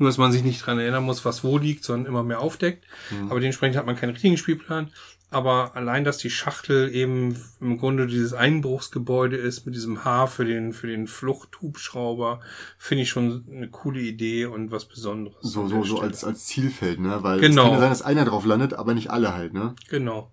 Nur, 0.00 0.08
dass 0.08 0.18
man 0.18 0.32
sich 0.32 0.42
nicht 0.42 0.64
dran 0.64 0.78
erinnern 0.78 1.04
muss, 1.04 1.24
was 1.26 1.44
wo 1.44 1.58
liegt, 1.58 1.84
sondern 1.84 2.06
immer 2.06 2.22
mehr 2.24 2.40
aufdeckt. 2.40 2.84
Mhm. 3.10 3.30
Aber 3.30 3.38
dementsprechend 3.38 3.76
hat 3.76 3.84
man 3.86 3.96
keinen 3.96 4.10
richtigen 4.10 4.38
Spielplan. 4.38 4.90
Aber 5.30 5.76
allein, 5.76 6.02
dass 6.04 6.16
die 6.18 6.30
Schachtel 6.30 6.92
eben 6.92 7.36
im 7.60 7.78
Grunde 7.78 8.08
dieses 8.08 8.32
Einbruchsgebäude 8.32 9.36
ist 9.36 9.64
mit 9.66 9.76
diesem 9.76 10.04
Haar 10.04 10.26
für 10.26 10.44
den, 10.44 10.72
für 10.72 10.88
den 10.88 11.06
Fluchthubschrauber, 11.06 12.40
finde 12.78 13.02
ich 13.02 13.10
schon 13.10 13.44
eine 13.48 13.68
coole 13.68 14.00
Idee 14.00 14.46
und 14.46 14.72
was 14.72 14.86
Besonderes. 14.86 15.36
so, 15.42 15.68
so, 15.68 15.84
so 15.84 16.00
als, 16.00 16.24
als 16.24 16.46
Zielfeld, 16.46 16.98
ne? 16.98 17.22
Weil 17.22 17.38
Genau. 17.40 17.62
es 17.62 17.68
kann 17.68 17.74
ja 17.74 17.80
sein, 17.80 17.90
dass 17.90 18.02
einer 18.02 18.24
drauf 18.24 18.44
landet, 18.44 18.74
aber 18.74 18.94
nicht 18.94 19.10
alle 19.10 19.34
halt, 19.34 19.52
ne? 19.52 19.76
Genau. 19.88 20.32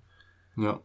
Ja. 0.56 0.80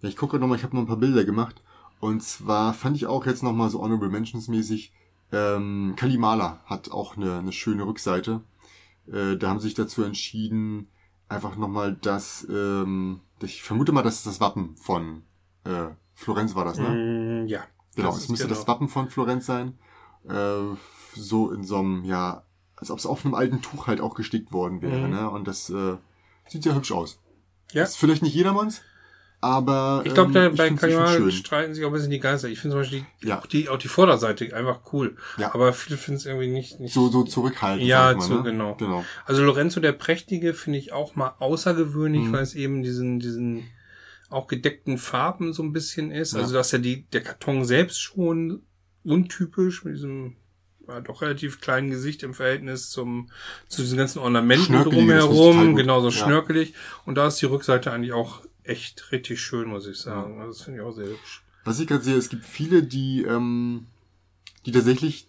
Ja, 0.00 0.08
ich 0.08 0.16
gucke 0.16 0.38
nochmal, 0.38 0.56
ich 0.56 0.64
habe 0.64 0.74
noch 0.76 0.82
ein 0.82 0.88
paar 0.88 0.96
Bilder 0.96 1.24
gemacht. 1.24 1.62
Und 2.00 2.22
zwar 2.22 2.74
fand 2.74 2.96
ich 2.96 3.06
auch 3.06 3.26
jetzt 3.26 3.42
nochmal 3.42 3.70
so 3.70 3.80
Honorable 3.80 4.08
Mentions 4.08 4.48
mäßig, 4.48 4.92
ähm, 5.32 5.94
Kalimala 5.96 6.60
hat 6.66 6.90
auch 6.90 7.16
eine, 7.16 7.38
eine 7.38 7.52
schöne 7.52 7.86
Rückseite. 7.86 8.42
Äh, 9.10 9.36
da 9.36 9.48
haben 9.48 9.58
sie 9.58 9.68
sich 9.68 9.74
dazu 9.74 10.02
entschieden, 10.02 10.88
einfach 11.28 11.56
nochmal 11.56 11.96
das, 12.00 12.46
ähm, 12.50 13.20
ich 13.42 13.62
vermute 13.62 13.92
mal, 13.92 14.02
das 14.02 14.16
ist 14.16 14.26
das 14.26 14.40
Wappen 14.40 14.76
von 14.76 15.22
äh, 15.64 15.86
Florenz 16.14 16.54
war 16.54 16.64
das, 16.64 16.78
ne? 16.78 17.44
Mm, 17.44 17.46
ja. 17.48 17.64
Genau, 17.96 18.10
Das 18.10 18.18
es 18.22 18.28
müsste 18.28 18.46
genau. 18.46 18.58
das 18.58 18.68
Wappen 18.68 18.88
von 18.88 19.08
Florenz 19.08 19.46
sein. 19.46 19.78
Äh, 20.28 20.76
so 21.14 21.50
in 21.50 21.64
so 21.64 21.78
einem, 21.78 22.04
ja, 22.04 22.44
als 22.76 22.90
ob 22.90 22.98
es 22.98 23.06
auf 23.06 23.24
einem 23.24 23.34
alten 23.34 23.60
Tuch 23.62 23.86
halt 23.86 24.00
auch 24.00 24.14
gestickt 24.14 24.52
worden 24.52 24.82
wäre, 24.82 25.06
Mhm. 25.06 25.10
ne? 25.10 25.30
Und 25.30 25.48
das 25.48 25.68
äh, 25.70 25.96
sieht 26.48 26.62
sehr 26.62 26.74
hübsch 26.74 26.92
aus. 26.92 27.20
Ja. 27.72 27.82
Ist 27.84 27.96
vielleicht 27.96 28.22
nicht 28.22 28.34
jedermanns, 28.34 28.82
aber 29.42 30.02
Ich 30.06 30.14
glaube, 30.14 30.38
ähm, 30.38 30.54
bei 30.54 30.68
schön. 30.68 31.30
streiten 31.32 31.74
sich 31.74 31.84
auch 31.84 31.88
ein 31.88 31.92
bisschen 31.92 32.10
die 32.10 32.20
Geister. 32.20 32.48
Ich 32.48 32.60
finde 32.60 32.74
zum 32.74 32.80
Beispiel 32.82 33.04
die, 33.22 33.26
Ja. 33.26 33.38
auch, 33.40 33.46
die, 33.46 33.68
auch 33.68 33.76
die 33.76 33.88
Vorderseite 33.88 34.54
einfach 34.56 34.80
cool. 34.92 35.16
Ja. 35.36 35.52
Aber 35.52 35.72
viele 35.72 35.98
finden 35.98 36.18
es 36.18 36.26
irgendwie 36.26 36.46
nicht, 36.46 36.78
nicht 36.78 36.94
So, 36.94 37.08
so 37.08 37.24
zurückhaltend. 37.24 37.86
Ja, 37.86 38.12
ich 38.12 38.20
so 38.22 38.36
ne? 38.36 38.42
genau. 38.44 38.76
Genau. 38.76 39.04
Also 39.26 39.42
Lorenzo 39.42 39.80
der 39.80 39.92
Prächtige 39.92 40.54
finde 40.54 40.78
ich 40.78 40.92
auch 40.92 41.16
mal 41.16 41.34
außergewöhnlich, 41.40 42.22
Mhm. 42.22 42.32
weil 42.32 42.42
es 42.44 42.54
eben 42.54 42.82
diesen, 42.84 43.18
diesen 43.18 43.64
auch 44.30 44.46
gedeckten 44.46 44.96
Farben 44.96 45.52
so 45.52 45.62
ein 45.64 45.72
bisschen 45.72 46.10
ist. 46.12 46.34
Ja. 46.34 46.40
Also 46.40 46.54
dass 46.54 46.70
ja 46.70 46.78
die, 46.78 47.02
der 47.10 47.22
Karton 47.22 47.64
selbst 47.64 48.00
schon 48.00 48.62
untypisch 49.04 49.84
mit 49.84 49.96
diesem 49.96 50.36
ja, 50.88 51.00
doch 51.00 51.22
relativ 51.22 51.60
kleinen 51.60 51.90
Gesicht 51.90 52.22
im 52.22 52.34
Verhältnis 52.34 52.90
zum, 52.90 53.30
zu 53.68 53.82
diesen 53.82 53.98
ganzen 53.98 54.18
Ornamenten 54.18 54.82
drumherum, 54.82 55.68
gut. 55.68 55.76
genau 55.76 56.00
so 56.00 56.08
Ja. 56.08 56.24
schnörkelig. 56.24 56.74
Und 57.06 57.16
da 57.16 57.26
ist 57.28 57.40
die 57.42 57.46
Rückseite 57.46 57.92
eigentlich 57.92 58.12
auch 58.12 58.42
echt 58.64 59.12
richtig 59.12 59.40
schön, 59.40 59.68
muss 59.68 59.86
ich 59.86 59.98
sagen. 59.98 60.40
Also 60.40 60.52
Das 60.52 60.62
finde 60.62 60.80
ich 60.80 60.84
auch 60.86 60.92
sehr 60.92 61.06
hübsch. 61.06 61.42
Was 61.64 61.78
ich 61.80 61.86
gerade 61.86 62.02
sehe, 62.02 62.16
es 62.16 62.28
gibt 62.28 62.44
viele, 62.44 62.82
die, 62.82 63.22
ähm, 63.22 63.86
die 64.66 64.72
tatsächlich 64.72 65.26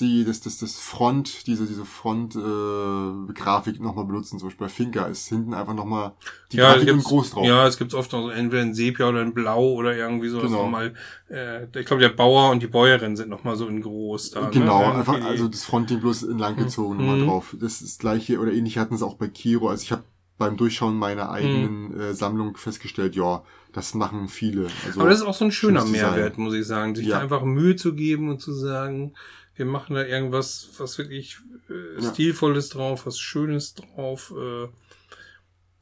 die, 0.00 0.24
das, 0.24 0.40
das, 0.40 0.58
das 0.58 0.76
Front, 0.76 1.46
diese, 1.46 1.66
diese 1.66 1.84
Front-Grafik 1.84 3.80
nochmal 3.80 4.04
benutzen. 4.06 4.40
Zum 4.40 4.48
Beispiel 4.48 4.66
bei 4.66 4.72
Finca 4.72 5.06
ist 5.06 5.28
hinten 5.28 5.54
einfach 5.54 5.74
nochmal 5.74 6.14
die 6.50 6.56
Ja, 6.56 6.72
Grafik 6.72 6.88
gibt's, 6.88 7.04
groß 7.04 7.30
drauf. 7.30 7.46
ja, 7.46 7.64
es 7.66 7.78
gibt 7.78 7.94
oft 7.94 8.10
noch 8.12 8.22
so 8.22 8.30
entweder 8.30 8.62
in 8.62 8.74
Sepia 8.74 9.08
oder 9.08 9.22
in 9.22 9.34
Blau 9.34 9.72
oder 9.74 9.94
irgendwie 9.96 10.28
so. 10.28 10.40
Genau. 10.40 10.64
Nochmal, 10.64 10.94
äh, 11.30 11.64
ich 11.78 11.86
glaube, 11.86 12.02
der 12.02 12.08
Bauer 12.08 12.50
und 12.50 12.60
die 12.60 12.66
Bäuerin 12.66 13.14
sind 13.16 13.28
nochmal 13.28 13.56
so 13.56 13.68
in 13.68 13.82
groß 13.82 14.32
da. 14.32 14.50
Genau, 14.50 14.80
ne? 14.80 14.94
einfach, 14.96 15.24
also 15.24 15.46
das 15.46 15.64
Frontding 15.64 16.00
bloß 16.00 16.24
in 16.24 16.38
lang 16.38 16.56
gezogen 16.56 16.96
nochmal 16.96 17.18
Mhm. 17.18 17.26
drauf. 17.26 17.54
Das 17.60 17.74
ist 17.74 17.82
das 17.82 17.98
gleiche 17.98 18.40
oder 18.40 18.52
ähnlich 18.52 18.78
hatten 18.78 18.96
sie 18.96 19.06
auch 19.06 19.14
bei 19.14 19.28
Kiro. 19.28 19.68
Also 19.68 19.82
ich 19.84 19.92
habe 19.92 20.02
beim 20.38 20.56
Durchschauen 20.56 20.96
meiner 20.96 21.30
eigenen 21.30 21.98
äh, 21.98 22.14
Sammlung 22.14 22.56
festgestellt, 22.56 23.14
ja, 23.14 23.44
das 23.72 23.94
machen 23.94 24.28
viele. 24.28 24.68
Also, 24.86 25.00
Aber 25.00 25.08
das 25.10 25.20
ist 25.20 25.26
auch 25.26 25.34
so 25.34 25.44
ein 25.44 25.52
schöner. 25.52 25.84
Mehrwert, 25.84 26.38
muss 26.38 26.54
ich 26.54 26.66
sagen, 26.66 26.94
sich 26.94 27.06
Ja. 27.06 27.16
da 27.16 27.22
einfach 27.22 27.42
Mühe 27.44 27.76
zu 27.76 27.94
geben 27.94 28.28
und 28.28 28.40
zu 28.40 28.52
sagen, 28.52 29.14
wir 29.56 29.66
machen 29.66 29.94
da 29.94 30.04
irgendwas, 30.04 30.70
was 30.78 30.98
wirklich 30.98 31.38
äh, 31.70 32.02
Ja. 32.02 32.12
stilvolles 32.12 32.68
drauf, 32.70 33.06
was 33.06 33.18
Schönes 33.18 33.74
drauf. 33.74 34.32
Äh, 34.36 34.68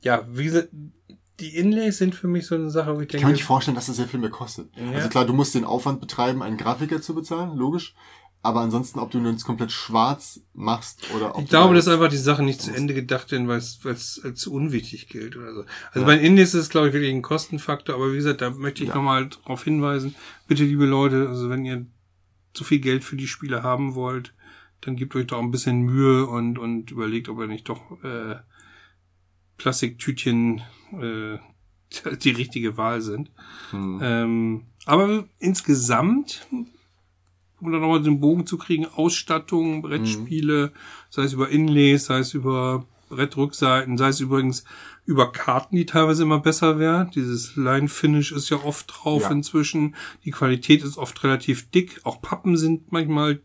ja, 0.03 0.27
wie 0.31 0.45
gesagt, 0.45 0.69
die 1.41 1.57
Inlays 1.57 1.99
sind 1.99 2.15
für 2.15 2.29
mich 2.29 2.47
so 2.47 2.55
eine 2.55 2.71
Sache, 2.71 2.95
wo 2.95 3.01
ich 3.01 3.07
ich 3.07 3.09
kann 3.09 3.19
denke, 3.21 3.27
mir 3.29 3.33
nicht 3.33 3.45
vorstellen, 3.45 3.75
dass 3.75 3.87
das 3.87 3.97
sehr 3.97 4.07
viel 4.07 4.21
mehr 4.21 4.31
kostet. 4.31 4.69
Ja. 4.77 4.91
Also 4.93 5.09
klar, 5.09 5.25
du 5.25 5.33
musst 5.33 5.55
den 5.55 5.65
Aufwand 5.65 6.01
betreiben, 6.01 6.43
einen 6.43 6.57
Grafiker 6.59 7.01
zu 7.01 7.15
bezahlen, 7.15 7.57
logisch. 7.57 7.95
Aber 8.44 8.61
ansonsten, 8.61 8.98
ob 8.98 9.12
du 9.12 9.20
nun 9.20 9.38
komplett 9.38 9.70
schwarz 9.70 10.40
machst 10.52 11.09
oder 11.14 11.37
ob 11.37 11.42
Ich 11.44 11.48
glaube, 11.48 11.74
da 11.74 11.78
dass 11.78 11.87
einfach 11.87 12.09
die 12.09 12.16
Sache 12.16 12.42
nicht 12.42 12.61
zu 12.61 12.72
Ende 12.74 12.92
gedacht 12.92 13.31
werden, 13.31 13.46
weil 13.46 13.59
es 13.59 13.85
es 13.85 14.20
als 14.24 14.48
unwichtig 14.48 15.09
gilt 15.09 15.37
oder 15.37 15.55
so. 15.55 15.61
Also 15.92 16.00
Ja. 16.00 16.07
bei 16.07 16.18
Indies 16.18 16.48
ist 16.55 16.62
es, 16.62 16.68
glaube 16.68 16.88
ich, 16.88 16.92
wirklich 16.92 17.12
ein 17.14 17.22
Kostenfaktor, 17.22 17.94
aber 17.94 18.11
wie 18.11 18.16
gesagt, 18.16 18.40
da 18.40 18.50
möchte 18.50 18.83
ich 18.83 18.88
Ja. 18.88 18.96
nochmal 18.96 19.28
darauf 19.28 19.62
hinweisen, 19.62 20.16
bitte 20.48 20.64
liebe 20.64 20.87
Leute, 20.87 21.28
also 21.28 21.50
wenn 21.50 21.64
ihr 21.64 21.87
zu 22.52 22.64
viel 22.64 22.81
Geld 22.81 23.05
für 23.05 23.14
die 23.16 23.28
Spiele 23.28 23.62
haben 23.62 23.94
wollt, 23.94 24.35
dann 24.81 24.96
gebt 24.96 25.14
euch 25.14 25.28
doch 25.28 25.38
ein 25.38 25.52
bisschen 25.52 25.83
Mühe 25.83 26.26
und, 26.26 26.59
und 26.59 26.90
überlegt, 26.90 27.28
ob 27.28 27.38
ihr 27.38 27.46
nicht 27.46 27.68
doch 27.68 28.02
äh, 28.02 28.37
Plastiktütchen 29.57 30.62
äh, 31.00 31.38
die 32.16 32.31
richtige 32.31 32.76
Wahl 32.76 33.00
sind. 33.02 33.31
Hm. 33.70 34.00
Ähm, 34.02 34.62
aber 34.85 35.24
insgesamt, 35.38 36.46
um 37.62 37.72
da 37.72 37.79
nochmal 37.79 38.03
den 38.03 38.20
Bogen 38.20 38.46
zu 38.46 38.59
kriegen, 38.59 38.87
Ausstattung, 38.87 39.83
Brettspiele, 39.83 40.72
sei 41.11 41.22
es 41.22 41.33
über 41.33 41.48
Inlays, 41.48 42.07
sei 42.07 42.18
es 42.18 42.35
über 42.35 42.85
Brettrückseiten, 43.09 43.98
sei 43.98 44.09
es 44.09 44.20
übrigens 44.20 44.64
über 45.05 45.32
Karten, 45.32 45.76
die 45.76 45.87
teilweise 45.87 46.22
immer 46.22 46.39
besser 46.41 46.78
werden. 46.78 47.11
Dieses 47.14 47.57
Line 47.57 47.89
Finish 47.89 48.32
ist 48.32 48.51
ja 48.51 48.59
oft 48.64 48.93
drauf 48.93 49.22
Ja. 49.22 49.30
inzwischen. 49.30 49.95
Die 50.24 50.30
Qualität 50.30 50.82
ist 50.82 50.97
oft 50.99 51.22
relativ 51.24 51.70
dick. 51.70 52.01
Auch 52.05 52.20
Pappen 52.22 52.57
sind 52.57 52.91
manchmal 52.93 53.41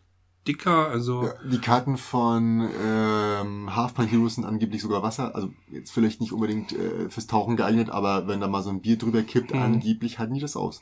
dicker. 0.47 0.87
Also 0.87 1.23
Ja, 1.25 1.33
die 1.51 1.57
Karten 1.59 1.97
von 1.97 2.69
ähm, 2.85 3.75
Half-Pint 3.75 4.11
Heroes 4.11 4.35
sind 4.35 4.45
angeblich 4.45 4.81
sogar 4.81 5.03
Wasser. 5.03 5.35
Also 5.35 5.49
jetzt 5.71 5.91
vielleicht 5.91 6.21
nicht 6.21 6.31
unbedingt 6.31 6.71
äh, 6.71 7.09
fürs 7.09 7.27
Tauchen 7.27 7.57
geeignet, 7.57 7.89
aber 7.89 8.27
wenn 8.27 8.39
da 8.39 8.47
mal 8.47 8.63
so 8.63 8.69
ein 8.69 8.79
Bier 8.81 8.97
drüber 8.97 9.21
kippt, 9.23 9.53
Mhm. 9.53 9.61
angeblich 9.61 10.19
halten 10.19 10.35
die 10.35 10.39
das 10.39 10.55
aus. 10.55 10.81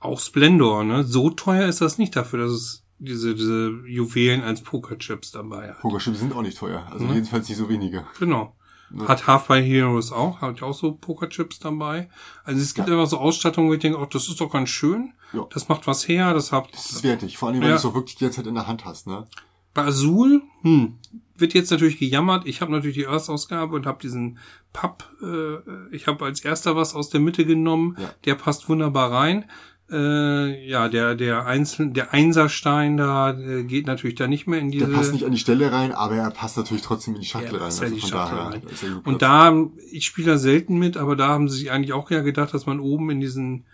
Auch 0.00 0.18
Splendor, 0.20 0.82
ne? 0.84 1.04
So 1.04 1.30
teuer 1.30 1.68
ist 1.68 1.80
das 1.80 1.98
nicht 1.98 2.16
dafür, 2.16 2.40
dass 2.40 2.50
es 2.52 2.84
diese, 2.98 3.34
diese 3.34 3.70
Juwelen 3.86 4.42
als 4.42 4.62
Pokerchips 4.62 5.30
dabei 5.30 5.70
hat. 5.70 5.80
Pokerchips 5.80 6.18
sind 6.18 6.34
auch 6.34 6.42
nicht 6.42 6.58
teuer. 6.58 6.86
Also 6.90 7.04
Mhm. 7.06 7.14
jedenfalls 7.14 7.48
nicht 7.48 7.58
so 7.58 7.68
wenige. 7.68 8.04
Genau. 8.18 8.54
Ne? 8.90 9.06
Hat 9.06 9.26
Half-By 9.26 9.62
Heroes 9.62 10.10
auch, 10.10 10.40
hat 10.40 10.62
auch 10.62 10.74
so 10.74 10.92
Pokerchips 10.92 11.60
dabei. 11.60 12.08
Also 12.44 12.60
es 12.60 12.74
gibt 12.74 12.88
Ja. 12.88 12.94
einfach 12.94 13.08
so 13.08 13.18
Ausstattung, 13.18 13.68
wo 13.68 13.74
ich 13.74 13.78
denke, 13.80 13.98
oh, 13.98 14.04
das 14.06 14.28
ist 14.28 14.40
doch 14.40 14.50
ganz 14.50 14.68
schön. 14.68 15.12
Ja. 15.32 15.46
Das 15.52 15.68
macht 15.68 15.86
was 15.86 16.08
her, 16.08 16.34
das 16.34 16.50
habt 16.50 16.74
Das 16.74 16.90
ist 16.90 17.04
wertig. 17.04 17.38
Vor 17.38 17.48
allem, 17.48 17.58
wenn 17.60 17.68
Ja. 17.68 17.74
du 17.74 17.76
es 17.76 17.84
auch 17.84 17.94
wirklich 17.94 18.16
die 18.16 18.24
ganze 18.24 18.38
Zeit 18.38 18.46
in 18.48 18.54
der 18.54 18.66
Hand 18.66 18.84
hast, 18.84 19.06
ne? 19.06 19.26
Bei 19.72 19.84
Azul, 19.84 20.42
hm, 20.62 20.98
wird 21.36 21.54
jetzt 21.54 21.70
natürlich 21.70 21.98
gejammert. 22.00 22.44
Ich 22.46 22.60
habe 22.60 22.72
natürlich 22.72 22.96
die 22.96 23.04
Erstausgabe 23.04 23.76
und 23.76 23.86
habe 23.86 24.00
diesen 24.02 24.38
Papp, 24.72 25.08
äh, 25.22 25.94
ich 25.94 26.08
habe 26.08 26.24
als 26.24 26.40
erster 26.40 26.74
was 26.74 26.94
aus 26.96 27.08
der 27.10 27.20
Mitte 27.20 27.44
genommen. 27.46 27.96
Ja. 27.98 28.10
Der 28.24 28.34
passt 28.34 28.68
wunderbar 28.68 29.12
rein. 29.12 29.44
Äh, 29.92 30.68
ja, 30.68 30.88
der, 30.88 31.16
der 31.16 31.46
Einzel 31.46 31.90
der 31.90 32.12
Einserstein 32.12 32.96
da 32.96 33.32
äh, 33.32 33.64
geht 33.64 33.86
natürlich 33.86 34.14
da 34.14 34.28
nicht 34.28 34.46
mehr 34.46 34.60
in 34.60 34.70
diese. 34.70 34.86
Der 34.86 34.94
passt 34.94 35.12
nicht 35.12 35.24
an 35.24 35.32
die 35.32 35.38
Stelle 35.38 35.72
rein, 35.72 35.92
aber 35.92 36.16
er 36.16 36.30
passt 36.30 36.56
natürlich 36.56 36.82
trotzdem 36.82 37.14
in 37.14 37.20
die 37.20 37.26
Schachtel 37.26 37.56
rein. 37.56 37.72
in 37.86 37.94
die 37.94 38.00
von 38.00 38.10
Schachtel 38.10 38.36
daher 38.36 38.52
rein. 38.52 38.62
Und 39.04 39.22
da, 39.22 39.52
ich 39.90 40.06
spiele 40.06 40.32
da 40.32 40.38
selten 40.38 40.78
mit, 40.78 40.96
aber 40.96 41.16
da 41.16 41.28
haben 41.28 41.48
sie 41.48 41.58
sich 41.58 41.70
eigentlich 41.72 41.92
auch 41.92 42.10
ja 42.10 42.20
gedacht, 42.20 42.54
dass 42.54 42.66
man 42.66 42.78
oben 42.78 43.10
in 43.10 43.20
diesen 43.20 43.64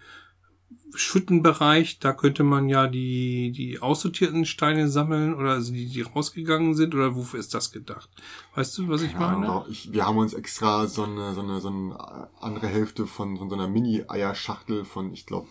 Schüttenbereich, 0.94 1.98
da 1.98 2.12
könnte 2.12 2.42
man 2.42 2.68
ja 2.68 2.86
die, 2.86 3.52
die 3.52 3.80
aussortierten 3.80 4.46
Steine 4.46 4.88
sammeln 4.88 5.34
oder 5.34 5.50
also 5.50 5.72
die, 5.72 5.86
die 5.86 6.00
rausgegangen 6.00 6.74
sind 6.74 6.94
oder 6.94 7.14
wofür 7.14 7.38
ist 7.38 7.54
das 7.54 7.72
gedacht? 7.72 8.08
Weißt 8.54 8.76
du, 8.78 8.88
was 8.88 9.02
ich 9.02 9.14
meine? 9.14 9.48
aber 9.48 9.66
ich, 9.68 9.92
wir 9.92 10.06
haben 10.06 10.16
uns 10.16 10.32
extra 10.32 10.86
so 10.86 11.04
eine, 11.04 11.34
so 11.34 11.42
eine, 11.42 11.60
so 11.60 11.68
eine 11.68 12.28
andere 12.40 12.68
Hälfte 12.68 13.06
von, 13.06 13.36
von 13.36 13.50
so 13.50 13.54
einer 13.54 13.68
Mini-Eierschachtel 13.68 14.84
von, 14.84 15.12
ich 15.12 15.26
glaube, 15.26 15.48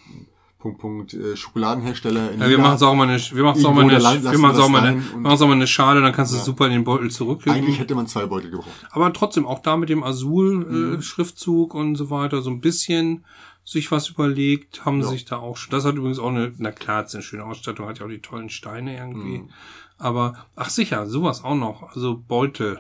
Punkt, 0.66 0.80
Punkt, 0.80 1.14
äh, 1.14 1.38
Schokoladenhersteller 1.38 2.32
in 2.32 2.40
Ja, 2.42 2.50
wir 2.50 2.58
machen 2.58 2.76
es 2.76 2.82
auch 2.82 2.96
mal 2.96 3.08
eine, 3.08 3.20
wir 3.20 3.44
machen 3.44 3.60
es 3.60 3.66
auch 3.66 3.74
mal 3.74 3.82
eine, 3.84 3.92
wir 4.32 4.38
machen 4.40 4.60
auch 4.60 4.70
mal 4.70 4.82
eine, 4.82 5.02
wir 5.24 5.32
auch 5.32 5.40
mal 5.42 5.52
eine 5.52 5.68
Schale, 5.68 6.02
dann 6.02 6.12
kannst 6.12 6.32
du 6.34 6.38
es 6.38 6.42
Ja. 6.42 6.46
super 6.46 6.66
in 6.66 6.72
den 6.72 6.84
Beutel 6.84 7.12
zurücklegen. 7.12 7.62
Eigentlich 7.62 7.80
hätte 7.80 7.94
man 7.94 8.08
zwei 8.08 8.26
Beutel 8.26 8.50
gebraucht. 8.50 8.70
Aber 8.90 9.14
trotzdem 9.14 9.46
auch 9.46 9.60
da 9.60 9.78
mit 9.78 9.90
dem 9.90 10.00
Mhm. 10.00 10.04
Azul-Schriftzug 10.06 11.74
und 11.76 11.96
so 11.96 12.10
weiter, 12.10 12.42
so 12.42 12.50
ein 12.50 12.62
bisschen 12.62 13.26
sich 13.64 13.92
was 13.92 14.10
überlegt, 14.10 14.86
haben 14.86 15.02
Ja. 15.02 15.08
sich 15.08 15.26
da 15.26 15.38
auch 15.38 15.58
schon. 15.58 15.72
Das 15.72 15.86
hat 15.86 15.96
übrigens 15.96 16.20
auch 16.20 16.30
eine, 16.30 16.52
na 16.58 16.72
klar, 16.72 17.04
es 17.04 17.10
ist 17.10 17.16
eine 17.16 17.24
schöne 17.24 17.46
Ausstattung, 17.46 17.88
hat 17.88 18.00
ja 18.00 18.06
auch 18.06 18.10
die 18.10 18.20
tollen 18.22 18.50
Steine 18.50 18.96
irgendwie. 18.98 19.40
Mhm. 19.40 19.50
Aber, 19.98 20.46
ach 20.56 20.70
sicher, 20.70 21.08
sowas 21.08 21.44
auch 21.44 21.56
noch. 21.56 21.84
Also 21.96 22.22
Beutel, 22.28 22.80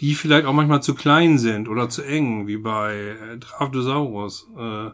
die 0.00 0.14
vielleicht 0.14 0.46
auch 0.46 0.52
manchmal 0.52 0.82
zu 0.82 0.94
klein 0.94 1.38
sind 1.38 1.68
oder 1.68 1.88
zu 1.88 2.02
eng, 2.02 2.46
wie 2.46 2.56
bei 2.56 3.16
äh, 3.32 3.38
Draftosaurus. 3.38 4.48
Äh, 4.58 4.90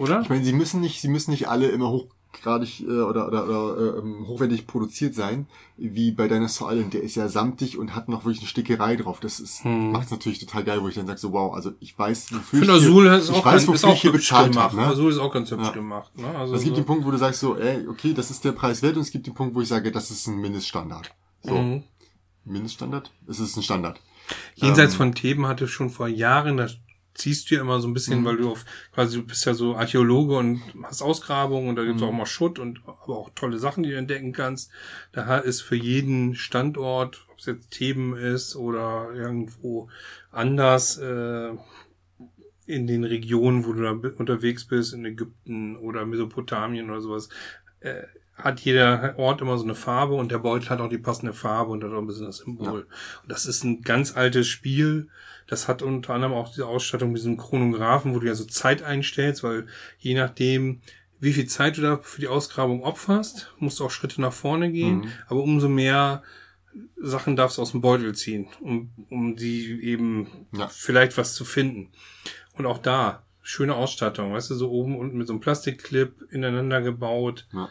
oder? 0.00 0.20
Ich 0.22 0.28
meine, 0.28 0.44
sie 0.44 0.52
müssen 0.52 0.80
nicht, 0.80 1.00
sie 1.00 1.08
müssen 1.08 1.30
nicht 1.30 1.48
alle 1.48 1.68
immer 1.68 1.88
hochgradig 1.90 2.80
äh, 2.80 2.84
oder, 3.00 3.26
oder, 3.28 3.44
oder 3.44 3.76
äh, 3.96 3.98
ähm, 4.00 4.26
hochwertig 4.26 4.66
produziert 4.66 5.14
sein, 5.14 5.46
wie 5.76 6.10
bei 6.12 6.26
Dinosaur 6.28 6.72
Island. 6.72 6.94
Der 6.94 7.02
ist 7.02 7.14
ja 7.16 7.28
samtig 7.28 7.78
und 7.78 7.94
hat 7.94 8.08
noch 8.08 8.24
wirklich 8.24 8.38
eine 8.40 8.48
Stickerei 8.48 8.96
drauf. 8.96 9.20
Das 9.20 9.40
ist 9.40 9.64
Hm. 9.64 9.92
macht's 9.92 10.10
natürlich 10.10 10.38
total 10.38 10.64
geil, 10.64 10.78
wo 10.82 10.88
ich 10.88 10.94
dann 10.94 11.06
sage 11.06 11.18
so, 11.18 11.32
wow, 11.32 11.54
also 11.54 11.72
ich 11.80 11.98
weiß, 11.98 12.26
Ich 12.30 12.36
wofür 12.36 12.58
finde 12.60 12.76
ich 12.76 12.84
hier, 12.86 13.12
ist 13.14 13.28
ich 13.30 13.36
auch, 13.36 13.44
weiß, 13.44 13.68
wofür 13.68 13.92
ich 13.92 14.00
hier 14.00 14.12
bezahlt 14.12 14.56
habe. 14.56 14.76
Ne? 14.76 14.86
Azul 14.86 15.10
ist 15.12 15.18
auch 15.18 15.32
ganz 15.32 15.50
hübsch 15.50 15.64
Ja. 15.66 15.70
gemacht. 15.72 16.16
Ne? 16.18 16.26
Also 16.36 16.54
es 16.54 16.62
gibt 16.64 16.76
so- 16.76 16.82
den 16.82 16.86
Punkt, 16.86 17.04
wo 17.04 17.10
du 17.10 17.18
sagst 17.18 17.40
so, 17.40 17.56
ey, 17.56 17.86
okay, 17.88 18.12
das 18.14 18.30
ist 18.30 18.44
der 18.44 18.52
Preis 18.52 18.82
wert 18.82 18.96
und 18.96 19.02
es 19.02 19.10
gibt 19.10 19.26
den 19.26 19.34
Punkt, 19.34 19.54
wo 19.54 19.60
ich 19.60 19.68
sage, 19.68 19.92
das 19.92 20.10
ist 20.10 20.26
ein 20.26 20.36
Mindeststandard. 20.40 21.10
So, 21.42 21.54
Mhm. 21.54 21.82
Mindeststandard? 22.44 23.10
Es 23.28 23.38
ist 23.38 23.56
ein 23.56 23.62
Standard. 23.62 24.00
Jenseits 24.54 24.92
Ähm, 24.94 24.98
von 24.98 25.14
Theben 25.14 25.46
hatte 25.46 25.66
schon 25.68 25.90
vor 25.90 26.08
Jahren, 26.08 26.56
das 26.56 26.76
ziehst 27.14 27.50
du 27.50 27.56
ja 27.56 27.60
immer 27.60 27.80
so 27.80 27.88
ein 27.88 27.94
bisschen, 27.94 28.20
Mhm. 28.20 28.24
weil 28.24 28.36
du 28.36 28.50
auf, 28.50 28.64
quasi 28.92 29.16
du 29.18 29.26
bist 29.26 29.44
ja 29.44 29.54
so 29.54 29.74
Archäologe 29.76 30.36
und 30.36 30.62
hast 30.84 31.02
Ausgrabungen 31.02 31.68
und 31.68 31.76
da 31.76 31.84
gibt's 31.84 32.02
Mhm. 32.02 32.08
auch 32.08 32.12
mal 32.12 32.26
Schutt 32.26 32.58
und 32.58 32.80
aber 32.86 33.16
auch 33.18 33.30
tolle 33.34 33.58
Sachen, 33.58 33.82
die 33.82 33.90
du 33.90 33.96
entdecken 33.96 34.32
kannst. 34.32 34.70
Da 35.12 35.38
ist 35.38 35.60
für 35.60 35.76
jeden 35.76 36.34
Standort, 36.34 37.26
ob 37.32 37.38
es 37.38 37.46
jetzt 37.46 37.70
Theben 37.70 38.16
ist 38.16 38.56
oder 38.56 39.10
irgendwo 39.14 39.88
anders, 40.30 40.98
äh, 40.98 41.50
in 42.66 42.86
den 42.86 43.02
Regionen, 43.04 43.66
wo 43.66 43.72
du 43.72 43.82
da 43.82 43.90
unterwegs 44.16 44.64
bist, 44.64 44.92
in 44.94 45.04
Ägypten 45.04 45.76
oder 45.76 46.06
Mesopotamien 46.06 46.88
oder 46.90 47.00
sowas, 47.00 47.28
äh, 47.80 48.02
hat 48.36 48.60
jeder 48.60 49.18
Ort 49.18 49.40
immer 49.42 49.58
so 49.58 49.64
eine 49.64 49.74
Farbe 49.74 50.14
und 50.14 50.30
der 50.32 50.38
Beutel 50.38 50.70
hat 50.70 50.80
auch 50.80 50.88
die 50.88 50.96
passende 50.98 51.32
Farbe 51.34 51.72
und 51.72 51.84
hat 51.84 51.90
auch 51.92 51.98
ein 51.98 52.06
bisschen 52.06 52.26
das 52.26 52.38
Symbol. 52.38 52.86
Und 53.22 53.30
das 53.32 53.44
ist 53.44 53.64
ein 53.64 53.82
ganz 53.82 54.16
altes 54.16 54.46
Spiel. 54.48 55.08
Das 55.50 55.66
hat 55.68 55.82
unter 55.82 56.14
anderem 56.14 56.32
auch 56.32 56.48
diese 56.48 56.66
Ausstattung 56.66 57.10
mit 57.10 57.18
diesem 57.18 57.36
Chronographen, 57.36 58.14
wo 58.14 58.20
du 58.20 58.26
ja 58.28 58.34
so 58.34 58.44
Zeit 58.44 58.82
einstellst, 58.82 59.42
weil 59.42 59.66
je 59.98 60.14
nachdem, 60.14 60.80
wie 61.18 61.32
viel 61.32 61.46
Zeit 61.46 61.76
du 61.76 61.82
da 61.82 61.98
für 61.98 62.20
die 62.20 62.28
Ausgrabung 62.28 62.84
opferst, 62.84 63.52
musst 63.58 63.80
du 63.80 63.84
auch 63.84 63.90
Schritte 63.90 64.20
nach 64.20 64.32
vorne 64.32 64.70
gehen. 64.70 64.98
Mhm. 65.00 65.12
Aber 65.26 65.42
umso 65.42 65.68
mehr 65.68 66.22
Sachen 66.96 67.34
darfst 67.34 67.58
du 67.58 67.62
aus 67.62 67.72
dem 67.72 67.80
Beutel 67.80 68.14
ziehen, 68.14 68.46
um, 68.60 68.90
um 69.10 69.34
die 69.34 69.82
eben 69.82 70.46
Ja. 70.52 70.68
vielleicht 70.68 71.18
was 71.18 71.34
zu 71.34 71.44
finden. 71.44 71.90
Und 72.56 72.64
auch 72.66 72.78
da, 72.78 73.24
schöne 73.42 73.74
Ausstattung, 73.74 74.32
weißt 74.32 74.50
du, 74.50 74.54
so 74.54 74.70
oben 74.70 74.96
unten 74.96 75.18
mit 75.18 75.26
so 75.26 75.32
einem 75.32 75.40
Plastikclip 75.40 76.28
ineinander 76.30 76.80
gebaut. 76.80 77.48
Ja. 77.52 77.68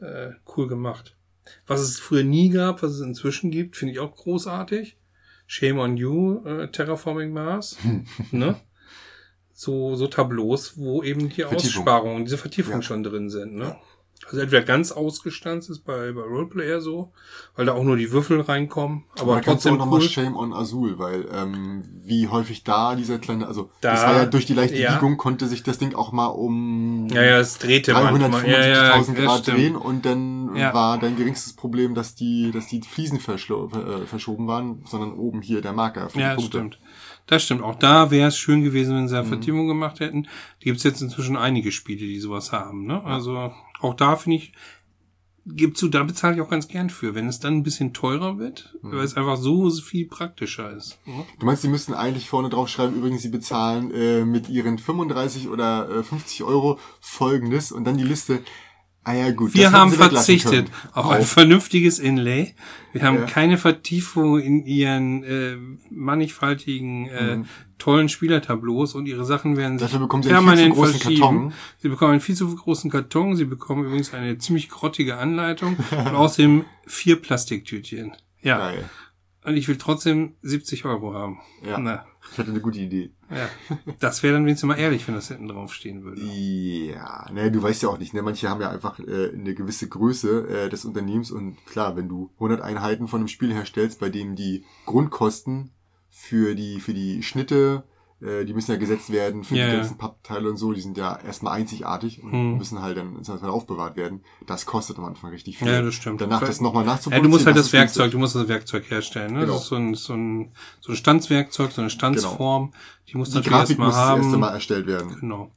Äh, 0.00 0.32
cool 0.56 0.68
gemacht. 0.68 1.16
Was 1.66 1.80
es 1.80 2.00
früher 2.00 2.24
nie 2.24 2.48
gab, 2.48 2.82
was 2.82 2.92
es 2.92 3.00
inzwischen 3.00 3.50
gibt, 3.50 3.76
finde 3.76 3.92
ich 3.92 3.98
auch 4.00 4.16
großartig. 4.16 4.96
Shame 5.52 5.80
on 5.80 5.96
you, 5.96 6.44
äh, 6.46 6.68
Terraforming 6.68 7.32
Mars. 7.32 7.76
ne? 8.30 8.54
So, 9.52 9.96
so 9.96 10.06
Tableaus, 10.06 10.74
wo 10.76 11.02
eben 11.02 11.28
die 11.28 11.42
Vertiefung. 11.42 11.82
Aussparungen, 11.82 12.24
diese 12.24 12.38
Vertiefungen 12.38 12.78
Ja. 12.82 12.82
schon 12.86 13.02
drin 13.02 13.28
sind. 13.30 13.56
Ne? 13.56 13.74
Also 14.26 14.38
entweder 14.42 14.62
ganz 14.62 14.92
ausgestanzt 14.92 15.70
ist 15.70 15.80
bei, 15.80 16.12
bei 16.12 16.20
Roleplayer 16.20 16.80
so, 16.80 17.12
weil 17.56 17.66
da 17.66 17.72
auch 17.72 17.82
nur 17.82 17.96
die 17.96 18.12
Würfel 18.12 18.40
reinkommen, 18.42 19.04
aber 19.18 19.34
da 19.36 19.40
kannst 19.40 19.64
du 19.64 19.70
trotzdem 19.70 19.74
auch 19.74 19.78
nochmal 19.86 20.00
cool. 20.00 20.08
Shame 20.08 20.36
on 20.36 20.52
Azul, 20.52 20.98
weil 21.00 21.26
ähm, 21.34 21.82
wie 22.04 22.28
häufig 22.28 22.62
da 22.62 22.94
dieser 22.94 23.18
kleine, 23.18 23.48
also 23.48 23.70
Da- 23.80 23.90
das 23.92 24.02
war 24.04 24.16
ja 24.18 24.26
durch 24.26 24.46
die 24.46 24.54
leichte 24.54 24.76
ja. 24.78 24.94
Biegung 24.94 25.16
konnte 25.16 25.48
sich 25.48 25.62
das 25.64 25.78
Ding 25.78 25.94
auch 25.94 26.12
mal 26.12 26.26
um 26.28 27.08
Ja, 27.10 27.22
ja, 27.24 27.38
es 27.40 27.58
drehte 27.58 27.92
manchmal. 27.92 28.46
Ja, 28.48 28.64
ja, 28.66 28.94
375.000 28.94 29.14
das 29.16 29.24
Grad 29.24 29.38
stimmt. 29.40 29.58
drehen 29.58 29.76
und 29.76 30.06
dann 30.06 30.39
Ja. 30.56 30.74
war 30.74 30.98
dein 30.98 31.16
geringstes 31.16 31.52
Problem, 31.54 31.94
dass 31.94 32.14
die, 32.14 32.50
dass 32.52 32.66
die 32.68 32.80
Fliesen 32.80 33.18
äh, 33.18 34.06
verschoben 34.06 34.46
waren, 34.46 34.82
sondern 34.86 35.12
oben 35.12 35.42
hier 35.42 35.60
der 35.60 35.72
Marker 35.72 36.08
Ja, 36.14 36.34
das 36.34 36.44
stimmt. 36.44 36.78
Das 37.26 37.42
stimmt. 37.44 37.62
Auch 37.62 37.76
da 37.76 38.10
wäre 38.10 38.28
es 38.28 38.36
schön 38.36 38.62
gewesen, 38.62 38.96
wenn 38.96 39.08
sie 39.08 39.14
Mhm. 39.14 39.20
eine 39.20 39.28
Vertiefung 39.28 39.68
gemacht 39.68 40.00
hätten. 40.00 40.26
Die 40.60 40.64
gibt's 40.66 40.82
jetzt 40.82 41.00
inzwischen 41.02 41.36
einige 41.36 41.70
Spiele, 41.72 42.00
die 42.00 42.18
sowas 42.20 42.52
haben. 42.52 42.86
Ne? 42.86 43.02
Also 43.04 43.52
auch 43.80 43.94
da 43.94 44.16
finde 44.16 44.38
ich, 44.38 44.52
gibt 45.46 45.78
zu, 45.78 45.88
da 45.88 46.02
bezahle 46.02 46.34
ich 46.36 46.40
auch 46.42 46.50
ganz 46.50 46.68
gern 46.68 46.90
für, 46.90 47.14
wenn 47.14 47.26
es 47.26 47.40
dann 47.40 47.54
ein 47.54 47.62
bisschen 47.62 47.92
teurer 47.94 48.38
wird, 48.38 48.76
Mhm. 48.82 48.92
weil 48.92 49.04
es 49.04 49.16
einfach 49.16 49.36
so 49.36 49.70
viel 49.70 50.06
praktischer 50.06 50.70
ist. 50.76 50.98
Ne? 51.06 51.24
Du 51.38 51.46
meinst, 51.46 51.64
die 51.64 51.68
müssten 51.68 51.94
eigentlich 51.94 52.28
vorne 52.28 52.50
drauf 52.50 52.68
schreiben, 52.68 52.94
übrigens, 52.96 53.22
sie 53.22 53.30
bezahlen 53.30 53.90
äh, 53.92 54.24
mit 54.24 54.48
ihren 54.48 54.78
35 54.78 55.48
oder 55.48 55.88
äh, 55.88 56.02
50 56.02 56.42
Euro 56.44 56.78
folgendes 57.00 57.72
und 57.72 57.84
dann 57.84 57.96
die 57.96 58.04
Liste. 58.04 58.40
Ah 59.10 59.14
ja, 59.14 59.30
gut. 59.32 59.54
Wir 59.54 59.72
haben 59.72 59.92
verzichtet 59.92 60.68
auf 60.92 61.08
ein 61.10 61.22
vernünftiges 61.22 61.98
Inlay. 61.98 62.54
Wir 62.92 63.02
haben 63.02 63.18
Ja. 63.20 63.24
keine 63.26 63.58
Vertiefung 63.58 64.38
in 64.40 64.64
ihren 64.66 65.22
äh, 65.24 65.56
mannigfaltigen, 65.90 67.06
äh, 67.08 67.36
Mhm. 67.36 67.44
tollen 67.78 68.08
Spielertableaus 68.08 68.94
und 68.94 69.06
ihre 69.06 69.24
Sachen 69.24 69.56
werden 69.56 69.78
sich 69.78 69.86
Dafür 69.86 70.00
bekommen 70.00 70.22
sie 70.22 70.28
einen 70.30 70.38
viel 70.38 70.46
zu 70.46 70.46
permanent 70.46 70.74
großen 70.74 71.00
verschieben. 71.00 71.20
Karton. 71.20 71.52
Sie 71.78 71.88
bekommen 71.88 72.10
einen 72.12 72.20
viel 72.20 72.34
zu 72.34 72.54
großen 72.54 72.90
Karton. 72.90 73.36
Sie 73.36 73.44
bekommen 73.46 73.84
übrigens 73.86 74.12
eine 74.12 74.36
ziemlich 74.38 74.68
grottige 74.68 75.16
Anleitung 75.16 75.76
und 75.90 76.14
außerdem 76.14 76.64
vier 76.86 77.16
Plastiktütchen. 77.16 78.12
Ja. 78.42 78.58
Geil. 78.58 78.84
Und 79.42 79.56
ich 79.56 79.68
will 79.68 79.78
trotzdem 79.78 80.34
70 80.42 80.84
Euro 80.84 81.14
haben. 81.14 81.40
Ja. 81.64 81.78
Na, 81.78 82.04
Ich 82.30 82.38
hatte 82.38 82.50
eine 82.50 82.60
gute 82.60 82.78
Idee. 82.78 83.10
ja. 83.30 83.48
Das 83.98 84.22
wäre 84.22 84.34
dann 84.34 84.44
wenigstens 84.44 84.68
mal 84.68 84.78
ehrlich, 84.78 85.06
wenn 85.08 85.14
das 85.14 85.28
hinten 85.28 85.48
drauf 85.48 85.72
stehen 85.72 86.04
würde. 86.04 86.20
Ja, 86.20 87.26
ne, 87.32 87.50
du 87.50 87.62
weißt 87.62 87.82
ja 87.82 87.88
auch 87.88 87.98
nicht, 87.98 88.12
ne? 88.12 88.20
Manche 88.22 88.50
haben 88.50 88.60
ja 88.60 88.70
einfach 88.70 88.98
äh, 89.00 89.30
eine 89.32 89.54
gewisse 89.54 89.88
Größe 89.88 90.46
äh, 90.66 90.68
des 90.68 90.84
Unternehmens 90.84 91.30
und 91.30 91.56
klar, 91.64 91.96
wenn 91.96 92.08
du 92.08 92.30
100 92.34 92.60
Einheiten 92.60 93.08
von 93.08 93.20
einem 93.20 93.28
Spiel 93.28 93.54
herstellst, 93.54 93.98
bei 93.98 94.10
dem 94.10 94.36
die 94.36 94.64
Grundkosten 94.84 95.70
für 96.10 96.54
die 96.54 96.80
für 96.80 96.92
die 96.92 97.22
Schnitte, 97.22 97.84
äh, 98.22 98.44
die 98.44 98.52
müssen 98.54 98.70
ja 98.70 98.76
gesetzt 98.76 99.10
werden 99.10 99.44
für 99.44 99.56
Ja, 99.56 99.66
die 99.66 99.72
ja. 99.72 99.78
ganzen 99.78 99.98
Pappteile 99.98 100.48
und 100.50 100.56
so, 100.56 100.72
die 100.72 100.80
sind 100.80 100.96
ja 100.98 101.18
erstmal 101.18 101.54
einzigartig 101.58 102.22
und 102.22 102.32
Hm. 102.32 102.58
müssen 102.58 102.80
halt 102.82 102.96
dann 102.96 103.16
international 103.16 103.50
aufbewahrt 103.54 103.96
werden. 103.96 104.22
Das 104.46 104.66
kostet 104.66 104.98
am 104.98 105.04
Anfang 105.06 105.30
richtig 105.30 105.58
viel. 105.58 105.68
Ja, 105.68 105.82
das 105.82 105.94
stimmt. 105.94 106.20
Danach 106.20 106.40
das 106.40 106.60
nochmal 106.60 106.84
Ja, 106.84 106.92
nachzuproduzieren. 106.92 107.22
du 107.24 107.28
musst 107.30 107.46
halt 107.46 107.56
das 107.56 107.66
ist 107.66 107.72
Werkzeug, 107.72 107.96
günstig. 108.04 108.12
du 108.12 108.18
musst 108.18 108.34
das 108.36 108.48
Werkzeug 108.48 108.90
herstellen. 108.90 109.32
Ne? 109.34 109.40
Genau. 109.40 109.52
Das 109.54 109.62
ist 109.62 109.68
so 109.68 109.76
ein, 109.76 109.94
so 109.94 110.12
ein, 110.14 110.52
so 110.80 110.92
ein 110.92 110.96
Standswerkzeug, 110.96 111.72
so 111.72 111.80
eine 111.80 111.90
Standsform. 111.90 112.72
Die 113.08 113.16
musst 113.16 113.34
du 113.34 113.40
Die 113.40 113.48
natürlich 113.50 113.76
Grafik 113.76 113.78
erstmal 113.78 113.86
muss 113.88 113.96
das 113.96 114.16
erste 114.16 114.32
haben. 114.32 114.40
Mal 114.40 114.48
erstellt 114.54 114.86
werden. 114.86 115.16
Genau. 115.20 115.50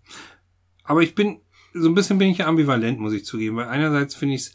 Aber 0.83 1.01
ich 1.01 1.15
bin, 1.15 1.39
so 1.73 1.87
ein 1.87 1.95
bisschen 1.95 2.17
bin 2.17 2.29
ich 2.29 2.37
ja 2.39 2.47
ambivalent, 2.47 2.99
muss 2.99 3.13
ich 3.13 3.25
zugeben, 3.25 3.55
weil 3.57 3.67
einerseits 3.67 4.15
finde 4.15 4.35
ich 4.35 4.41
es 4.41 4.53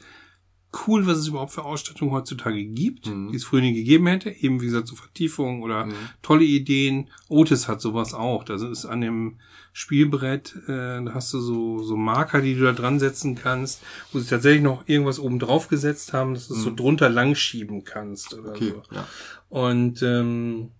cool, 0.86 1.06
was 1.06 1.18
es 1.18 1.28
überhaupt 1.28 1.52
für 1.52 1.64
Ausstattung 1.64 2.10
heutzutage 2.10 2.62
gibt, 2.64 3.06
Mhm. 3.06 3.30
die 3.30 3.36
es 3.36 3.44
früher 3.44 3.62
nie 3.62 3.72
gegeben 3.72 4.06
hätte, 4.06 4.30
eben 4.30 4.60
wie 4.60 4.66
gesagt 4.66 4.86
so 4.88 4.96
Vertiefungen 4.96 5.62
oder 5.62 5.86
Mhm. 5.86 5.92
tolle 6.22 6.44
Ideen. 6.44 7.08
Otis 7.28 7.68
hat 7.68 7.80
sowas 7.80 8.12
auch. 8.14 8.44
Das 8.44 8.60
ist 8.62 8.84
an 8.84 9.00
dem 9.00 9.38
Spielbrett, 9.72 10.54
äh, 10.66 11.02
da 11.04 11.10
hast 11.14 11.32
du 11.32 11.40
so, 11.40 11.82
so 11.82 11.96
Marker, 11.96 12.40
die 12.42 12.54
du 12.54 12.64
da 12.64 12.72
dran 12.72 12.98
setzen 12.98 13.34
kannst, 13.36 13.80
wo 14.12 14.18
sie 14.18 14.28
tatsächlich 14.28 14.62
noch 14.62 14.86
irgendwas 14.88 15.18
oben 15.20 15.38
drauf 15.38 15.68
gesetzt 15.68 16.12
haben, 16.12 16.34
dass 16.34 16.48
du 16.48 16.54
es 16.54 16.62
so 16.62 16.70
Mhm. 16.70 16.76
drunter 16.76 17.08
lang 17.08 17.34
schieben 17.34 17.84
kannst 17.84 18.34
oder 18.34 18.50
Okay, 18.50 18.74
so. 18.74 18.82
ja. 18.94 19.06
Und 19.48 20.02
ähm, 20.02 20.70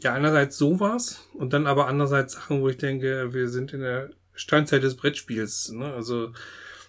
ja, 0.00 0.12
einerseits 0.12 0.58
sowas 0.58 1.28
und 1.34 1.52
dann 1.52 1.66
aber 1.66 1.86
andererseits 1.86 2.34
Sachen, 2.34 2.60
wo 2.60 2.68
ich 2.68 2.76
denke, 2.78 3.32
wir 3.32 3.48
sind 3.48 3.72
in 3.72 3.80
der 3.80 4.10
Steinzeit 4.34 4.82
des 4.82 4.96
Brettspiels. 4.96 5.70
Ne? 5.72 5.92
Also 5.92 6.30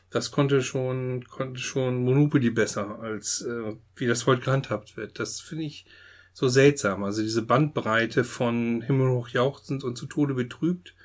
das 0.09 0.31
konnte 0.31 0.61
schon, 0.61 1.23
konnte 1.25 1.59
schon 1.59 2.03
Monopoly 2.03 2.49
besser, 2.49 2.99
als 2.99 3.41
äh, 3.41 3.75
wie 3.95 4.07
das 4.07 4.25
heute 4.25 4.41
gehandhabt 4.41 4.97
wird. 4.97 5.19
Das 5.19 5.39
finde 5.39 5.65
ich 5.65 5.85
so 6.33 6.47
seltsam. 6.47 7.03
Also 7.03 7.21
diese 7.21 7.41
Bandbreite 7.41 8.23
von 8.23 8.81
himmelhoch 8.81 9.29
jauchzend 9.29 9.83
und 9.83 9.97
zu 9.97 10.05
Tode 10.05 10.33
betrübt 10.33 10.95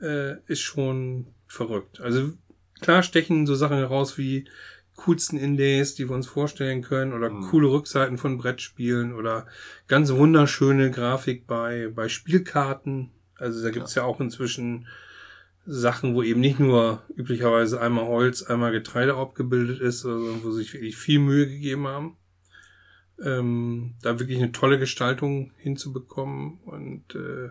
äh, 0.00 0.36
ist 0.46 0.60
schon 0.60 1.28
verrückt. 1.46 2.00
Also 2.00 2.32
klar 2.80 3.02
stechen 3.02 3.46
so 3.46 3.54
Sachen 3.54 3.76
heraus 3.76 4.18
wie 4.18 4.48
coolsten 4.96 5.38
Inlays, 5.38 5.94
die 5.94 6.08
wir 6.08 6.14
uns 6.14 6.26
vorstellen 6.26 6.82
können, 6.82 7.12
oder 7.14 7.30
Mhm. 7.30 7.42
coole 7.44 7.70
Rückseiten 7.70 8.18
von 8.18 8.36
Brettspielen 8.36 9.14
oder 9.14 9.46
ganz 9.88 10.12
wunderschöne 10.12 10.90
Grafik 10.90 11.46
bei, 11.46 11.88
bei 11.94 12.08
Spielkarten. 12.08 13.10
Also 13.36 13.62
da 13.62 13.70
gibt's 13.70 13.94
ja 13.94 14.02
auch 14.02 14.20
inzwischen 14.20 14.86
Sachen, 15.64 16.14
wo 16.14 16.22
eben 16.22 16.40
nicht 16.40 16.58
nur 16.58 17.02
üblicherweise 17.14 17.80
einmal 17.80 18.06
Holz, 18.06 18.42
einmal 18.42 18.72
Getreide 18.72 19.14
abgebildet 19.14 19.80
ist, 19.80 20.00
sondern 20.00 20.42
wo 20.42 20.50
sie 20.50 20.62
sich 20.62 20.74
wirklich 20.74 20.96
viel 20.96 21.20
Mühe 21.20 21.46
gegeben 21.46 21.86
haben, 21.86 22.16
ähm, 23.22 23.94
da 24.02 24.18
wirklich 24.18 24.38
eine 24.38 24.52
tolle 24.52 24.78
Gestaltung 24.78 25.52
hinzubekommen 25.56 26.58
und 26.64 27.14
äh, 27.14 27.50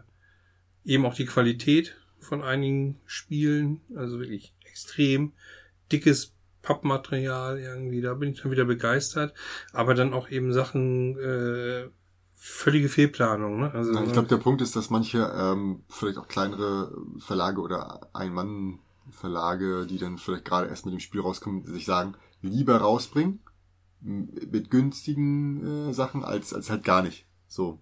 eben 0.84 1.06
auch 1.06 1.14
die 1.14 1.26
Qualität 1.26 1.96
von 2.20 2.42
einigen 2.42 3.00
Spielen, 3.06 3.82
also 3.96 4.20
wirklich 4.20 4.54
extrem 4.66 5.32
dickes 5.92 6.34
Pappmaterial 6.62 7.60
irgendwie, 7.60 8.02
da 8.02 8.14
bin 8.14 8.32
ich 8.32 8.42
dann 8.42 8.52
wieder 8.52 8.66
begeistert, 8.66 9.34
aber 9.74 9.96
dann 9.96 10.14
auch 10.14 10.30
eben 10.30 10.54
Sachen 10.54 11.18
äh, 11.18 11.88
völlige 12.44 12.90
Fehlplanung, 12.90 13.60
ne? 13.60 13.72
Also 13.72 13.94
ich 14.02 14.14
glaube, 14.14 14.28
der 14.28 14.38
Punkt 14.38 14.64
ist, 14.64 14.76
dass 14.76 14.90
manche 14.90 15.32
ähm, 15.38 15.84
vielleicht 15.90 16.18
auch 16.18 16.28
kleinere 16.28 16.92
Verlage 17.20 17.62
oder 17.62 18.10
Ein-Mann-Verlage, 18.14 19.86
die 19.86 20.00
dann 20.00 20.18
vielleicht 20.18 20.46
gerade 20.46 20.68
erst 20.68 20.88
mit 20.88 20.94
dem 20.94 21.00
Spiel 21.00 21.22
rauskommen, 21.22 21.68
sich 21.68 21.86
sagen, 21.86 22.16
lieber 22.42 22.78
rausbringen 22.78 23.42
mit 24.00 24.72
günstigen 24.72 25.90
äh, 25.90 25.94
Sachen 25.94 26.26
als 26.26 26.52
als 26.52 26.72
halt 26.72 26.84
gar 26.84 27.04
nicht. 27.04 27.28
So. 27.48 27.80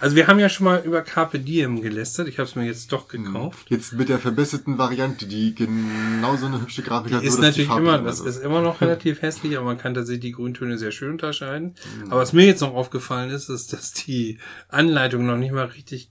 Also 0.00 0.16
wir 0.16 0.26
haben 0.26 0.38
ja 0.38 0.48
schon 0.48 0.64
mal 0.64 0.82
über 0.84 1.00
Carpe 1.02 1.38
Diem 1.38 1.80
gelästert. 1.80 2.28
Ich 2.28 2.38
habe 2.38 2.48
es 2.48 2.56
mir 2.56 2.64
jetzt 2.66 2.92
doch 2.92 3.10
Mhm. 3.12 3.24
gekauft. 3.24 3.66
Jetzt 3.70 3.94
mit 3.94 4.08
der 4.08 4.18
verbesserten 4.18 4.76
Variante, 4.76 5.26
die 5.26 5.54
genauso 5.54 6.46
eine 6.46 6.60
hübsche 6.60 6.82
Grafik 6.82 7.12
hat. 7.14 7.22
ist 7.22 7.38
die 7.38 7.42
natürlich 7.42 7.70
immer, 7.74 7.98
das 7.98 8.20
ist 8.20 8.38
immer 8.38 8.60
noch 8.60 8.80
relativ 8.82 9.22
hässlich, 9.22 9.56
aber 9.56 9.66
man 9.66 9.78
kann 9.78 9.94
tatsächlich 9.94 10.20
die 10.22 10.32
Grüntöne 10.32 10.76
sehr 10.78 10.90
schön 10.92 11.12
unterscheiden. 11.12 11.74
Aber 12.10 12.20
was 12.20 12.32
mir 12.32 12.44
jetzt 12.44 12.60
noch 12.60 12.74
aufgefallen 12.74 13.30
ist, 13.30 13.48
ist, 13.48 13.72
dass 13.72 13.92
die 13.92 14.38
Anleitung 14.68 15.24
noch 15.26 15.36
nicht 15.38 15.52
mal 15.52 15.64
richtig 15.66 16.10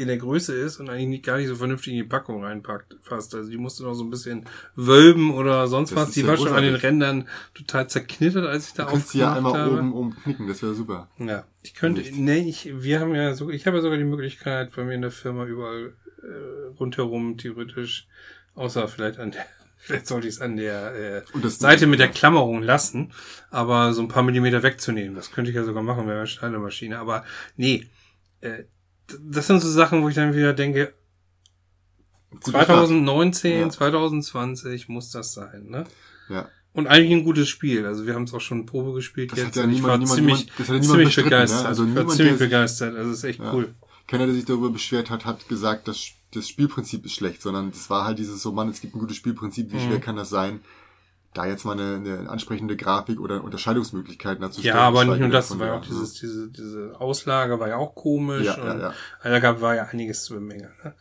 in 0.00 0.08
der 0.08 0.16
Größe 0.16 0.54
ist 0.54 0.80
und 0.80 0.88
eigentlich 0.90 1.08
nicht, 1.08 1.24
gar 1.24 1.36
nicht 1.36 1.48
so 1.48 1.54
vernünftig 1.54 1.92
in 1.92 1.98
die 1.98 2.08
Packung 2.08 2.42
reinpackt 2.44 2.96
fast. 3.02 3.34
Also 3.34 3.50
die 3.50 3.56
musste 3.58 3.82
noch 3.84 3.94
so 3.94 4.02
ein 4.02 4.10
bisschen 4.10 4.46
wölben 4.74 5.30
oder 5.32 5.68
sonst 5.68 5.90
Das 5.92 5.98
was. 6.08 6.10
Die 6.12 6.26
war 6.26 6.36
schon 6.36 6.48
an 6.48 6.62
den. 6.62 6.74
Rändern 6.74 7.28
total 7.54 7.88
zerknittert, 7.88 8.46
als 8.46 8.68
ich 8.68 8.72
da 8.74 8.84
Du 8.84 8.90
kannst 8.92 9.10
sie 9.10 9.18
ja 9.18 9.30
aufgemacht 9.32 9.54
einmal 9.54 9.70
habe. 9.70 9.78
oben 9.78 9.92
umknicken, 9.92 10.48
das 10.48 10.62
wäre 10.62 10.74
super. 10.74 11.08
Ja, 11.18 11.44
ich 11.62 11.74
könnte, 11.74 12.00
Nicht. 12.00 12.16
nee, 12.16 12.48
ich, 12.48 12.70
wir 12.82 13.00
haben 13.00 13.14
ja 13.14 13.34
so, 13.34 13.50
ich 13.50 13.66
habe 13.66 13.76
ja 13.76 13.82
sogar 13.82 13.98
die 13.98 14.04
Möglichkeit, 14.04 14.74
bei 14.74 14.84
mir 14.84 14.94
in 14.94 15.02
der 15.02 15.10
Firma 15.10 15.44
überall 15.44 15.92
äh, 16.22 16.66
rundherum 16.78 17.36
theoretisch, 17.36 18.06
außer 18.54 18.88
vielleicht 18.88 19.18
an 19.18 19.32
der, 19.32 19.44
vielleicht 19.76 20.06
sollte 20.06 20.26
ich 20.28 20.34
es 20.34 20.40
an 20.40 20.56
der 20.56 21.22
äh, 21.34 21.48
Seite 21.48 21.86
mit 21.86 22.00
der 22.00 22.08
Klammerung 22.08 22.62
lassen, 22.62 23.12
aber 23.50 23.92
so 23.92 24.00
ein 24.02 24.08
paar 24.08 24.22
Millimeter 24.22 24.62
wegzunehmen. 24.62 25.14
Das 25.14 25.32
könnte 25.32 25.50
ich 25.50 25.56
ja 25.56 25.64
sogar 25.64 25.82
machen, 25.82 26.06
wäre 26.06 26.18
eine 26.18 26.26
Schneidermaschine. 26.26 26.98
Aber 26.98 27.24
nee, 27.56 27.86
äh, 28.40 28.64
das 29.22 29.46
sind 29.46 29.60
so 29.60 29.68
Sachen, 29.70 30.02
wo 30.02 30.08
ich 30.08 30.14
dann 30.14 30.34
wieder 30.34 30.52
denke, 30.52 30.92
Guter 32.30 32.50
Start. 32.50 32.66
2019, 32.66 33.60
Ja. 33.60 33.68
2020 33.70 34.88
muss 34.88 35.10
das 35.10 35.34
sein, 35.34 35.66
ne? 35.68 35.84
Ja. 36.28 36.48
Und 36.72 36.86
eigentlich 36.86 37.10
ein 37.12 37.24
gutes 37.24 37.48
Spiel. 37.48 37.84
Also 37.86 38.06
wir 38.06 38.14
haben 38.14 38.22
es 38.24 38.32
auch 38.32 38.40
schon 38.40 38.66
Probe 38.66 38.92
gespielt 38.94 39.32
Das 39.32 39.40
hat 39.40 39.46
jetzt. 39.46 39.56
ja 39.56 39.64
und 39.64 39.70
ich 39.70 39.76
niemand- 39.76 39.90
war 39.90 39.98
niemand- 39.98 40.16
ziemlich, 40.16 40.38
niemand- 40.38 40.50
das 40.60 40.68
hat 40.68 40.68
ja 40.68 40.72
niemand 40.80 40.86
ziemlich 40.90 41.06
bestritten, 41.08 41.30
begeistert. 41.30 41.62
ne? 41.62 41.68
Also 41.68 41.82
ich 41.82 41.88
war 41.88 42.00
niemand, 42.02 42.16
ziemlich 42.16 42.38
begeistert. 42.38 42.96
Also 42.96 43.10
es 43.10 43.18
ist 43.18 43.24
echt 43.24 43.40
Ja. 43.40 43.52
cool. 43.52 43.74
Keiner, 44.06 44.26
der 44.26 44.34
sich 44.34 44.44
darüber 44.44 44.70
beschwert 44.70 45.10
hat, 45.10 45.24
hat 45.24 45.48
gesagt, 45.48 45.88
das, 45.88 46.06
das 46.32 46.48
Spielprinzip 46.48 47.04
ist 47.04 47.14
schlecht, 47.14 47.42
sondern 47.42 47.72
das 47.72 47.90
war 47.90 48.04
halt 48.04 48.18
dieses 48.20 48.40
so, 48.42 48.52
Mann, 48.52 48.68
es 48.68 48.80
gibt 48.80 48.94
ein 48.94 49.00
gutes 49.00 49.16
Spielprinzip, 49.16 49.72
wie 49.72 49.76
Mhm. 49.76 49.80
schwer 49.88 50.00
kann 50.00 50.14
das 50.16 50.30
sein, 50.30 50.60
da 51.34 51.46
jetzt 51.46 51.64
mal 51.64 51.78
eine, 51.78 51.96
eine 51.96 52.28
ansprechende 52.28 52.76
Grafik 52.76 53.20
oder 53.20 53.44
Unterscheidungsmöglichkeiten 53.44 54.42
dazu 54.42 54.62
Ja, 54.62 54.76
aber 54.76 55.04
nicht 55.04 55.20
nur 55.20 55.28
das, 55.28 55.56
war 55.58 55.66
ja 55.68 55.78
auch 55.78 55.84
dieses, 55.84 56.14
diese, 56.14 56.50
diese 56.50 57.00
Auslage 57.00 57.60
war 57.60 57.68
ja 57.68 57.76
auch 57.76 57.94
komisch. 57.94 58.46
Ja, 58.46 58.56
ja, 58.56 58.72
und 58.72 58.80
ja. 58.80 58.94
Also 59.20 59.34
da 59.34 59.38
gab, 59.38 59.60
war 59.60 59.76
ja 59.76 59.84
einiges 59.84 60.24
zu 60.24 60.34
bemängeln. 60.34 60.72
Ne? 60.82 60.94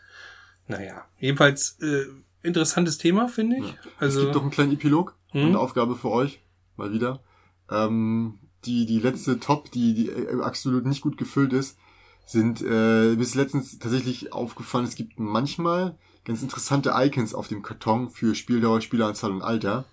Naja, 0.67 1.05
jedenfalls 1.17 1.77
äh, 1.81 2.05
interessantes 2.43 2.97
Thema, 2.99 3.27
finde 3.27 3.57
ich. 3.57 3.65
Ja. 3.65 3.75
Also 3.97 4.19
es 4.19 4.25
gibt 4.25 4.35
doch 4.35 4.41
einen 4.43 4.51
kleinen 4.51 4.73
Epilog 4.73 5.15
und 5.33 5.41
Mhm. 5.41 5.47
eine 5.49 5.59
Aufgabe 5.59 5.95
für 5.95 6.09
euch, 6.09 6.41
mal 6.75 6.91
wieder. 6.91 7.21
Ähm, 7.69 8.39
die, 8.65 8.85
die 8.85 8.99
letzte 8.99 9.39
Top, 9.39 9.71
die, 9.71 9.93
die 9.93 10.09
äh, 10.09 10.41
absolut 10.41 10.85
nicht 10.85 11.01
gut 11.01 11.17
gefüllt 11.17 11.53
ist, 11.53 11.77
sind 12.25 12.61
äh, 12.61 13.15
bis 13.15 13.33
letztens 13.35 13.79
tatsächlich 13.79 14.33
aufgefallen, 14.33 14.85
es 14.85 14.95
gibt 14.95 15.19
manchmal 15.19 15.97
ganz 16.25 16.43
interessante 16.43 16.91
Icons 16.95 17.33
auf 17.33 17.47
dem 17.47 17.63
Karton 17.63 18.09
für 18.11 18.35
Spieldauer, 18.35 18.81
Spieleranzahl 18.81 19.31
und 19.31 19.41
Alter. 19.41 19.85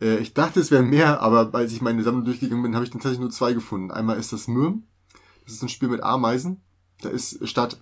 Äh, 0.00 0.18
ich 0.18 0.34
dachte, 0.34 0.60
es 0.60 0.70
wären 0.70 0.88
mehr, 0.90 1.20
aber 1.20 1.50
als 1.54 1.72
ich 1.72 1.80
meine 1.82 2.02
Sammlung 2.02 2.24
durchgegangen 2.24 2.62
bin, 2.62 2.74
habe 2.74 2.84
ich 2.84 2.90
tatsächlich 2.90 3.20
nur 3.20 3.30
zwei 3.30 3.52
gefunden. 3.52 3.90
Einmal 3.90 4.18
ist 4.18 4.32
das 4.32 4.48
Mürm. 4.48 4.84
Das 5.44 5.54
ist 5.54 5.62
ein 5.62 5.68
Spiel 5.68 5.88
mit 5.88 6.02
Ameisen. 6.02 6.60
Da 7.02 7.08
ist 7.08 7.46
statt 7.48 7.80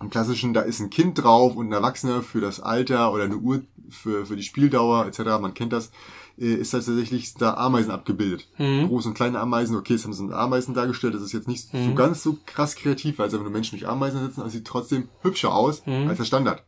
im 0.00 0.10
klassischen, 0.10 0.54
da 0.54 0.60
ist 0.60 0.80
ein 0.80 0.90
Kind 0.90 1.22
drauf 1.22 1.56
und 1.56 1.68
ein 1.68 1.72
Erwachsener 1.72 2.22
für 2.22 2.40
das 2.40 2.60
Alter 2.60 3.12
oder 3.12 3.24
eine 3.24 3.36
Uhr 3.36 3.62
für, 3.90 4.26
für 4.26 4.36
die 4.36 4.42
Spieldauer 4.42 5.06
etc. 5.06 5.18
Man 5.40 5.54
kennt 5.54 5.72
das. 5.72 5.90
Äh, 6.38 6.54
ist 6.54 6.70
tatsächlich 6.70 7.34
da 7.34 7.54
Ameisen 7.54 7.90
abgebildet. 7.90 8.48
Mhm. 8.58 8.86
Große 8.86 9.08
und 9.08 9.14
kleine 9.14 9.40
Ameisen. 9.40 9.76
Okay, 9.76 9.94
jetzt 9.94 10.04
haben 10.04 10.12
sie 10.12 10.22
mit 10.22 10.34
Ameisen 10.34 10.72
dargestellt. 10.72 11.14
Das 11.14 11.22
ist 11.22 11.32
jetzt 11.32 11.48
nicht 11.48 11.68
so 11.72 11.76
Mhm. 11.76 11.96
ganz 11.96 12.22
so 12.22 12.38
krass 12.46 12.76
kreativ, 12.76 13.18
weil 13.18 13.26
es 13.26 13.34
einfach 13.34 13.44
nur 13.44 13.52
Menschen 13.52 13.76
durch 13.76 13.88
Ameisen 13.90 14.20
sitzen, 14.24 14.40
aber 14.40 14.46
es 14.46 14.52
sieht 14.52 14.64
trotzdem 14.66 15.08
hübscher 15.22 15.52
aus 15.52 15.84
Mhm. 15.84 16.08
als 16.08 16.18
der 16.18 16.24
Standard. 16.24 16.62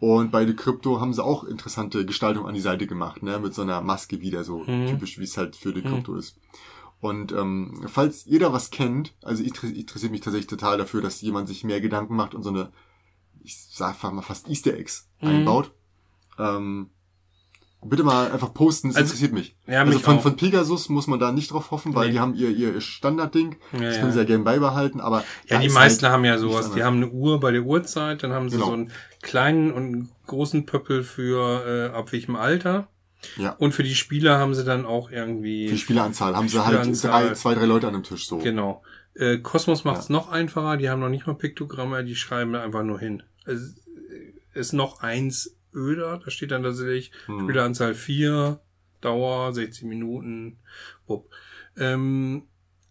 Und 0.00 0.30
bei 0.32 0.46
The 0.46 0.54
Crypto 0.54 1.00
haben 1.00 1.14
sie 1.14 1.24
auch 1.24 1.44
interessante 1.44 2.04
Gestaltung 2.04 2.46
an 2.46 2.54
die 2.54 2.60
Seite 2.60 2.86
gemacht, 2.86 3.22
ne, 3.22 3.38
mit 3.38 3.54
so 3.54 3.62
einer 3.62 3.80
Maske 3.80 4.20
wieder, 4.20 4.44
so 4.44 4.64
Mhm. 4.66 4.86
typisch, 4.86 5.18
wie 5.18 5.24
es 5.24 5.36
halt 5.36 5.56
für 5.56 5.72
The 5.72 5.80
Mhm. 5.80 5.84
Crypto 5.86 6.14
ist. 6.16 6.36
Und 7.00 7.32
ähm, 7.32 7.84
falls 7.86 8.24
da 8.24 8.52
was 8.52 8.70
kennt, 8.70 9.14
also 9.22 9.42
ich 9.42 9.48
inter- 9.48 9.68
interessiert 9.68 10.12
mich 10.12 10.20
tatsächlich 10.20 10.48
total 10.48 10.78
dafür, 10.78 11.02
dass 11.02 11.20
jemand 11.20 11.48
sich 11.48 11.64
mehr 11.64 11.80
Gedanken 11.80 12.16
macht 12.16 12.34
und 12.34 12.42
so 12.42 12.50
eine, 12.50 12.72
ich 13.42 13.56
sag 13.58 14.02
mal 14.02 14.22
fast 14.22 14.48
Easter 14.48 14.74
Eggs 14.74 15.08
Mhm. 15.20 15.28
einbaut. 15.28 15.72
Ähm, 16.38 16.90
bitte 17.84 18.02
mal 18.02 18.30
einfach 18.32 18.52
posten, 18.54 18.88
das 18.88 18.96
Also- 18.96 19.06
interessiert 19.08 19.32
mich. 19.32 19.56
Ja, 19.66 19.80
also 19.80 19.92
mich 19.92 20.02
von, 20.02 20.16
auch. 20.18 20.22
von 20.22 20.36
Pegasus 20.36 20.88
muss 20.88 21.06
man 21.06 21.18
da 21.20 21.32
nicht 21.32 21.52
drauf 21.52 21.70
hoffen, 21.70 21.94
weil 21.94 22.06
Nee. 22.06 22.12
die 22.14 22.20
haben 22.20 22.34
ihr, 22.34 22.50
ihr 22.50 22.80
Standardding. 22.80 23.56
Ja, 23.72 23.80
das 23.80 23.94
ja. 23.96 24.00
können 24.00 24.12
sie 24.12 24.18
ja 24.18 24.24
gerne 24.24 24.44
beibehalten, 24.44 25.00
aber 25.00 25.24
Ja, 25.48 25.58
die 25.58 25.66
ist 25.66 25.74
meisten 25.74 26.04
halt 26.04 26.12
haben 26.12 26.24
ja 26.24 26.38
sowas. 26.38 26.72
Die 26.72 26.82
haben 26.82 26.96
eine 26.96 27.08
Uhr 27.10 27.40
bei 27.40 27.50
der 27.52 27.62
Uhrzeit, 27.62 28.22
dann 28.22 28.32
haben 28.32 28.48
sie 28.50 28.56
Genau. 28.56 28.66
so 28.66 28.72
einen 28.72 28.90
kleinen 29.22 29.72
und 29.72 29.82
einen 29.84 30.08
großen 30.26 30.66
Pöppel 30.66 31.02
für 31.02 31.90
äh, 31.92 31.96
ab 31.96 32.12
welchem 32.12 32.36
Alter. 32.36 32.88
Ja. 33.38 33.50
Und 33.58 33.72
für 33.72 33.82
die 33.82 33.94
Spieler 33.94 34.38
haben 34.38 34.54
sie 34.54 34.64
dann 34.64 34.84
auch 34.84 35.10
irgendwie. 35.10 35.66
Die 35.68 35.78
Spieleranzahl 35.78 36.36
haben 36.36 36.48
sie 36.48 36.62
halt 36.64 37.02
drei, 37.02 37.32
zwei, 37.32 37.54
drei 37.54 37.64
Leute 37.64 37.86
an 37.86 37.94
dem 37.94 38.02
Tisch 38.02 38.26
so. 38.28 38.36
Genau. 38.38 38.82
Äh, 39.14 39.38
Cosmos 39.38 39.84
macht 39.84 40.00
es 40.00 40.08
noch 40.10 40.30
einfacher, 40.30 40.76
die 40.76 40.90
haben 40.90 41.00
noch 41.00 41.08
nicht 41.08 41.26
mal 41.26 41.34
Piktogramme, 41.34 42.04
die 42.04 42.16
schreiben 42.16 42.54
einfach 42.54 42.82
nur 42.82 42.98
hin. 42.98 43.22
Es 43.46 43.76
ist 44.52 44.72
noch 44.72 45.00
eins 45.00 45.53
öder, 45.74 46.20
da 46.24 46.30
steht 46.30 46.50
dann 46.50 46.62
tatsächlich 46.62 47.10
Hm. 47.26 47.40
Spieleranzahl 47.40 47.94
4, 47.94 48.60
Dauer 49.00 49.52
60 49.52 49.84
Minuten. 49.84 50.58
Wupp. 51.06 51.30
Ähm, 51.76 52.44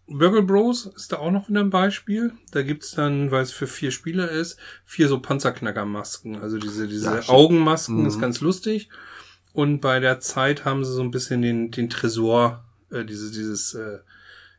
Burgle 0.06 0.42
Bros 0.42 0.86
ist 0.94 1.12
da 1.12 1.16
auch 1.18 1.30
noch 1.30 1.48
wieder 1.48 1.60
ein 1.60 1.70
Beispiel. 1.70 2.32
Da 2.52 2.62
gibt's 2.62 2.90
dann, 2.92 3.30
weil 3.30 3.42
es 3.42 3.52
für 3.52 3.66
vier 3.66 3.90
Spieler 3.90 4.30
ist, 4.30 4.58
vier 4.84 5.08
so 5.08 5.18
Panzerknackermasken. 5.18 6.36
Also 6.40 6.58
diese, 6.58 6.86
diese 6.86 7.06
Ja. 7.16 7.28
Augenmasken, 7.28 8.00
Mhm. 8.02 8.06
ist 8.06 8.20
ganz 8.20 8.40
lustig. 8.40 8.90
Und 9.54 9.80
bei 9.80 10.00
der 10.00 10.20
Zeit 10.20 10.64
haben 10.64 10.84
sie 10.84 10.92
so 10.92 11.00
ein 11.02 11.10
bisschen 11.10 11.40
den, 11.40 11.70
den 11.70 11.88
Tresor, 11.88 12.64
äh, 12.90 13.04
dieses, 13.04 13.32
dieses 13.32 13.72
äh, 13.74 13.98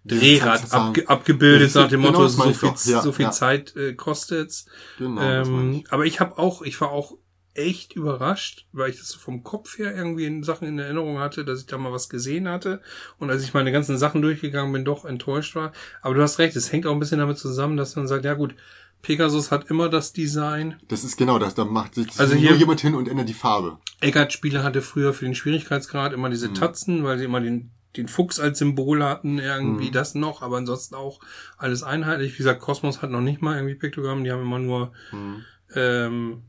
Drehrad 0.03 0.71
abge 0.73 1.07
abgebildet 1.09 1.73
Ja, 1.73 1.81
nach 1.81 1.89
dem 1.89 2.01
genau 2.01 2.19
Motto, 2.21 2.37
meine 2.37 2.53
so 2.53 2.71
viel. 2.73 2.91
Ja, 2.93 3.01
so 3.01 3.11
viel 3.11 3.25
ja. 3.25 3.31
Zeit 3.31 3.75
äh, 3.75 3.93
kostet's. 3.93 4.65
Genau, 4.97 5.21
Ähm, 5.21 5.83
aber 5.89 6.05
ich 6.05 6.19
habe 6.19 6.37
auch, 6.37 6.61
ich 6.61 6.79
war 6.81 6.89
auch 6.91 7.17
echt 7.55 7.93
überrascht, 7.93 8.67
weil 8.73 8.89
ich 8.91 8.97
das 8.99 9.07
so 9.09 9.17
vom 9.19 9.43
Kopf 9.43 9.77
her 9.77 9.95
irgendwie 9.95 10.25
in 10.25 10.43
Sachen 10.43 10.67
in 10.67 10.77
Erinnerung 10.77 11.19
hatte, 11.19 11.43
dass 11.45 11.61
ich 11.61 11.65
da 11.65 11.77
mal 11.77 11.91
was 11.91 12.09
gesehen 12.09 12.47
hatte 12.47 12.81
und 13.17 13.29
als 13.29 13.43
ich 13.43 13.53
meine 13.53 13.71
ganzen 13.71 13.97
Sachen 13.97 14.21
durchgegangen 14.21 14.71
bin, 14.73 14.85
doch 14.85 15.05
enttäuscht 15.05 15.55
war. 15.55 15.71
Aber 16.01 16.13
du 16.15 16.21
hast 16.21 16.37
recht, 16.39 16.55
es 16.55 16.71
hängt 16.71 16.85
auch 16.85 16.91
ein 16.91 16.99
bisschen 16.99 17.19
damit 17.19 17.37
zusammen, 17.37 17.77
dass 17.77 17.95
man 17.95 18.07
sagt, 18.07 18.25
ja 18.25 18.33
gut, 18.33 18.55
Pegasus 19.01 19.51
hat 19.51 19.69
immer 19.69 19.87
das 19.89 20.13
Design. 20.13 20.75
Das 20.87 21.03
ist 21.03 21.15
genau 21.17 21.37
das, 21.39 21.53
da 21.55 21.63
macht 21.65 21.95
sich 21.95 22.07
Also 22.19 22.33
nur 22.33 22.41
hier- 22.41 22.55
jemand 22.55 22.81
hin 22.81 22.95
und 22.95 23.07
ändert 23.07 23.29
die 23.29 23.33
Farbe. 23.33 23.77
Eckart 24.01 24.33
Spieler 24.33 24.63
hatte 24.63 24.81
früher 24.81 25.13
für 25.13 25.25
den 25.25 25.35
Schwierigkeitsgrad 25.35 26.11
immer 26.13 26.29
diese 26.29 26.49
Mhm. 26.49 26.53
Tatzen, 26.55 27.03
weil 27.03 27.17
sie 27.17 27.25
immer 27.25 27.39
den 27.41 27.71
den 27.95 28.09
Fuchs 28.09 28.41
als 28.41 28.59
Symbol 28.59 29.01
hatten, 29.01 29.37
irgendwie 29.39 29.87
Mhm. 29.87 29.91
das 29.93 30.15
noch, 30.15 30.41
aber 30.41 30.57
ansonsten 30.57 30.95
auch 30.95 31.21
alles 31.57 31.81
einheitlich. 31.81 32.33
Wie 32.33 32.37
gesagt, 32.39 32.59
Kosmos 32.59 33.01
hat 33.01 33.09
noch 33.09 33.21
nicht 33.21 33.41
mal 33.41 33.55
irgendwie 33.55 33.75
Piktogramm, 33.75 34.25
die 34.25 34.33
haben 34.33 34.41
immer 34.41 34.59
nur 34.59 34.91
Hm. 35.11 35.45
ähm, 35.73 36.41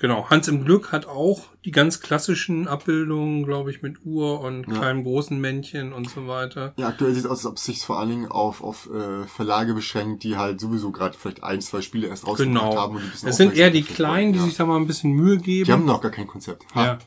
Genau, 0.00 0.28
Hans 0.30 0.48
im 0.48 0.64
Glück 0.64 0.92
hat 0.92 1.06
auch 1.06 1.42
die 1.64 1.70
ganz 1.72 2.00
klassischen 2.00 2.66
Abbildungen, 2.66 3.44
glaube 3.44 3.70
ich, 3.70 3.82
mit 3.82 4.04
Uhr 4.04 4.40
und 4.40 4.66
Ja. 4.66 4.74
kleinen 4.78 5.04
großen 5.04 5.38
Männchen 5.38 5.92
und 5.92 6.08
so 6.08 6.26
weiter. 6.26 6.72
Ja, 6.78 6.88
aktuell 6.88 7.12
sieht 7.14 7.24
es 7.26 7.30
aus, 7.30 7.38
als 7.40 7.46
ob 7.46 7.56
es 7.58 7.64
sich 7.64 7.84
vor 7.84 8.00
allen 8.00 8.08
Dingen 8.08 8.26
auf, 8.26 8.62
auf 8.62 8.88
äh, 8.90 9.26
Verlage 9.26 9.74
beschränkt, 9.74 10.22
die 10.24 10.38
halt 10.38 10.58
sowieso 10.58 10.90
gerade 10.90 11.16
vielleicht 11.18 11.44
ein, 11.44 11.60
zwei 11.60 11.82
Spiele 11.82 12.08
erst 12.08 12.26
rausgebracht 12.26 12.54
Genau. 12.70 12.76
haben. 12.80 12.94
Und 12.96 13.02
die 13.02 13.06
ein 13.08 13.10
bisschen 13.12 13.28
Es 13.28 13.36
sind 13.36 13.54
eher 13.54 13.70
die 13.70 13.82
Kleinen, 13.82 14.32
die 14.32 14.38
wollen, 14.38 14.48
sich 14.48 14.56
da 14.56 14.64
mal 14.64 14.76
ein 14.76 14.86
bisschen 14.86 15.12
Mühe 15.12 15.34
ja. 15.36 15.40
geben. 15.42 15.64
Die 15.66 15.72
haben 15.72 15.84
noch 15.84 16.00
gar 16.00 16.10
kein 16.10 16.26
Konzept. 16.26 16.64
Ha. 16.74 16.84
Ja. 16.84 16.98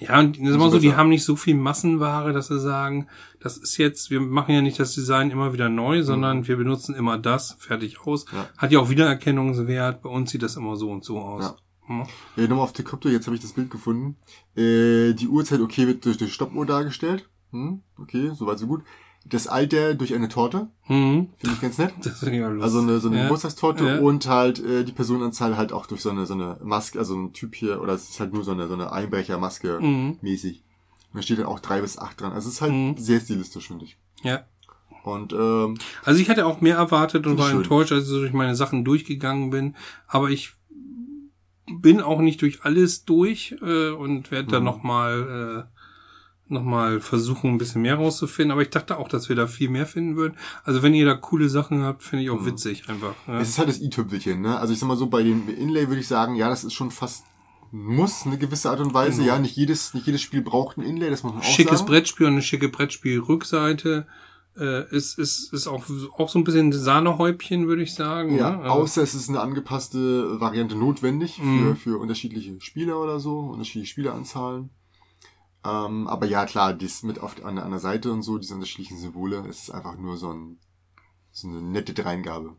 Ja, 0.00 0.20
und 0.20 0.38
das 0.38 0.48
ist 0.50 0.54
immer 0.54 0.70
so, 0.70 0.78
die 0.78 0.94
haben 0.94 1.08
nicht 1.08 1.24
so 1.24 1.34
viel 1.34 1.56
Massenware, 1.56 2.32
dass 2.32 2.46
sie 2.46 2.60
sagen, 2.60 3.08
das 3.40 3.56
ist 3.56 3.78
jetzt, 3.78 4.10
wir 4.10 4.20
machen 4.20 4.54
ja 4.54 4.60
nicht 4.62 4.78
das 4.78 4.94
Design 4.94 5.30
immer 5.32 5.52
wieder 5.52 5.68
neu, 5.68 6.04
sondern 6.04 6.46
wir 6.46 6.56
benutzen 6.56 6.94
immer 6.94 7.18
das, 7.18 7.56
fertig 7.58 7.98
aus. 8.06 8.24
Mhm. 8.30 8.38
Ja. 8.38 8.48
Hat 8.58 8.70
ja 8.70 8.78
auch 8.78 8.90
Wiedererkennungswert, 8.90 10.02
bei 10.02 10.08
uns 10.08 10.30
sieht 10.30 10.42
das 10.44 10.54
immer 10.56 10.76
so 10.76 10.90
und 10.90 11.04
so 11.04 11.18
aus. 11.18 11.44
Ja. 11.46 11.56
Hm? 11.88 12.04
Äh, 12.36 12.42
nochmal 12.42 12.60
auf 12.64 12.72
die 12.72 12.84
Krypto, 12.84 13.08
jetzt 13.08 13.26
habe 13.26 13.34
ich 13.34 13.42
das 13.42 13.52
Bild 13.54 13.70
gefunden. 13.70 14.16
Äh, 14.56 15.14
die 15.14 15.26
Uhrzeit, 15.28 15.60
okay, 15.60 15.86
wird 15.86 16.04
durch 16.04 16.16
die 16.18 16.28
Stoppuhr 16.28 16.64
dargestellt. 16.66 17.28
Hm, 17.50 17.80
okay, 18.00 18.30
soweit 18.34 18.58
so 18.58 18.66
gut. 18.66 18.82
Das 19.24 19.46
Alter 19.46 19.94
durch 19.94 20.14
eine 20.14 20.28
Torte, 20.28 20.68
Mhm. 20.88 21.28
finde 21.38 21.54
ich 21.56 21.60
ganz 21.60 21.76
nett. 21.78 21.92
Das 22.04 22.22
ist 22.22 22.28
ja 22.32 22.46
lustig. 22.48 22.62
Also 22.62 22.78
eine, 22.80 23.00
so 23.00 23.08
eine 23.08 23.16
ja. 23.18 23.22
Geburtstagstorte 23.24 23.84
Ja. 23.86 23.98
und 23.98 24.26
halt 24.26 24.58
äh, 24.64 24.84
die 24.84 24.92
Personenanzahl 24.92 25.56
halt 25.56 25.72
auch 25.72 25.86
durch 25.86 26.00
so 26.02 26.10
eine, 26.10 26.24
so 26.24 26.34
eine 26.34 26.58
Maske, 26.62 26.98
also 26.98 27.14
ein 27.16 27.32
Typ 27.32 27.54
hier, 27.54 27.82
oder 27.82 27.94
es 27.94 28.08
ist 28.08 28.20
halt 28.20 28.32
nur 28.32 28.44
so 28.44 28.52
eine, 28.52 28.68
so 28.68 28.74
eine 28.74 28.92
Einbrechermaske 28.92 29.80
Mhm. 29.80 30.18
mäßig. 30.22 30.62
Und 31.12 31.16
da 31.18 31.22
steht 31.22 31.38
dann 31.38 31.46
auch 31.46 31.60
drei 31.60 31.80
bis 31.80 31.98
acht 31.98 32.20
dran. 32.20 32.32
Also 32.32 32.48
es 32.48 32.54
ist 32.56 32.60
halt 32.60 32.72
Mhm. 32.72 32.94
sehr 32.96 33.20
stilistisch, 33.20 33.68
finde 33.68 33.86
ich. 33.86 33.96
Ja. 34.22 34.44
Und 35.04 35.32
ähm, 35.32 35.76
Also 36.04 36.20
ich 36.20 36.28
hatte 36.28 36.44
auch 36.46 36.60
mehr 36.60 36.76
erwartet 36.76 37.26
und 37.26 37.32
Finde 37.32 37.34
ich 37.36 37.40
war 37.44 37.50
schön. 37.50 37.58
enttäuscht, 37.62 37.92
als 37.92 38.02
ich 38.04 38.08
so 38.10 38.20
durch 38.20 38.32
meine 38.34 38.54
Sachen 38.54 38.84
durchgegangen 38.84 39.48
bin. 39.50 39.74
Aber 40.06 40.28
ich 40.30 40.52
bin 41.80 42.00
auch 42.00 42.20
nicht 42.20 42.40
durch 42.42 42.62
alles 42.64 43.04
durch 43.04 43.56
äh, 43.62 43.90
und 43.90 44.30
werde 44.30 44.48
da 44.50 44.58
Mhm. 44.60 44.64
nochmal 44.66 45.66
äh, 45.68 45.78
noch 46.52 46.62
mal 46.62 47.00
versuchen, 47.00 47.50
ein 47.52 47.58
bisschen 47.58 47.82
mehr 47.82 47.96
rauszufinden. 47.96 48.52
Aber 48.52 48.62
ich 48.62 48.70
dachte 48.70 48.96
auch, 48.96 49.08
dass 49.08 49.28
wir 49.28 49.36
da 49.36 49.46
viel 49.46 49.68
mehr 49.68 49.84
finden 49.86 50.16
würden. 50.16 50.36
Also 50.64 50.82
wenn 50.82 50.94
ihr 50.94 51.04
da 51.04 51.14
coole 51.14 51.48
Sachen 51.50 51.82
habt, 51.82 52.02
finde 52.02 52.24
ich 52.24 52.30
auch 52.30 52.40
Mhm. 52.40 52.46
witzig 52.46 52.88
einfach. 52.88 53.14
Ja. 53.26 53.38
es 53.40 53.50
ist 53.50 53.58
halt 53.58 53.68
das 53.68 53.80
i-Tüpfelchen, 53.80 54.40
ne? 54.40 54.58
Also 54.58 54.72
ich 54.72 54.78
sag 54.78 54.86
mal 54.88 54.96
so, 54.96 55.08
bei 55.08 55.22
dem 55.22 55.46
Inlay 55.48 55.88
würde 55.88 56.00
ich 56.00 56.08
sagen, 56.08 56.36
ja, 56.36 56.48
das 56.48 56.64
ist 56.64 56.72
schon 56.72 56.90
fast 56.90 57.24
muss 57.70 58.24
eine 58.24 58.38
gewisse 58.38 58.70
Art 58.70 58.80
und 58.80 58.94
Weise. 58.94 59.20
Genau. 59.20 59.34
Ja, 59.34 59.38
nicht 59.38 59.54
jedes, 59.54 59.92
nicht 59.92 60.06
jedes 60.06 60.22
Spiel 60.22 60.40
braucht 60.40 60.78
ein 60.78 60.82
Inlay, 60.82 61.10
das 61.10 61.22
muss 61.22 61.34
man 61.34 61.42
auch 61.42 61.46
Schickes 61.46 61.80
sagen. 61.80 61.90
Brettspiel 61.90 62.26
und 62.26 62.32
eine 62.32 62.40
schicke 62.42 62.70
Brettspiel-Rückseite. 62.70 64.06
Äh, 64.58 64.88
ist, 64.94 65.18
ist, 65.18 65.52
ist 65.52 65.66
auch, 65.68 65.84
auch 66.16 66.28
so 66.28 66.38
ein 66.38 66.44
bisschen 66.44 66.72
Sahnehäubchen, 66.72 67.68
würde 67.68 67.82
ich 67.82 67.94
sagen. 67.94 68.36
Ja, 68.36 68.50
ne? 68.50 68.58
Also- 68.62 68.70
außer 68.82 69.02
es 69.02 69.14
ist 69.14 69.28
eine 69.28 69.40
angepasste 69.40 70.40
Variante 70.40 70.74
notwendig 70.74 71.36
für, 71.36 71.42
Mhm. 71.42 71.76
für 71.76 71.98
unterschiedliche 72.00 72.60
Spieler 72.60 73.00
oder 73.00 73.20
so, 73.20 73.38
unterschiedliche 73.40 73.90
Spieleranzahlen. 73.92 74.70
Ähm, 75.64 76.06
aber 76.08 76.26
ja, 76.26 76.44
klar, 76.46 76.72
das 76.74 77.02
mit 77.02 77.20
auf, 77.20 77.44
an, 77.44 77.56
der- 77.56 77.64
an 77.64 77.70
der 77.70 77.80
Seite 77.80 78.12
und 78.12 78.22
so, 78.22 78.38
diese 78.38 78.54
unterschiedlichen 78.54 78.98
Symbole, 78.98 79.44
es 79.48 79.62
ist 79.64 79.70
einfach 79.70 79.96
nur 79.96 80.16
so, 80.16 80.32
ein, 80.32 80.58
so 81.30 81.48
eine 81.48 81.60
nette 81.62 81.94
Dreingabe. 81.94 82.56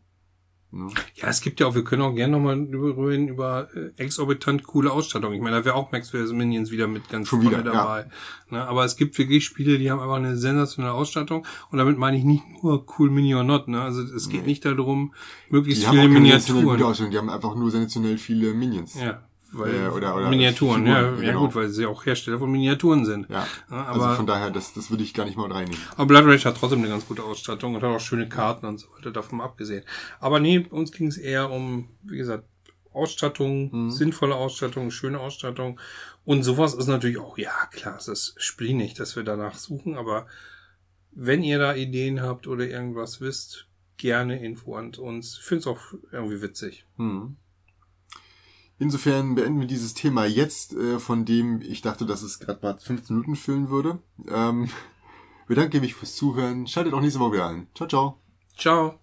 Ne? 0.72 0.88
Ja, 1.16 1.28
es 1.28 1.40
gibt 1.40 1.58
ja 1.58 1.66
auch, 1.66 1.74
wir 1.74 1.82
können 1.82 2.02
auch 2.02 2.14
gerne 2.14 2.32
nochmal 2.32 2.54
reden 2.56 3.28
über 3.28 3.68
äh, 3.74 3.90
exorbitant 3.96 4.62
coole 4.62 4.92
Ausstattung. 4.92 5.32
Ich 5.32 5.40
meine, 5.40 5.56
da 5.56 5.64
wäre 5.64 5.74
auch 5.74 5.90
Max 5.90 6.10
vs. 6.10 6.32
Minions 6.32 6.70
wieder 6.70 6.86
mit 6.86 7.08
ganz 7.08 7.28
Schon 7.28 7.42
vorne 7.42 7.58
wieder, 7.58 7.72
dabei. 7.72 8.06
Ne, 8.50 8.62
aber 8.66 8.84
es 8.84 8.96
gibt 8.96 9.18
wirklich 9.18 9.44
Spiele, 9.44 9.78
die 9.78 9.90
haben 9.90 10.00
einfach 10.00 10.16
eine 10.16 10.36
sensationelle 10.36 10.94
Ausstattung. 10.94 11.46
Und 11.70 11.78
damit 11.78 11.98
meine 11.98 12.16
ich 12.18 12.24
nicht 12.24 12.44
nur 12.62 12.84
cool 12.98 13.10
Mini 13.10 13.34
or 13.34 13.42
not. 13.44 13.68
Ne? 13.68 13.80
Also 13.80 14.02
es 14.02 14.28
geht 14.28 14.42
Nee. 14.42 14.46
nicht 14.48 14.64
darum, 14.64 15.12
möglichst 15.48 15.82
Die 15.82 15.86
haben 15.88 15.98
auch 15.98 16.02
viele 16.02 16.20
sensationell 16.22 16.64
gute 16.64 16.76
Miniaturen. 16.78 17.10
Die 17.10 17.18
haben 17.18 17.30
einfach 17.30 17.54
nur 17.56 17.70
sensationell 17.70 18.18
viele 18.18 18.54
Minions. 18.54 18.94
Ja, 18.94 19.22
weil 19.52 19.74
Äh, 19.74 19.88
oder- 19.88 20.16
oder 20.16 20.28
Miniaturen, 20.30 20.84
Figuren, 20.84 20.86
ja, 20.86 21.10
ja 21.22 21.30
genau. 21.32 21.46
gut, 21.46 21.54
weil 21.54 21.68
sie 21.68 21.86
auch 21.86 22.04
Hersteller 22.06 22.38
von 22.38 22.50
Miniaturen 22.50 23.04
sind. 23.04 23.28
Ja, 23.28 23.46
Ja, 23.70 23.84
also 23.86 24.00
aber- 24.02 24.16
von 24.16 24.26
daher, 24.26 24.50
das, 24.50 24.72
das 24.74 24.90
würde 24.90 25.02
ich 25.02 25.12
gar 25.14 25.24
nicht 25.26 25.36
mal 25.36 25.50
reinnehmen. 25.50 25.80
Aber 25.96 26.06
Blood 26.06 26.24
Rage 26.26 26.44
hat 26.44 26.56
trotzdem 26.56 26.80
eine 26.80 26.88
ganz 26.88 27.06
gute 27.06 27.22
Ausstattung 27.24 27.74
und 27.74 27.82
hat 27.82 27.90
auch 27.90 28.00
schöne 28.00 28.28
Karten 28.28 28.66
und 28.66 28.78
so 28.78 28.86
weiter, 28.96 29.10
davon 29.10 29.38
mal 29.38 29.44
abgesehen. 29.44 29.84
Aber 30.20 30.40
nee, 30.40 30.66
uns 30.70 30.92
ging 30.92 31.08
es 31.08 31.16
eher 31.16 31.50
um, 31.50 31.88
wie 32.02 32.16
gesagt, 32.18 32.44
Ausstattung, 32.92 33.70
Mhm. 33.86 33.90
sinnvolle 33.90 34.34
Ausstattung, 34.34 34.90
schöne 34.90 35.20
Ausstattung. 35.20 35.78
Und 36.24 36.42
sowas 36.42 36.74
ist 36.74 36.88
natürlich 36.88 37.18
auch, 37.18 37.38
ja 37.38 37.52
klar, 37.72 37.96
es 37.96 38.08
ist 38.08 38.34
splinig, 38.36 38.94
dass 38.94 39.14
wir 39.16 39.22
danach 39.22 39.54
suchen, 39.54 39.96
aber 39.96 40.26
wenn 41.12 41.42
ihr 41.42 41.58
da 41.58 41.74
Ideen 41.74 42.20
habt 42.20 42.46
oder 42.46 42.66
irgendwas 42.66 43.20
wisst, 43.20 43.66
gerne 43.96 44.42
Info 44.44 44.76
an 44.76 44.92
uns. 44.94 45.38
Ich 45.38 45.44
finde 45.44 45.60
es 45.60 45.66
auch 45.66 45.80
irgendwie 46.10 46.40
witzig. 46.42 46.84
Hm. 46.96 47.36
Insofern 48.80 49.34
beenden 49.34 49.60
wir 49.60 49.66
dieses 49.66 49.92
Thema 49.92 50.24
jetzt, 50.24 50.72
äh, 50.72 50.98
von 50.98 51.26
dem 51.26 51.60
ich 51.60 51.82
dachte, 51.82 52.06
dass 52.06 52.22
es 52.22 52.40
gerade 52.40 52.60
mal 52.62 52.78
15 52.78 53.14
Minuten 53.14 53.36
füllen 53.36 53.68
würde. 53.68 53.98
Ähm, 54.26 54.70
bedanke 55.46 55.80
mich 55.80 55.94
fürs 55.94 56.16
Zuhören. 56.16 56.66
Schaltet 56.66 56.94
auch 56.94 57.02
nächste 57.02 57.20
Woche 57.20 57.34
wieder 57.34 57.48
ein. 57.48 57.66
Ciao, 57.74 57.86
ciao. 57.86 58.16
Ciao. 58.56 58.99